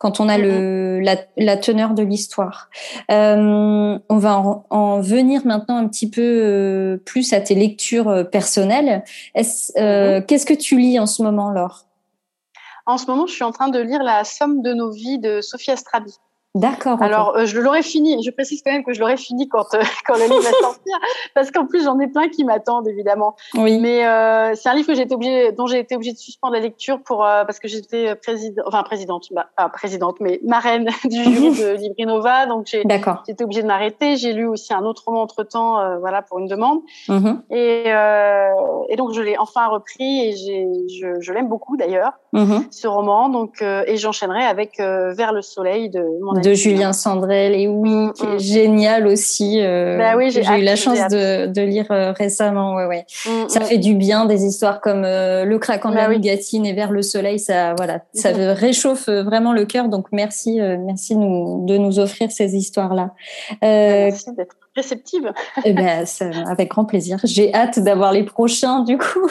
quand 0.00 0.18
on 0.18 0.30
a 0.30 0.38
le, 0.38 0.98
la, 1.00 1.16
la 1.36 1.58
teneur 1.58 1.92
de 1.92 2.02
l'histoire. 2.02 2.70
Euh, 3.10 3.98
on 4.08 4.16
va 4.16 4.38
en, 4.38 4.64
en, 4.70 5.00
venir 5.00 5.42
maintenant 5.44 5.76
un 5.76 5.86
petit 5.86 6.08
peu 6.08 6.22
euh, 6.24 6.96
plus 6.96 7.34
à 7.34 7.40
tes 7.42 7.54
lectures 7.54 8.08
euh, 8.08 8.24
personnelles. 8.24 9.04
Euh, 9.76 10.22
Qu'est-ce 10.26 10.46
que 10.46 10.54
tu 10.54 10.78
lis 10.78 10.98
en 10.98 11.04
ce 11.04 11.22
moment, 11.22 11.50
Laure? 11.50 11.84
En 12.86 12.96
ce 12.96 13.06
moment, 13.06 13.26
je 13.26 13.34
suis 13.34 13.44
en 13.44 13.52
train 13.52 13.68
de 13.68 13.78
lire 13.78 14.02
La 14.02 14.24
somme 14.24 14.62
de 14.62 14.72
nos 14.72 14.90
vies 14.90 15.18
de 15.18 15.42
Sophie 15.42 15.70
Astrabi. 15.70 16.14
D'accord. 16.56 17.00
Alors, 17.00 17.36
euh, 17.36 17.46
je 17.46 17.60
l'aurais 17.60 17.84
fini. 17.84 18.20
Je 18.24 18.30
précise 18.32 18.60
quand 18.64 18.72
même 18.72 18.82
que 18.82 18.92
je 18.92 18.98
l'aurais 18.98 19.16
fini 19.16 19.48
quand 19.48 19.72
euh, 19.74 19.82
quand 20.06 20.14
le 20.14 20.24
livre 20.24 20.42
va 20.42 20.50
sortir, 20.50 20.98
parce 21.32 21.52
qu'en 21.52 21.64
plus 21.66 21.84
j'en 21.84 21.98
ai 22.00 22.08
plein 22.08 22.28
qui 22.28 22.42
m'attendent 22.44 22.88
évidemment. 22.88 23.36
Oui. 23.54 23.78
Mais 23.78 24.04
euh, 24.04 24.54
c'est 24.56 24.68
un 24.68 24.74
livre 24.74 24.88
que 24.88 24.94
j'ai 24.94 25.02
été 25.02 25.14
obligée, 25.14 25.52
dont 25.52 25.66
j'ai 25.66 25.78
été 25.78 25.94
obligée 25.94 26.12
de 26.12 26.18
suspendre 26.18 26.54
la 26.54 26.60
lecture 26.60 27.02
pour 27.02 27.18
parce 27.18 27.60
que 27.60 27.68
j'étais 27.68 28.16
présidente, 28.16 28.64
enfin 28.66 28.82
présidente, 28.82 29.28
bah, 29.30 29.46
pas 29.56 29.68
présidente, 29.68 30.16
mais 30.18 30.40
marraine 30.44 30.88
du 31.04 31.22
jury 31.22 31.50
de 31.50 31.76
Librinova, 31.76 32.46
donc 32.46 32.66
j'ai 32.66 32.82
été 33.28 33.44
obligée 33.44 33.62
de 33.62 33.68
m'arrêter. 33.68 34.16
J'ai 34.16 34.32
lu 34.32 34.46
aussi 34.46 34.74
un 34.74 34.84
autre 34.84 35.04
roman 35.06 35.22
entre 35.22 35.44
temps, 35.44 35.98
voilà, 36.00 36.20
pour 36.22 36.40
une 36.40 36.48
demande. 36.48 36.80
Mm-hmm. 37.08 37.38
Et 37.50 38.92
et 38.92 38.96
donc 38.96 39.12
je 39.12 39.20
l'ai 39.22 39.38
enfin 39.38 39.68
repris 39.68 40.26
et 40.26 40.32
je, 40.32 41.20
je 41.20 41.32
l'aime 41.32 41.48
beaucoup 41.48 41.76
d'ailleurs. 41.76 42.14
Mhm. 42.32 42.64
ce 42.70 42.86
roman. 42.86 43.28
Donc, 43.28 43.62
euh, 43.62 43.82
et 43.86 43.96
j'enchaînerai 43.96 44.42
avec 44.42 44.80
euh, 44.80 45.12
Vers 45.12 45.32
le 45.32 45.42
soleil 45.42 45.90
de 45.90 46.04
mon 46.22 46.40
de 46.40 46.54
Julien 46.54 46.92
Sandrel. 46.92 47.54
Et 47.54 47.68
oui, 47.68 47.90
mm, 47.90 48.12
qui 48.12 48.26
est 48.26 48.38
génial 48.38 49.06
aussi. 49.06 49.60
Bah 49.60 50.16
oui, 50.16 50.30
j'ai 50.30 50.42
eu 50.42 50.62
la 50.62 50.76
chance 50.76 50.98
de, 51.08 51.46
de, 51.46 51.62
lire 51.62 51.86
récemment. 51.88 52.74
Ouais, 52.74 52.86
ouais. 52.86 53.04
Mm, 53.26 53.48
ça 53.48 53.60
fait 53.60 53.78
du 53.78 53.94
bien 53.94 54.26
des 54.26 54.44
histoires 54.44 54.80
comme 54.80 55.02
Le 55.02 55.56
craquant 55.58 55.90
de 55.90 55.94
bah 55.94 56.08
la 56.08 56.14
nougatine 56.14 56.66
et 56.66 56.72
Vers 56.72 56.90
le 56.90 57.02
soleil. 57.02 57.38
Ça, 57.38 57.74
voilà, 57.76 58.00
ça 58.12 58.30
réchauffe 58.32 59.08
vraiment 59.08 59.52
le 59.52 59.64
cœur. 59.64 59.88
Donc 59.88 60.06
merci, 60.12 60.60
merci 60.60 61.16
nous, 61.16 61.64
de 61.66 61.76
nous 61.76 61.98
offrir 61.98 62.30
ces 62.30 62.56
histoires-là. 62.56 63.10
merci 63.62 64.32
d'être 64.34 64.56
réceptive. 64.76 65.32
Eh 65.64 65.72
ben, 65.72 66.04
avec 66.46 66.70
grand 66.70 66.84
plaisir. 66.84 67.18
J'ai 67.24 67.52
hâte 67.54 67.78
d'avoir 67.80 68.12
les 68.12 68.24
prochains 68.24 68.80
du 68.80 68.98
coup. 68.98 69.30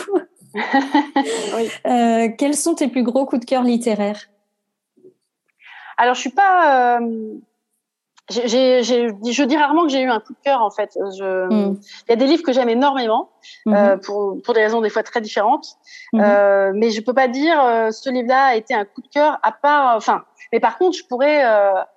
Euh, 1.85 2.29
quels 2.37 2.55
sont 2.55 2.75
tes 2.75 2.87
plus 2.87 3.03
gros 3.03 3.25
coups 3.25 3.41
de 3.41 3.45
cœur 3.45 3.63
littéraires? 3.63 4.29
Alors, 5.97 6.15
je 6.15 6.21
suis 6.21 6.29
pas. 6.29 6.99
Euh, 6.99 7.33
je 8.29 9.43
dis 9.43 9.57
rarement 9.57 9.83
que 9.83 9.89
j'ai 9.89 10.01
eu 10.01 10.09
un 10.09 10.19
coup 10.19 10.33
de 10.33 10.39
cœur 10.43 10.61
en 10.61 10.69
fait. 10.69 10.95
Hmm. 10.95 11.75
Il 12.07 12.09
y 12.09 12.13
a 12.13 12.15
des 12.15 12.27
livres 12.27 12.43
que 12.43 12.53
j'aime 12.53 12.69
énormément 12.69 13.31
hmm. 13.65 13.73
euh, 13.73 13.97
pour, 13.97 14.39
pour 14.43 14.53
des 14.53 14.61
raisons 14.61 14.81
des 14.81 14.89
fois 14.89 15.03
très 15.03 15.19
différentes, 15.19 15.77
hmm. 16.13 16.71
mais 16.75 16.91
je 16.91 17.01
peux 17.01 17.13
pas 17.13 17.27
dire 17.27 17.57
ce 17.91 18.09
livre-là 18.09 18.45
a 18.45 18.55
été 18.55 18.73
un 18.73 18.85
coup 18.85 19.01
de 19.01 19.07
cœur 19.07 19.39
à 19.41 19.51
part. 19.51 19.95
Enfin, 19.95 20.23
mais 20.53 20.59
par 20.59 20.77
contre, 20.77 20.95
je 20.97 21.05
pourrais 21.05 21.41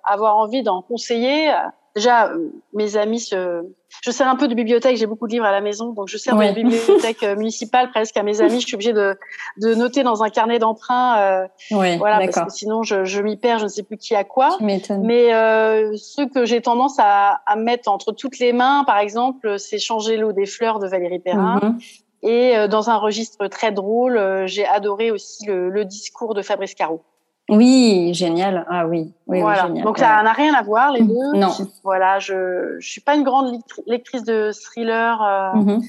avoir 0.03 0.37
envie 0.37 0.63
d'en 0.63 0.81
conseiller 0.81 1.53
déjà 1.95 2.27
euh, 2.29 2.49
mes 2.73 2.97
amis 2.97 3.19
se 3.19 3.63
je 4.03 4.09
sers 4.09 4.27
un 4.27 4.35
peu 4.35 4.47
de 4.47 4.55
bibliothèque 4.55 4.97
j'ai 4.97 5.05
beaucoup 5.05 5.27
de 5.27 5.33
livres 5.33 5.45
à 5.45 5.51
la 5.51 5.61
maison 5.61 5.93
donc 5.93 6.07
je 6.07 6.17
sers 6.17 6.35
de 6.35 6.53
bibliothèque 6.53 7.21
euh, 7.23 7.35
municipale 7.35 7.91
presque 7.91 8.17
à 8.17 8.23
mes 8.23 8.41
amis. 8.41 8.59
Je 8.61 8.65
suis 8.67 8.75
obligée 8.75 8.93
de 8.93 9.15
de 9.57 9.75
noter 9.75 10.01
dans 10.03 10.23
un 10.23 10.29
carnet 10.29 10.57
d'emprunt 10.59 11.17
euh, 11.17 11.47
voilà 11.69 12.19
parce 12.25 12.47
que 12.47 12.51
sinon 12.51 12.83
je, 12.83 13.05
je 13.05 13.21
m'y 13.21 13.37
perds 13.37 13.59
je 13.59 13.65
ne 13.65 13.69
sais 13.69 13.83
plus 13.83 13.97
qui 13.97 14.15
a 14.15 14.23
quoi. 14.23 14.57
Mais 15.03 15.33
euh, 15.33 15.95
ce 15.97 16.23
que 16.23 16.45
j'ai 16.45 16.61
tendance 16.61 16.95
à, 16.97 17.41
à 17.45 17.55
mettre 17.55 17.89
entre 17.89 18.11
toutes 18.11 18.39
les 18.39 18.53
mains 18.53 18.83
par 18.85 18.97
exemple 18.97 19.59
c'est 19.59 19.79
changer 19.79 20.17
l'eau 20.17 20.31
des 20.31 20.45
fleurs 20.47 20.79
de 20.79 20.87
Valérie 20.87 21.19
Perrin. 21.19 21.59
Mhm. 21.61 21.77
et 22.23 22.57
euh, 22.57 22.67
dans 22.67 22.89
un 22.89 22.97
registre 22.97 23.47
très 23.47 23.71
drôle 23.71 24.19
j'ai 24.47 24.65
adoré 24.65 25.11
aussi 25.11 25.45
le, 25.45 25.69
le 25.69 25.85
discours 25.85 26.33
de 26.33 26.41
Fabrice 26.41 26.73
Caro 26.73 27.03
oui, 27.49 28.11
génial. 28.13 28.65
Ah 28.69 28.87
oui, 28.87 29.13
oui, 29.27 29.41
voilà. 29.41 29.67
génial. 29.67 29.83
Donc 29.83 29.97
ça 29.97 30.23
n'a 30.23 30.31
rien 30.31 30.53
à 30.53 30.61
voir 30.61 30.91
les 30.91 31.01
deux. 31.01 31.33
Non. 31.33 31.51
Voilà, 31.83 32.19
je 32.19 32.77
je 32.79 32.89
suis 32.89 33.01
pas 33.01 33.15
une 33.15 33.23
grande 33.23 33.59
lectrice 33.85 34.23
de 34.23 34.51
thriller, 34.53 35.21
euh, 35.21 35.53
mhm. 35.53 35.81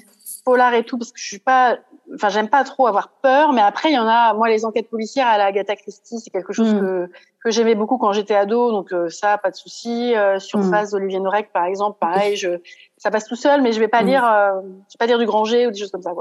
Polar 0.45 0.75
et 0.75 0.85
tout 0.85 0.99
parce 0.99 1.13
que 1.13 1.19
je 1.19 1.27
suis 1.27 1.39
pas, 1.39 1.79
enfin 2.15 2.29
j'aime 2.29 2.49
pas 2.49 2.65
trop 2.65 2.87
avoir 2.87 3.09
peur. 3.23 3.53
Mais 3.53 3.63
après 3.63 3.91
il 3.91 3.95
y 3.95 3.99
en 3.99 4.07
a, 4.07 4.35
moi 4.35 4.49
les 4.49 4.65
enquêtes 4.65 4.91
policières 4.91 5.27
à 5.27 5.39
la 5.39 5.47
Agatha 5.47 5.77
Christie 5.77 6.21
c'est 6.21 6.31
quelque 6.31 6.53
chose 6.53 6.75
mhm. 6.75 6.81
que 6.81 7.11
que 7.45 7.51
j'aimais 7.51 7.75
beaucoup 7.75 7.99
quand 7.99 8.13
j'étais 8.13 8.35
ado. 8.35 8.71
Donc 8.73 8.93
euh, 8.93 9.09
ça 9.09 9.39
pas 9.39 9.51
de 9.51 9.57
souci. 9.57 10.15
Euh, 10.15 10.39
Surface 10.39 10.93
mhm. 10.93 10.99
d'Olivier 10.99 11.21
Norek 11.21 11.53
par 11.53 11.65
exemple, 11.65 11.99
pareil, 12.01 12.37
je 12.37 12.61
ça 13.05 13.11
passe 13.11 13.27
tout 13.27 13.37
seul, 13.37 13.61
mais 13.61 13.73
je 13.73 13.81
vais 13.81 13.89
pas 13.89 14.01
lire, 14.01 14.25
euh, 14.25 14.63
je 14.89 14.95
vais 14.95 14.99
pas 14.99 15.05
lire 15.05 15.19
du 15.19 15.27
Granger 15.27 15.67
ou 15.67 15.71
des 15.71 15.79
choses 15.79 15.91
comme 15.91 16.01
ça. 16.01 16.13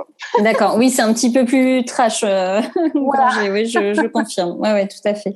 D'accord. 0.41 0.75
Oui, 0.77 0.89
c'est 0.89 1.01
un 1.01 1.13
petit 1.13 1.31
peu 1.31 1.45
plus 1.45 1.85
trash. 1.85 2.25
Euh, 2.25 2.59
Granger, 2.93 3.51
oui, 3.51 3.65
je, 3.67 3.93
je 3.93 4.05
confirme. 4.07 4.59
Ouais, 4.59 4.73
ouais, 4.73 4.87
tout 4.89 4.97
à 5.05 5.13
fait. 5.15 5.33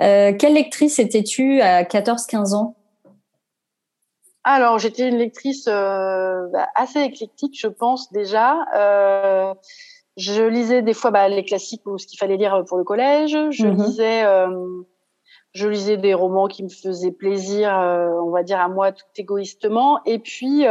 Euh, 0.00 0.32
quelle 0.36 0.54
lectrice 0.54 0.98
étais-tu 0.98 1.60
à 1.60 1.84
14-15 1.84 2.56
ans? 2.56 2.74
Alors, 4.50 4.78
j'étais 4.78 5.06
une 5.06 5.18
lectrice 5.18 5.66
euh, 5.68 6.46
bah, 6.50 6.68
assez 6.74 7.00
éclectique, 7.00 7.54
je 7.60 7.66
pense 7.66 8.10
déjà. 8.12 8.56
Euh, 8.74 9.52
je 10.16 10.42
lisais 10.42 10.80
des 10.80 10.94
fois 10.94 11.10
bah, 11.10 11.28
les 11.28 11.44
classiques 11.44 11.86
ou 11.86 11.98
ce 11.98 12.06
qu'il 12.06 12.18
fallait 12.18 12.38
lire 12.38 12.64
pour 12.66 12.78
le 12.78 12.84
collège. 12.84 13.36
Je 13.50 13.66
mhm. 13.66 13.82
lisais 13.82 14.24
je 15.52 15.68
lisais 15.68 15.98
des 15.98 16.14
romans 16.14 16.46
qui 16.46 16.62
me 16.62 16.68
faisaient 16.68 17.10
plaisir, 17.10 17.78
euh, 17.78 18.08
on 18.22 18.30
va 18.30 18.42
dire 18.42 18.60
à 18.60 18.68
moi 18.68 18.92
tout 18.92 19.04
égoïstement. 19.16 20.00
Et 20.06 20.18
puis, 20.18 20.64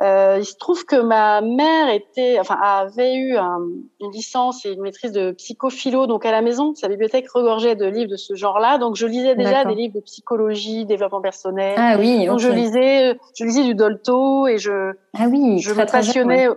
euh, 0.00 0.20
euh, 0.20 0.38
il 0.38 0.44
se 0.44 0.56
trouve 0.56 0.84
que 0.84 0.96
ma 0.96 1.40
mère 1.40 1.88
était, 1.92 2.38
enfin, 2.40 2.56
avait 2.60 3.16
eu 3.16 3.36
une 3.36 4.10
licence 4.12 4.64
et 4.64 4.72
une 4.72 4.82
maîtrise 4.82 5.12
de 5.12 5.32
psychophilo, 5.32 6.06
donc 6.06 6.24
à 6.24 6.30
la 6.30 6.42
maison, 6.42 6.74
sa 6.74 6.88
bibliothèque 6.88 7.30
regorgeait 7.30 7.74
de 7.74 7.86
livres 7.86 8.10
de 8.10 8.16
ce 8.16 8.34
genre-là. 8.34 8.78
Donc, 8.78 8.96
je 8.96 9.06
lisais 9.06 9.34
déjà 9.34 9.64
des 9.64 9.74
livres 9.74 9.94
de 9.94 10.00
psychologie, 10.00 10.84
développement 10.86 11.20
personnel. 11.20 11.74
Ah 11.78 11.96
oui. 11.98 12.26
Donc, 12.26 12.38
je 12.38 12.48
lisais, 12.48 13.18
je 13.38 13.44
lisais 13.44 13.64
du 13.64 13.74
Dolto 13.74 14.46
et 14.46 14.58
je, 14.58 14.92
ah 15.18 15.26
oui, 15.28 15.58
je 15.58 15.72
me 15.72 15.86
passionnais. 15.86 16.48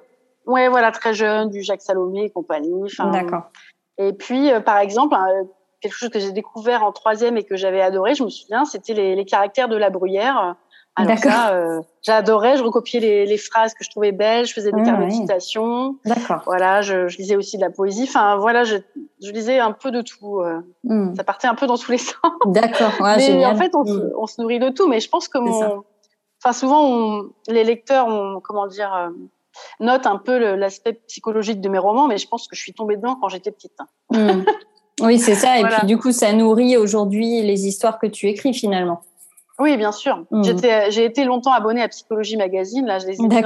ouais. 0.47 0.69
voilà, 0.69 0.91
très 0.91 1.13
jeune, 1.13 1.49
du 1.49 1.63
Jacques 1.63 1.81
Salomé 1.81 2.25
et 2.25 2.29
compagnie. 2.29 2.89
D'accord. 3.11 3.43
Et 3.97 4.13
puis, 4.13 4.49
par 4.65 4.79
exemple, 4.79 5.15
quelque 5.81 5.95
chose 5.95 6.09
que 6.09 6.19
j'ai 6.19 6.31
découvert 6.31 6.83
en 6.83 6.91
troisième 6.91 7.37
et 7.37 7.43
que 7.43 7.55
j'avais 7.55 7.81
adoré, 7.81 8.15
je 8.15 8.23
me 8.23 8.29
souviens, 8.29 8.65
c'était 8.65 8.93
les, 8.93 9.15
les, 9.15 9.25
caractères 9.25 9.67
de 9.67 9.75
la 9.75 9.89
bruyère. 9.89 10.55
Alors 10.95 11.17
ça, 11.17 11.53
euh, 11.53 11.81
j'adorais, 12.03 12.57
je 12.57 12.63
recopiais 12.63 12.99
les, 12.99 13.25
les, 13.25 13.37
phrases 13.37 13.73
que 13.73 13.83
je 13.83 13.89
trouvais 13.89 14.11
belles, 14.11 14.45
je 14.45 14.53
faisais 14.53 14.71
des 14.71 14.83
cartes 14.83 15.03
de 15.03 15.09
citations. 15.09 15.97
D'accord. 16.05 16.43
Voilà, 16.45 16.81
je, 16.81 17.07
je, 17.07 17.17
lisais 17.17 17.35
aussi 17.35 17.57
de 17.57 17.61
la 17.61 17.71
poésie. 17.71 18.03
Enfin, 18.03 18.37
voilà, 18.37 18.63
je, 18.63 18.77
je 19.21 19.31
lisais 19.31 19.57
un 19.57 19.71
peu 19.71 19.89
de 19.89 20.01
tout. 20.01 20.41
Euh. 20.41 20.61
Hmm. 20.83 21.15
Ça 21.15 21.23
partait 21.23 21.47
un 21.47 21.55
peu 21.55 21.65
dans 21.65 21.77
tous 21.77 21.91
les 21.91 21.97
sens. 21.97 22.15
D'accord. 22.45 22.91
Ouais, 22.99 23.17
mais 23.17 23.45
en 23.45 23.55
fait, 23.55 23.73
on, 23.73 23.83
se, 23.85 23.91
hmm. 23.91 24.11
on, 24.17 24.27
se, 24.27 24.39
nourrit 24.39 24.59
de 24.59 24.69
tout. 24.69 24.87
Mais 24.87 24.99
je 24.99 25.09
pense 25.09 25.27
que 25.27 25.39
mon, 25.39 25.83
enfin, 26.43 26.53
souvent, 26.53 26.85
on, 26.85 27.29
les 27.47 27.63
lecteurs, 27.63 28.07
ont, 28.07 28.39
comment 28.39 28.67
dire, 28.67 28.93
euh, 28.93 29.09
notent 29.79 30.05
un 30.05 30.17
peu 30.17 30.37
l'aspect 30.55 30.93
psychologique 31.07 31.59
de 31.59 31.69
mes 31.69 31.79
romans, 31.79 32.07
mais 32.07 32.19
je 32.19 32.27
pense 32.27 32.47
que 32.47 32.55
je 32.55 32.61
suis 32.61 32.73
tombée 32.73 32.97
dedans 32.97 33.17
quand 33.19 33.29
j'étais 33.29 33.51
petite. 33.51 33.73
Hmm. 34.11 34.43
Oui, 35.01 35.17
c'est 35.17 35.35
ça. 35.35 35.59
Et 35.59 35.63
puis 35.77 35.87
du 35.87 35.97
coup, 35.97 36.11
ça 36.11 36.33
nourrit 36.33 36.77
aujourd'hui 36.77 37.41
les 37.41 37.65
histoires 37.65 37.97
que 37.97 38.05
tu 38.05 38.27
écris 38.27 38.53
finalement. 38.53 39.01
Oui, 39.63 39.77
bien 39.77 39.93
sûr. 39.93 40.25
Mmh. 40.29 40.43
J'étais, 40.43 40.91
j'ai 40.91 41.05
été 41.05 41.23
longtemps 41.23 41.53
abonnée 41.53 41.81
à 41.81 41.87
Psychologie 41.87 42.35
Magazine. 42.35 42.85
Là, 42.85 42.99
je 42.99 43.07
les 43.07 43.13
ai 43.13 43.27
dans, 43.27 43.39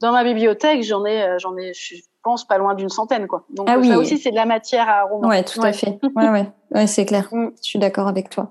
dans, 0.00 0.10
ma 0.10 0.24
bibliothèque. 0.24 0.82
J'en 0.82 1.04
ai, 1.04 1.22
euh, 1.22 1.38
j'en 1.38 1.56
ai, 1.56 1.72
je 1.72 1.94
pense 2.24 2.44
pas 2.44 2.58
loin 2.58 2.74
d'une 2.74 2.88
centaine, 2.88 3.28
quoi. 3.28 3.44
Donc 3.50 3.68
ah 3.70 3.78
oui. 3.78 3.88
ça 3.88 3.96
aussi, 3.96 4.18
c'est 4.18 4.32
de 4.32 4.36
la 4.36 4.44
matière 4.44 4.88
à 4.88 5.04
roman. 5.04 5.28
Ouais, 5.28 5.44
tout 5.44 5.62
à 5.62 5.72
fait. 5.72 6.00
Ouais, 6.16 6.30
ouais, 6.30 6.48
ouais 6.74 6.88
c'est 6.88 7.06
clair. 7.06 7.28
Mmh. 7.30 7.50
Je 7.62 7.62
suis 7.62 7.78
d'accord 7.78 8.08
avec 8.08 8.28
toi. 8.28 8.50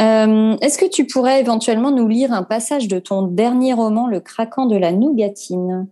Euh, 0.00 0.56
est-ce 0.60 0.76
que 0.76 0.90
tu 0.90 1.06
pourrais 1.06 1.38
éventuellement 1.38 1.92
nous 1.92 2.08
lire 2.08 2.32
un 2.32 2.42
passage 2.42 2.88
de 2.88 2.98
ton 2.98 3.22
dernier 3.22 3.72
roman, 3.72 4.08
Le 4.08 4.18
craquant 4.18 4.66
de 4.66 4.76
la 4.76 4.90
nougatine? 4.90 5.86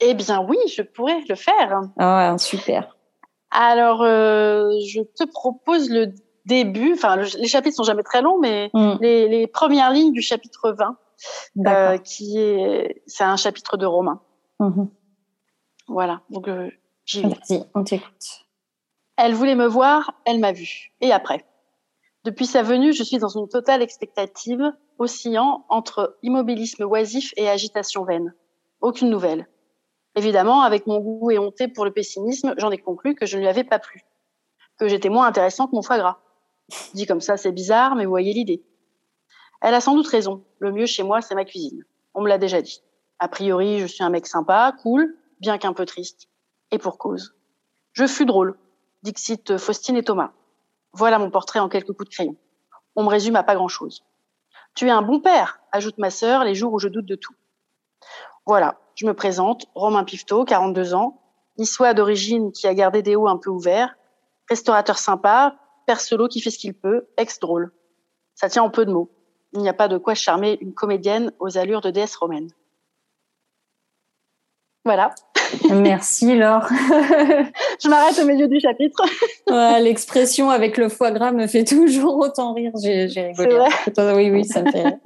Eh 0.00 0.14
bien, 0.14 0.44
oui, 0.48 0.58
je 0.74 0.82
pourrais 0.82 1.20
le 1.28 1.36
faire. 1.36 1.82
Ah, 1.98 2.34
super. 2.38 2.96
Alors, 3.52 4.02
euh, 4.02 4.70
je 4.88 5.02
te 5.02 5.24
propose 5.24 5.88
le 5.88 6.12
début. 6.46 6.94
Enfin, 6.94 7.16
les 7.16 7.48
chapitres 7.48 7.76
sont 7.76 7.82
jamais 7.82 8.02
très 8.02 8.22
longs, 8.22 8.38
mais 8.38 8.70
mm. 8.72 8.94
les, 9.00 9.28
les, 9.28 9.46
premières 9.46 9.90
lignes 9.90 10.12
du 10.12 10.22
chapitre 10.22 10.72
20, 10.72 10.96
euh, 11.66 11.98
qui 11.98 12.38
est, 12.38 13.02
c'est 13.06 13.24
un 13.24 13.36
chapitre 13.36 13.76
de 13.76 13.86
Romain. 13.86 14.20
Mm-hmm. 14.60 14.88
Voilà. 15.88 16.22
Donc, 16.30 16.48
euh, 16.48 16.70
j'y 17.04 17.22
vais. 17.22 17.62
on 17.74 17.84
t'écoute. 17.84 18.46
Elle 19.16 19.34
voulait 19.34 19.54
me 19.54 19.66
voir, 19.66 20.12
elle 20.24 20.40
m'a 20.40 20.52
vu. 20.52 20.92
Et 21.00 21.12
après? 21.12 21.44
Depuis 22.24 22.46
sa 22.46 22.62
venue, 22.62 22.92
je 22.92 23.02
suis 23.02 23.18
dans 23.18 23.28
une 23.28 23.48
totale 23.48 23.82
expectative, 23.82 24.72
oscillant 24.98 25.64
entre 25.68 26.18
immobilisme 26.22 26.84
oisif 26.84 27.32
et 27.36 27.48
agitation 27.48 28.04
vaine. 28.04 28.34
Aucune 28.80 29.10
nouvelle. 29.10 29.48
Évidemment, 30.16 30.62
avec 30.62 30.86
mon 30.86 30.98
goût 30.98 31.30
éhonté 31.30 31.68
pour 31.68 31.84
le 31.84 31.92
pessimisme, 31.92 32.54
j'en 32.58 32.70
ai 32.70 32.78
conclu 32.78 33.14
que 33.14 33.26
je 33.26 33.36
ne 33.36 33.42
lui 33.42 33.48
avais 33.48 33.64
pas 33.64 33.78
plu, 33.78 34.02
que 34.78 34.88
j'étais 34.88 35.08
moins 35.08 35.26
intéressant 35.26 35.66
que 35.66 35.74
mon 35.74 35.82
foie 35.82 35.98
gras. 35.98 36.18
Dit 36.94 37.06
comme 37.06 37.20
ça, 37.20 37.36
c'est 37.36 37.52
bizarre, 37.52 37.94
mais 37.94 38.04
vous 38.04 38.10
voyez 38.10 38.32
l'idée. 38.32 38.64
Elle 39.60 39.74
a 39.74 39.80
sans 39.80 39.94
doute 39.94 40.06
raison. 40.06 40.44
Le 40.58 40.72
mieux 40.72 40.86
chez 40.86 41.02
moi, 41.02 41.20
c'est 41.20 41.34
ma 41.34 41.44
cuisine. 41.44 41.84
On 42.14 42.22
me 42.22 42.28
l'a 42.28 42.38
déjà 42.38 42.60
dit. 42.62 42.82
A 43.18 43.28
priori, 43.28 43.80
je 43.80 43.86
suis 43.86 44.04
un 44.04 44.10
mec 44.10 44.26
sympa, 44.26 44.74
cool, 44.82 45.16
bien 45.40 45.58
qu'un 45.58 45.72
peu 45.72 45.86
triste. 45.86 46.28
Et 46.70 46.78
pour 46.78 46.98
cause. 46.98 47.34
Je 47.92 48.06
fus 48.06 48.26
drôle. 48.26 48.58
Dixit 49.02 49.56
Faustine 49.56 49.96
et 49.96 50.02
Thomas. 50.02 50.32
Voilà 50.92 51.18
mon 51.18 51.30
portrait 51.30 51.60
en 51.60 51.68
quelques 51.68 51.92
coups 51.92 52.08
de 52.08 52.14
crayon. 52.14 52.36
On 52.96 53.04
me 53.04 53.08
résume 53.08 53.36
à 53.36 53.42
pas 53.42 53.54
grand 53.54 53.68
chose. 53.68 54.04
Tu 54.74 54.88
es 54.88 54.90
un 54.90 55.02
bon 55.02 55.20
père, 55.20 55.60
ajoute 55.72 55.98
ma 55.98 56.10
sœur 56.10 56.44
les 56.44 56.54
jours 56.54 56.72
où 56.72 56.78
je 56.78 56.88
doute 56.88 57.06
de 57.06 57.14
tout. 57.14 57.34
Voilà, 58.44 58.78
je 58.94 59.06
me 59.06 59.14
présente, 59.14 59.66
Romain 59.74 60.04
Pifto, 60.04 60.44
42 60.44 60.94
ans, 60.94 61.20
niçois 61.58 61.94
d'origine 61.94 62.52
qui 62.52 62.66
a 62.66 62.74
gardé 62.74 63.02
des 63.02 63.16
hauts 63.16 63.28
un 63.28 63.38
peu 63.38 63.50
ouverts, 63.50 63.96
restaurateur 64.48 64.98
sympa, 64.98 65.56
père 65.86 66.00
qui 66.28 66.40
fait 66.40 66.50
ce 66.50 66.58
qu'il 66.58 66.74
peut, 66.74 67.06
ex-drôle. 67.16 67.72
Ça 68.34 68.48
tient 68.48 68.62
en 68.62 68.70
peu 68.70 68.84
de 68.84 68.92
mots. 68.92 69.10
Il 69.52 69.60
n'y 69.60 69.68
a 69.68 69.74
pas 69.74 69.88
de 69.88 69.96
quoi 69.96 70.14
charmer 70.14 70.58
une 70.60 70.74
comédienne 70.74 71.32
aux 71.38 71.56
allures 71.56 71.80
de 71.80 71.90
déesse 71.90 72.16
romaine. 72.16 72.50
Voilà. 74.84 75.14
Merci 75.70 76.36
Laure. 76.36 76.66
je 77.82 77.88
m'arrête 77.88 78.18
au 78.22 78.26
milieu 78.26 78.48
du 78.48 78.60
chapitre. 78.60 79.02
L'expression 79.80 80.50
avec 80.50 80.76
le 80.76 80.88
foie 80.88 81.10
gras 81.10 81.32
me 81.32 81.46
fait 81.46 81.64
toujours 81.64 82.18
autant 82.18 82.54
rire. 82.54 82.72
J'ai 82.82 83.06
rigolé. 83.06 83.58
Oui, 84.14 84.30
oui, 84.30 84.44
ça 84.44 84.62
me 84.62 84.70
fait 84.70 84.82
rire. 84.82 84.98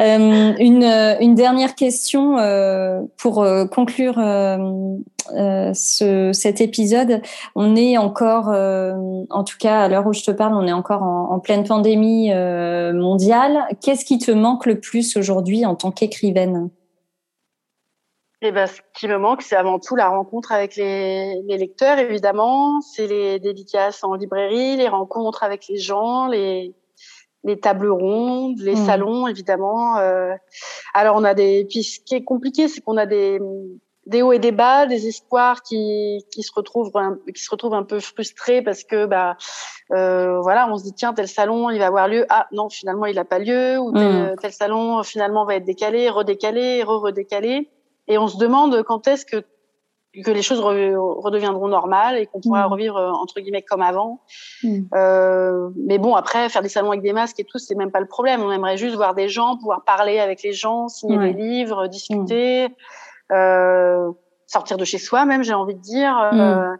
Euh, 0.00 0.54
une, 0.58 0.84
une, 1.20 1.34
dernière 1.34 1.74
question 1.74 2.38
euh, 2.38 3.00
pour 3.16 3.42
euh, 3.42 3.66
conclure 3.66 4.14
ce, 5.74 6.30
cet 6.32 6.60
épisode. 6.60 7.20
On 7.54 7.76
est 7.76 7.96
encore, 7.98 8.48
en 8.48 9.44
tout 9.44 9.56
cas 9.58 9.80
à 9.80 9.88
l'heure 9.88 10.06
où 10.06 10.12
je 10.12 10.22
te 10.22 10.30
parle, 10.30 10.54
on 10.54 10.66
est 10.66 10.72
encore 10.72 11.02
en, 11.02 11.30
en 11.32 11.38
pleine 11.38 11.64
pandémie 11.64 12.30
mondiale. 12.32 13.64
Qu'est-ce 13.82 14.04
qui 14.04 14.18
te 14.18 14.30
manque 14.30 14.66
le 14.66 14.80
plus 14.80 15.16
aujourd'hui 15.16 15.66
en 15.66 15.74
tant 15.74 15.90
qu'écrivaine? 15.90 16.70
Eh 18.40 18.52
ben, 18.52 18.66
ce 18.66 18.80
qui 18.94 19.08
me 19.08 19.18
manque, 19.18 19.42
c'est 19.42 19.56
avant 19.56 19.80
tout 19.80 19.96
la 19.96 20.08
rencontre 20.08 20.52
avec 20.52 20.76
les, 20.76 21.42
les 21.42 21.58
lecteurs, 21.58 21.98
évidemment. 21.98 22.80
C'est 22.80 23.08
les 23.08 23.40
dédicaces 23.40 24.04
en 24.04 24.14
librairie, 24.14 24.76
les 24.76 24.88
rencontres 24.88 25.42
avec 25.42 25.66
les 25.68 25.78
gens, 25.78 26.28
les, 26.28 26.72
les 27.42 27.58
tables 27.58 27.90
rondes, 27.90 28.58
les 28.60 28.76
mmh. 28.76 28.86
salons, 28.86 29.26
évidemment. 29.26 29.96
Euh, 29.98 30.34
alors, 30.94 31.16
on 31.16 31.24
a 31.24 31.34
des. 31.34 31.66
Puis, 31.68 31.82
ce 31.82 31.98
qui 32.00 32.14
est 32.14 32.22
compliqué, 32.22 32.68
c'est 32.68 32.80
qu'on 32.80 32.96
a 32.96 33.06
des, 33.06 33.40
des 34.06 34.22
hauts 34.22 34.32
et 34.32 34.38
des 34.38 34.52
bas, 34.52 34.86
des 34.86 35.08
espoirs 35.08 35.62
qui, 35.62 36.24
qui 36.32 36.44
se 36.44 36.52
retrouvent 36.54 36.96
un, 36.96 37.18
qui 37.34 37.42
se 37.42 37.50
retrouvent 37.50 37.74
un 37.74 37.82
peu 37.82 38.00
frustrés 38.00 38.62
parce 38.62 38.84
que 38.84 39.04
bah 39.04 39.36
euh, 39.92 40.40
voilà, 40.40 40.66
on 40.70 40.78
se 40.78 40.84
dit 40.84 40.94
tiens 40.94 41.12
tel 41.12 41.28
salon 41.28 41.68
il 41.70 41.78
va 41.78 41.88
avoir 41.88 42.08
lieu, 42.08 42.24
ah 42.30 42.46
non 42.50 42.70
finalement 42.70 43.04
il 43.04 43.16
n'a 43.16 43.26
pas 43.26 43.38
lieu 43.38 43.78
ou 43.78 43.92
tel, 43.92 44.32
mmh. 44.32 44.36
tel, 44.40 44.52
salon 44.52 45.02
finalement 45.02 45.44
va 45.44 45.56
être 45.56 45.64
décalé, 45.64 46.08
redécalé, 46.08 46.82
re-redécalé. 46.82 47.68
Et 48.08 48.18
on 48.18 48.28
se 48.28 48.38
demande 48.38 48.82
quand 48.82 49.06
est-ce 49.06 49.24
que 49.24 49.44
que 50.24 50.30
les 50.32 50.42
choses 50.42 50.58
redeviendront 50.58 51.68
normales 51.68 52.16
et 52.16 52.26
qu'on 52.26 52.40
pourra 52.40 52.66
mm. 52.66 52.72
revivre 52.72 52.96
euh, 52.96 53.10
entre 53.10 53.38
guillemets 53.40 53.62
comme 53.62 53.82
avant. 53.82 54.20
Mm. 54.64 54.80
Euh, 54.94 55.68
mais 55.76 55.98
bon, 55.98 56.16
après, 56.16 56.48
faire 56.48 56.62
des 56.62 56.68
salons 56.68 56.88
avec 56.88 57.02
des 57.02 57.12
masques 57.12 57.38
et 57.38 57.44
tout, 57.44 57.58
c'est 57.58 57.76
même 57.76 57.92
pas 57.92 58.00
le 58.00 58.06
problème. 58.08 58.42
On 58.42 58.50
aimerait 58.50 58.76
juste 58.76 58.96
voir 58.96 59.14
des 59.14 59.28
gens, 59.28 59.56
pouvoir 59.58 59.84
parler 59.84 60.18
avec 60.18 60.42
les 60.42 60.52
gens, 60.52 60.88
signer 60.88 61.18
des 61.18 61.32
livres, 61.34 61.86
discuter, 61.86 62.68
mm. 62.68 62.72
euh, 63.32 64.10
sortir 64.48 64.76
de 64.76 64.84
chez 64.84 64.98
soi 64.98 65.24
même, 65.24 65.44
j'ai 65.44 65.54
envie 65.54 65.74
de 65.74 65.80
dire. 65.80 66.18
Euh, 66.32 66.74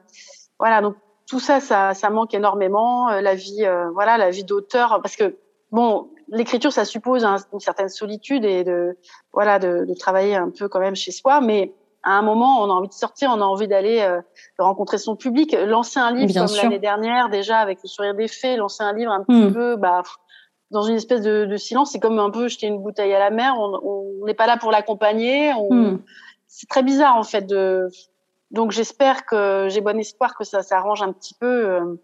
voilà, 0.58 0.80
donc 0.80 0.96
tout 1.28 1.40
ça, 1.40 1.60
ça, 1.60 1.94
ça 1.94 2.10
manque 2.10 2.34
énormément. 2.34 3.10
Euh, 3.10 3.20
la 3.20 3.34
vie, 3.34 3.64
euh, 3.64 3.90
voilà, 3.90 4.18
la 4.18 4.30
vie 4.30 4.44
d'auteur, 4.44 5.00
parce 5.02 5.14
que 5.14 5.36
bon, 5.72 6.10
l'écriture, 6.28 6.72
ça 6.72 6.84
suppose 6.84 7.24
une 7.24 7.60
certaine 7.60 7.88
solitude 7.88 8.44
et 8.44 8.64
de 8.64 8.96
voilà 9.32 9.58
de, 9.58 9.84
de, 9.84 9.94
travailler 9.94 10.36
un 10.36 10.50
peu 10.50 10.68
quand 10.68 10.80
même 10.80 10.96
chez 10.96 11.12
soi, 11.12 11.40
mais 11.40 11.72
à 12.02 12.12
un 12.12 12.22
moment, 12.22 12.62
on 12.62 12.70
a 12.70 12.72
envie 12.72 12.88
de 12.88 12.94
sortir, 12.94 13.30
on 13.34 13.40
a 13.40 13.44
envie 13.44 13.68
d'aller 13.68 14.00
euh, 14.00 14.20
rencontrer 14.58 14.98
son 14.98 15.16
public, 15.16 15.52
lancer 15.52 15.98
un 15.98 16.12
livre 16.12 16.32
comme 16.32 16.56
l'année 16.56 16.78
dernière 16.78 17.28
déjà 17.28 17.58
avec 17.58 17.78
le 17.82 17.88
sourire 17.88 18.14
des 18.14 18.28
fées, 18.28 18.56
lancer 18.56 18.82
un 18.82 18.92
livre 18.92 19.12
un 19.12 19.22
petit 19.24 19.46
hmm. 19.46 19.52
peu 19.52 19.76
bah 19.76 20.02
dans 20.70 20.82
une 20.82 20.96
espèce 20.96 21.22
de, 21.22 21.46
de 21.46 21.56
silence, 21.56 21.92
c'est 21.92 21.98
comme 21.98 22.18
un 22.18 22.30
peu 22.30 22.46
jeter 22.48 22.66
une 22.66 22.82
bouteille 22.82 23.14
à 23.14 23.18
la 23.18 23.30
mer, 23.30 23.54
on 23.58 24.26
n'est 24.26 24.34
pas 24.34 24.46
là 24.46 24.58
pour 24.58 24.70
l'accompagner, 24.70 25.52
hmm. 25.54 25.98
c'est 26.46 26.68
très 26.68 26.82
bizarre 26.82 27.16
en 27.16 27.24
fait 27.24 27.46
de 27.46 27.88
donc 28.50 28.70
j'espère 28.70 29.26
que 29.26 29.68
j'ai 29.68 29.80
bon 29.80 29.98
espoir 29.98 30.36
que 30.36 30.44
ça 30.44 30.62
s'arrange 30.62 31.02
un 31.02 31.12
petit 31.12 31.34
peu 31.34 31.46
euh, 31.46 32.00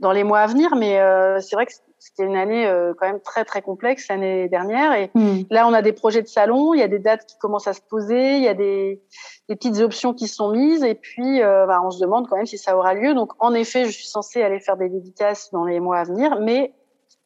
dans 0.00 0.12
les 0.12 0.24
mois 0.24 0.40
à 0.40 0.46
venir, 0.46 0.74
mais 0.76 1.00
euh, 1.00 1.40
c'est 1.40 1.56
vrai 1.56 1.66
que 1.66 1.72
c'était 1.98 2.24
une 2.24 2.36
année 2.36 2.66
euh, 2.66 2.94
quand 2.98 3.06
même 3.06 3.20
très 3.20 3.44
très 3.44 3.62
complexe 3.62 4.08
l'année 4.08 4.48
dernière. 4.48 4.94
Et 4.94 5.10
hmm. 5.14 5.42
là, 5.50 5.66
on 5.66 5.72
a 5.72 5.82
des 5.82 5.92
projets 5.92 6.22
de 6.22 6.28
salon, 6.28 6.74
il 6.74 6.80
y 6.80 6.82
a 6.82 6.88
des 6.88 6.98
dates 6.98 7.26
qui 7.26 7.36
commencent 7.38 7.66
à 7.66 7.72
se 7.72 7.80
poser, 7.80 8.36
il 8.36 8.42
y 8.42 8.48
a 8.48 8.54
des, 8.54 9.02
des 9.48 9.56
petites 9.56 9.78
options 9.80 10.14
qui 10.14 10.28
sont 10.28 10.50
mises, 10.50 10.84
et 10.84 10.94
puis 10.94 11.42
euh, 11.42 11.66
bah, 11.66 11.80
on 11.84 11.90
se 11.90 12.00
demande 12.00 12.28
quand 12.28 12.36
même 12.36 12.46
si 12.46 12.58
ça 12.58 12.76
aura 12.76 12.94
lieu. 12.94 13.14
Donc, 13.14 13.32
en 13.40 13.52
effet, 13.54 13.84
je 13.84 13.90
suis 13.90 14.06
censée 14.06 14.42
aller 14.42 14.60
faire 14.60 14.76
des 14.76 14.88
dédicaces 14.88 15.50
dans 15.52 15.64
les 15.64 15.80
mois 15.80 15.98
à 15.98 16.04
venir, 16.04 16.38
mais 16.40 16.72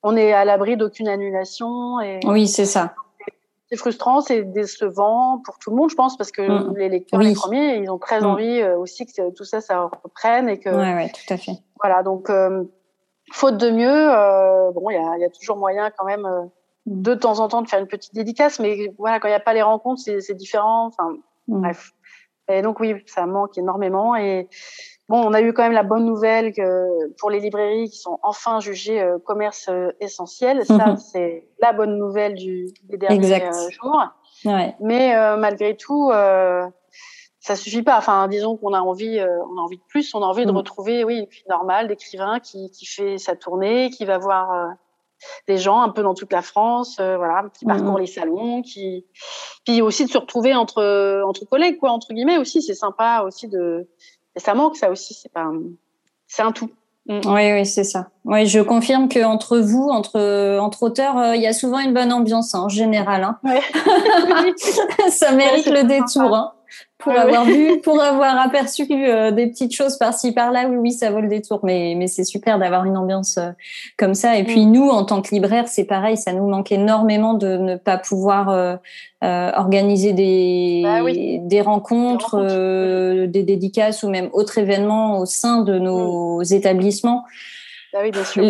on 0.03 0.17
est 0.17 0.33
à 0.33 0.45
l'abri 0.45 0.77
d'aucune 0.77 1.09
annulation. 1.09 2.01
Et... 2.01 2.21
Oui, 2.25 2.49
c'est 2.49 2.67
ça. 2.67 2.95
C'est 3.71 3.79
frustrant, 3.79 4.21
c'est 4.21 4.43
décevant 4.43 5.41
pour 5.45 5.59
tout 5.59 5.71
le 5.71 5.77
monde, 5.77 5.89
je 5.91 5.95
pense, 5.95 6.17
parce 6.19 6.31
que 6.31 6.43
hmm. 6.43 6.77
les 6.77 6.89
lecteurs, 6.91 7.21
les 7.21 7.33
premiers, 7.33 7.77
ils 7.77 7.91
ont 7.91 7.99
très 7.99 8.21
hmm. 8.21 8.27
envie 8.27 8.61
euh, 8.61 8.77
aussi 8.77 9.07
que 9.07 9.31
tout 9.31 9.45
ça, 9.45 9.61
ça 9.61 9.91
reprenne 10.03 10.49
et 10.49 10.59
que. 10.59 10.69
Ouais, 10.69 10.95
ouais, 10.95 11.11
tout 11.11 11.33
à 11.33 11.37
fait. 11.37 11.53
Voilà, 11.83 12.03
donc 12.03 12.31
faute 13.33 13.57
de 13.57 13.71
mieux, 13.71 13.89
euh, 13.89 14.71
bon, 14.73 14.91
il 14.91 14.95
y 14.95 14.97
a, 14.97 15.19
y 15.19 15.25
a, 15.25 15.31
toujours 15.31 15.57
moyen 15.57 15.91
quand 15.91 16.05
même 16.05 16.27
euh, 16.27 16.45
de 16.87 17.15
temps 17.15 17.41
en 17.41 17.49
temps 17.49 17.63
de 17.63 17.69
faire 17.69 17.81
une 17.81 17.87
petite 17.87 18.15
dédicace, 18.15 18.59
mais 18.59 18.93
voilà, 18.99 19.21
quand 19.21 19.29
il 19.29 19.33
n'y 19.33 19.37
a 19.37 19.41
pas 19.41 19.55
les 19.55 19.63
rencontres, 19.63 20.03
c'est 20.03 20.35
différent. 20.35 20.87
Enfin, 20.87 21.17
mm. 21.49 21.61
bref. 21.61 21.93
Et 22.49 22.63
donc 22.63 22.81
oui, 22.81 22.95
ça 23.07 23.27
manque 23.27 23.57
énormément. 23.57 24.17
Et 24.17 24.49
bon, 25.09 25.23
on 25.25 25.33
a 25.33 25.41
eu 25.41 25.53
quand 25.53 25.63
même 25.63 25.73
la 25.73 25.85
bonne 25.85 26.05
nouvelle 26.05 26.53
que 26.53 27.13
pour 27.19 27.31
les 27.31 27.41
librairies 27.41 27.89
qui 27.89 27.99
sont 27.99 28.19
enfin 28.23 28.61
jugées 28.61 29.01
euh, 29.01 29.19
commerce 29.19 29.69
euh, 29.69 29.91
essentiel, 30.01 30.65
ça 30.67 30.97
c'est 30.97 31.47
la 31.61 31.73
bonne 31.73 31.97
nouvelle 31.97 32.35
du, 32.35 32.67
des 32.85 32.99
derniers 32.99 33.41
jours. 33.71 34.03
Ouais. 34.45 34.75
Mais 34.81 35.15
malgré 35.37 35.77
tout 35.77 36.11
ça 37.43 37.57
suffit 37.57 37.83
pas. 37.83 37.99
Enfin, 37.99 38.29
disons 38.29 38.57
qu'on 38.57 38.73
a 38.73 38.81
envie, 38.81 39.19
euh, 39.19 39.29
on 39.53 39.59
a 39.59 39.61
envie 39.61 39.77
de 39.77 39.83
plus. 39.89 40.15
On 40.15 40.23
a 40.23 40.27
envie 40.27 40.47
de 40.47 40.53
mm. 40.53 40.57
retrouver, 40.57 41.05
oui, 41.05 41.19
une 41.19 41.27
vie 41.27 41.43
normale 41.51 41.89
d'écrivain 41.89 42.39
qui, 42.39 42.71
qui 42.71 42.87
fait 42.87 43.19
sa 43.19 43.35
tournée, 43.35 43.91
qui 43.91 44.05
va 44.05 44.17
voir 44.17 44.53
euh, 44.53 44.69
des 45.49 45.59
gens 45.59 45.81
un 45.83 45.89
peu 45.89 46.05
dans 46.05 46.15
toute 46.15 46.33
la 46.33 46.43
France, 46.43 46.99
euh, 47.01 47.17
voilà, 47.17 47.45
qui 47.59 47.65
parcourt 47.65 47.99
mm. 47.99 48.01
les 48.01 48.07
salons, 48.07 48.63
qui, 48.63 49.05
puis 49.67 49.83
aussi 49.83 50.07
de 50.07 50.11
se 50.11 50.19
retrouver 50.19 50.55
entre 50.55 51.23
entre 51.27 51.45
collègues, 51.45 51.79
quoi, 51.79 51.91
entre 51.91 52.13
guillemets 52.13 52.39
aussi. 52.39 52.63
C'est 52.63 52.75
sympa 52.75 53.25
aussi 53.27 53.49
de, 53.49 53.89
et 54.37 54.41
ça 54.41 54.55
manque 54.55 54.77
ça 54.77 54.91
aussi. 54.91 55.13
C'est 55.13 55.33
pas, 55.33 55.51
c'est 56.29 56.43
un 56.43 56.53
tout. 56.53 56.71
Mm. 57.07 57.21
Oui, 57.27 57.53
oui, 57.55 57.67
c'est 57.67 57.83
ça. 57.83 58.11
Oui, 58.25 58.47
je 58.47 58.61
confirme 58.61 59.09
que 59.09 59.25
entre 59.25 59.59
vous, 59.59 59.89
entre 59.89 60.61
entre 60.61 60.85
auteurs, 60.85 61.35
il 61.35 61.43
y 61.43 61.49
a 61.49 61.53
souvent 61.53 61.81
une 61.81 61.93
bonne 61.93 62.13
ambiance 62.13 62.55
hein, 62.55 62.61
en 62.61 62.69
général. 62.69 63.25
Hein. 63.25 63.41
Ouais. 63.43 63.63
ça 65.11 65.33
mérite 65.33 65.67
le 65.67 65.83
détour. 65.83 66.37
Hein 66.37 66.53
pour 67.03 67.13
avoir 67.13 67.45
vu, 67.45 67.81
pour 67.85 68.01
avoir 68.01 68.39
aperçu 68.41 68.87
euh, 68.91 69.31
des 69.31 69.47
petites 69.49 69.75
choses 69.75 69.97
par-ci 69.97 70.33
par-là, 70.33 70.67
oui, 70.69 70.77
oui, 70.77 70.93
ça 70.93 71.11
vaut 71.11 71.21
le 71.21 71.29
détour. 71.29 71.61
Mais, 71.63 71.95
mais 71.97 72.07
c'est 72.07 72.25
super 72.25 72.59
d'avoir 72.59 72.85
une 72.85 72.97
ambiance 72.97 73.39
euh, 73.39 73.51
comme 73.99 74.15
ça. 74.15 74.37
Et 74.39 74.45
puis 74.45 74.67
mm. 74.67 74.73
nous, 74.73 74.89
en 74.89 75.05
tant 75.05 75.23
que 75.23 75.35
libraire, 75.35 75.69
c'est 75.69 75.85
pareil, 75.85 76.17
ça 76.17 76.33
nous 76.33 76.47
manque 76.49 76.73
énormément 76.73 77.35
de 77.35 77.57
ne 77.57 77.77
pas 77.77 77.99
pouvoir 77.99 78.49
euh, 78.51 78.77
organiser 79.23 80.13
des, 80.13 80.83
bah 80.85 81.01
des 81.05 81.61
rencontres, 81.61 83.27
des 83.27 83.43
dédicaces 83.43 84.03
ou 84.03 84.11
même 84.11 84.29
autres 84.33 84.59
événements 84.59 85.19
au 85.19 85.27
sein 85.27 85.63
de 85.63 85.79
nos 85.79 86.41
mm. 86.41 86.53
établissements. 86.53 87.25
Bah 87.93 88.01
oui, 88.03 88.11
bien 88.11 88.25
sûr. 88.25 88.45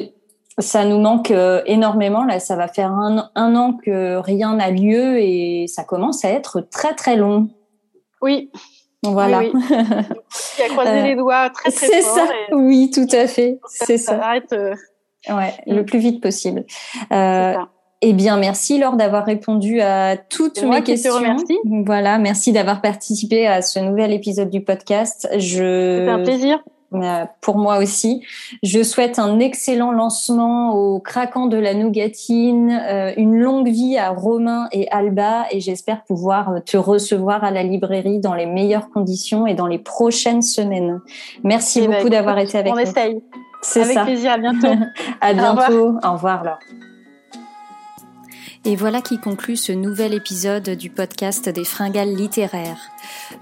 Ça 0.58 0.84
nous 0.84 0.98
manque 0.98 1.32
énormément. 1.64 2.24
Là, 2.24 2.38
ça 2.38 2.56
va 2.56 2.68
faire 2.68 2.92
un, 2.92 3.30
un 3.34 3.56
an 3.56 3.78
que 3.82 4.16
rien 4.16 4.56
n'a 4.56 4.70
lieu 4.70 5.18
et 5.18 5.64
ça 5.66 5.82
commence 5.82 6.26
à 6.26 6.28
être 6.28 6.60
très 6.60 6.94
très 6.94 7.16
long. 7.16 7.48
Oui. 8.22 8.50
Voilà. 9.02 9.40
Oui, 9.40 9.52
a 9.52 10.68
croisé 10.68 10.90
euh, 10.90 11.06
les 11.06 11.16
doigts 11.16 11.50
très 11.50 11.72
très 11.72 11.86
fort. 11.86 11.92
C'est 11.92 12.02
ça. 12.02 12.26
Oui, 12.52 12.90
tout 12.94 13.08
à 13.10 13.26
fait. 13.26 13.58
C'est 13.66 13.98
ça. 13.98 14.22
Arrête. 14.22 14.52
Euh, 14.52 14.74
ouais, 15.28 15.54
le 15.66 15.84
plus 15.84 15.98
vite 15.98 16.22
possible. 16.22 16.64
Euh, 17.12 17.54
eh 18.00 18.12
bien, 18.12 18.36
merci 18.36 18.78
Laure 18.78 18.96
d'avoir 18.96 19.24
répondu 19.24 19.80
à 19.80 20.16
toutes 20.16 20.62
mes 20.62 20.82
questions. 20.82 21.12
Te 21.12 21.16
remercie. 21.16 21.58
Voilà, 21.64 22.18
merci 22.18 22.52
d'avoir 22.52 22.80
participé 22.80 23.46
à 23.46 23.60
ce 23.60 23.80
nouvel 23.80 24.12
épisode 24.12 24.50
du 24.50 24.62
podcast. 24.62 25.28
Je... 25.36 25.98
C'était 25.98 26.10
un 26.10 26.22
plaisir. 26.22 26.62
Euh, 26.94 27.24
pour 27.40 27.56
moi 27.56 27.78
aussi. 27.78 28.22
Je 28.62 28.82
souhaite 28.82 29.18
un 29.18 29.38
excellent 29.38 29.92
lancement 29.92 30.74
au 30.74 31.00
craquant 31.00 31.46
de 31.46 31.56
la 31.56 31.74
nougatine, 31.74 32.70
euh, 32.70 33.12
une 33.16 33.38
longue 33.38 33.68
vie 33.68 33.96
à 33.98 34.10
Romain 34.10 34.68
et 34.72 34.90
Alba 34.90 35.46
et 35.50 35.60
j'espère 35.60 36.02
pouvoir 36.04 36.62
te 36.64 36.76
recevoir 36.76 37.44
à 37.44 37.50
la 37.50 37.62
librairie 37.62 38.18
dans 38.18 38.34
les 38.34 38.46
meilleures 38.46 38.90
conditions 38.90 39.46
et 39.46 39.54
dans 39.54 39.66
les 39.66 39.78
prochaines 39.78 40.42
semaines. 40.42 41.00
Merci 41.42 41.80
eh 41.82 41.88
ben, 41.88 41.96
beaucoup 41.96 42.10
d'avoir 42.10 42.38
été 42.38 42.58
avec 42.58 42.72
nous. 42.72 42.78
On 42.78 42.82
essaye. 42.82 43.22
C'est 43.62 43.84
ça. 43.84 44.02
Avec 44.02 44.14
plaisir. 44.14 44.32
À 44.32 44.38
bientôt. 44.38 44.74
à 45.20 45.32
bientôt. 45.32 45.98
Au 46.02 46.12
revoir, 46.12 46.44
Laure. 46.44 46.58
Et 48.64 48.76
voilà 48.76 49.02
qui 49.02 49.18
conclut 49.18 49.56
ce 49.56 49.72
nouvel 49.72 50.14
épisode 50.14 50.70
du 50.70 50.88
podcast 50.88 51.48
des 51.48 51.64
fringales 51.64 52.14
littéraires. 52.14 52.78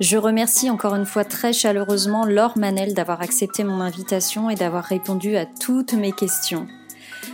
Je 0.00 0.16
remercie 0.16 0.70
encore 0.70 0.94
une 0.94 1.04
fois 1.04 1.24
très 1.24 1.52
chaleureusement 1.52 2.24
Laure 2.24 2.56
Manel 2.56 2.94
d'avoir 2.94 3.20
accepté 3.20 3.62
mon 3.62 3.82
invitation 3.82 4.48
et 4.48 4.54
d'avoir 4.54 4.82
répondu 4.82 5.36
à 5.36 5.44
toutes 5.44 5.92
mes 5.92 6.12
questions. 6.12 6.66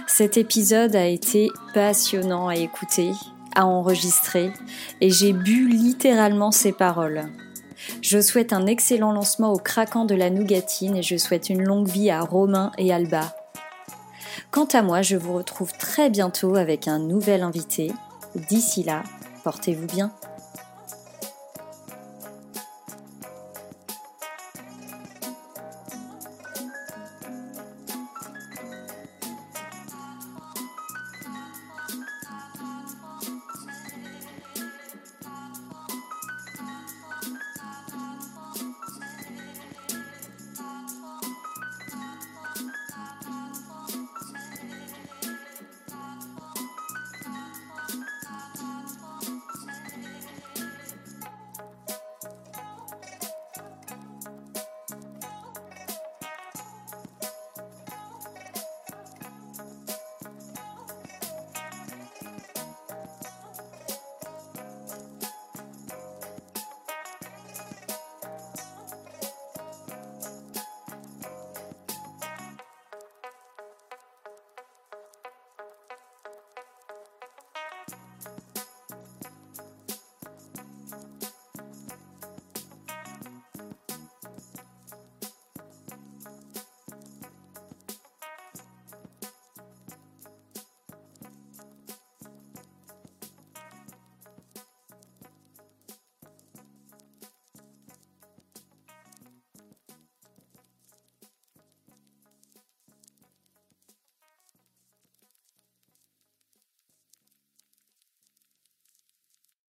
Cet 0.09 0.37
épisode 0.37 0.97
a 0.97 1.07
été 1.07 1.49
passionnant 1.75 2.49
à 2.49 2.57
écouter, 2.57 3.13
à 3.55 3.67
enregistrer, 3.67 4.53
et 5.01 5.11
j'ai 5.11 5.33
bu 5.33 5.69
littéralement 5.69 6.51
ses 6.51 6.73
paroles. 6.73 7.31
Je 8.03 8.21
souhaite 8.21 8.53
un 8.53 8.67
excellent 8.67 9.13
lancement 9.13 9.53
au 9.53 9.59
craquant 9.59 10.07
de 10.07 10.17
la 10.17 10.31
nougatine 10.31 10.97
et 10.97 11.03
je 11.05 11.17
souhaite 11.17 11.51
une 11.51 11.63
longue 11.63 11.89
vie 11.89 12.11
à 12.11 12.23
Romain 12.23 12.73
et 12.79 12.93
Alba. 12.93 13.33
Quant 14.51 14.67
à 14.73 14.83
moi, 14.83 15.03
je 15.03 15.17
vous 15.17 15.35
retrouve 15.35 15.73
très 15.73 16.11
bientôt 16.11 16.57
avec 16.57 16.89
un 16.89 16.99
nouvel 16.99 17.43
invité. 17.43 17.93
D'ici 18.35 18.83
là, 18.83 19.03
portez-vous 19.45 19.87
bien. 19.87 20.13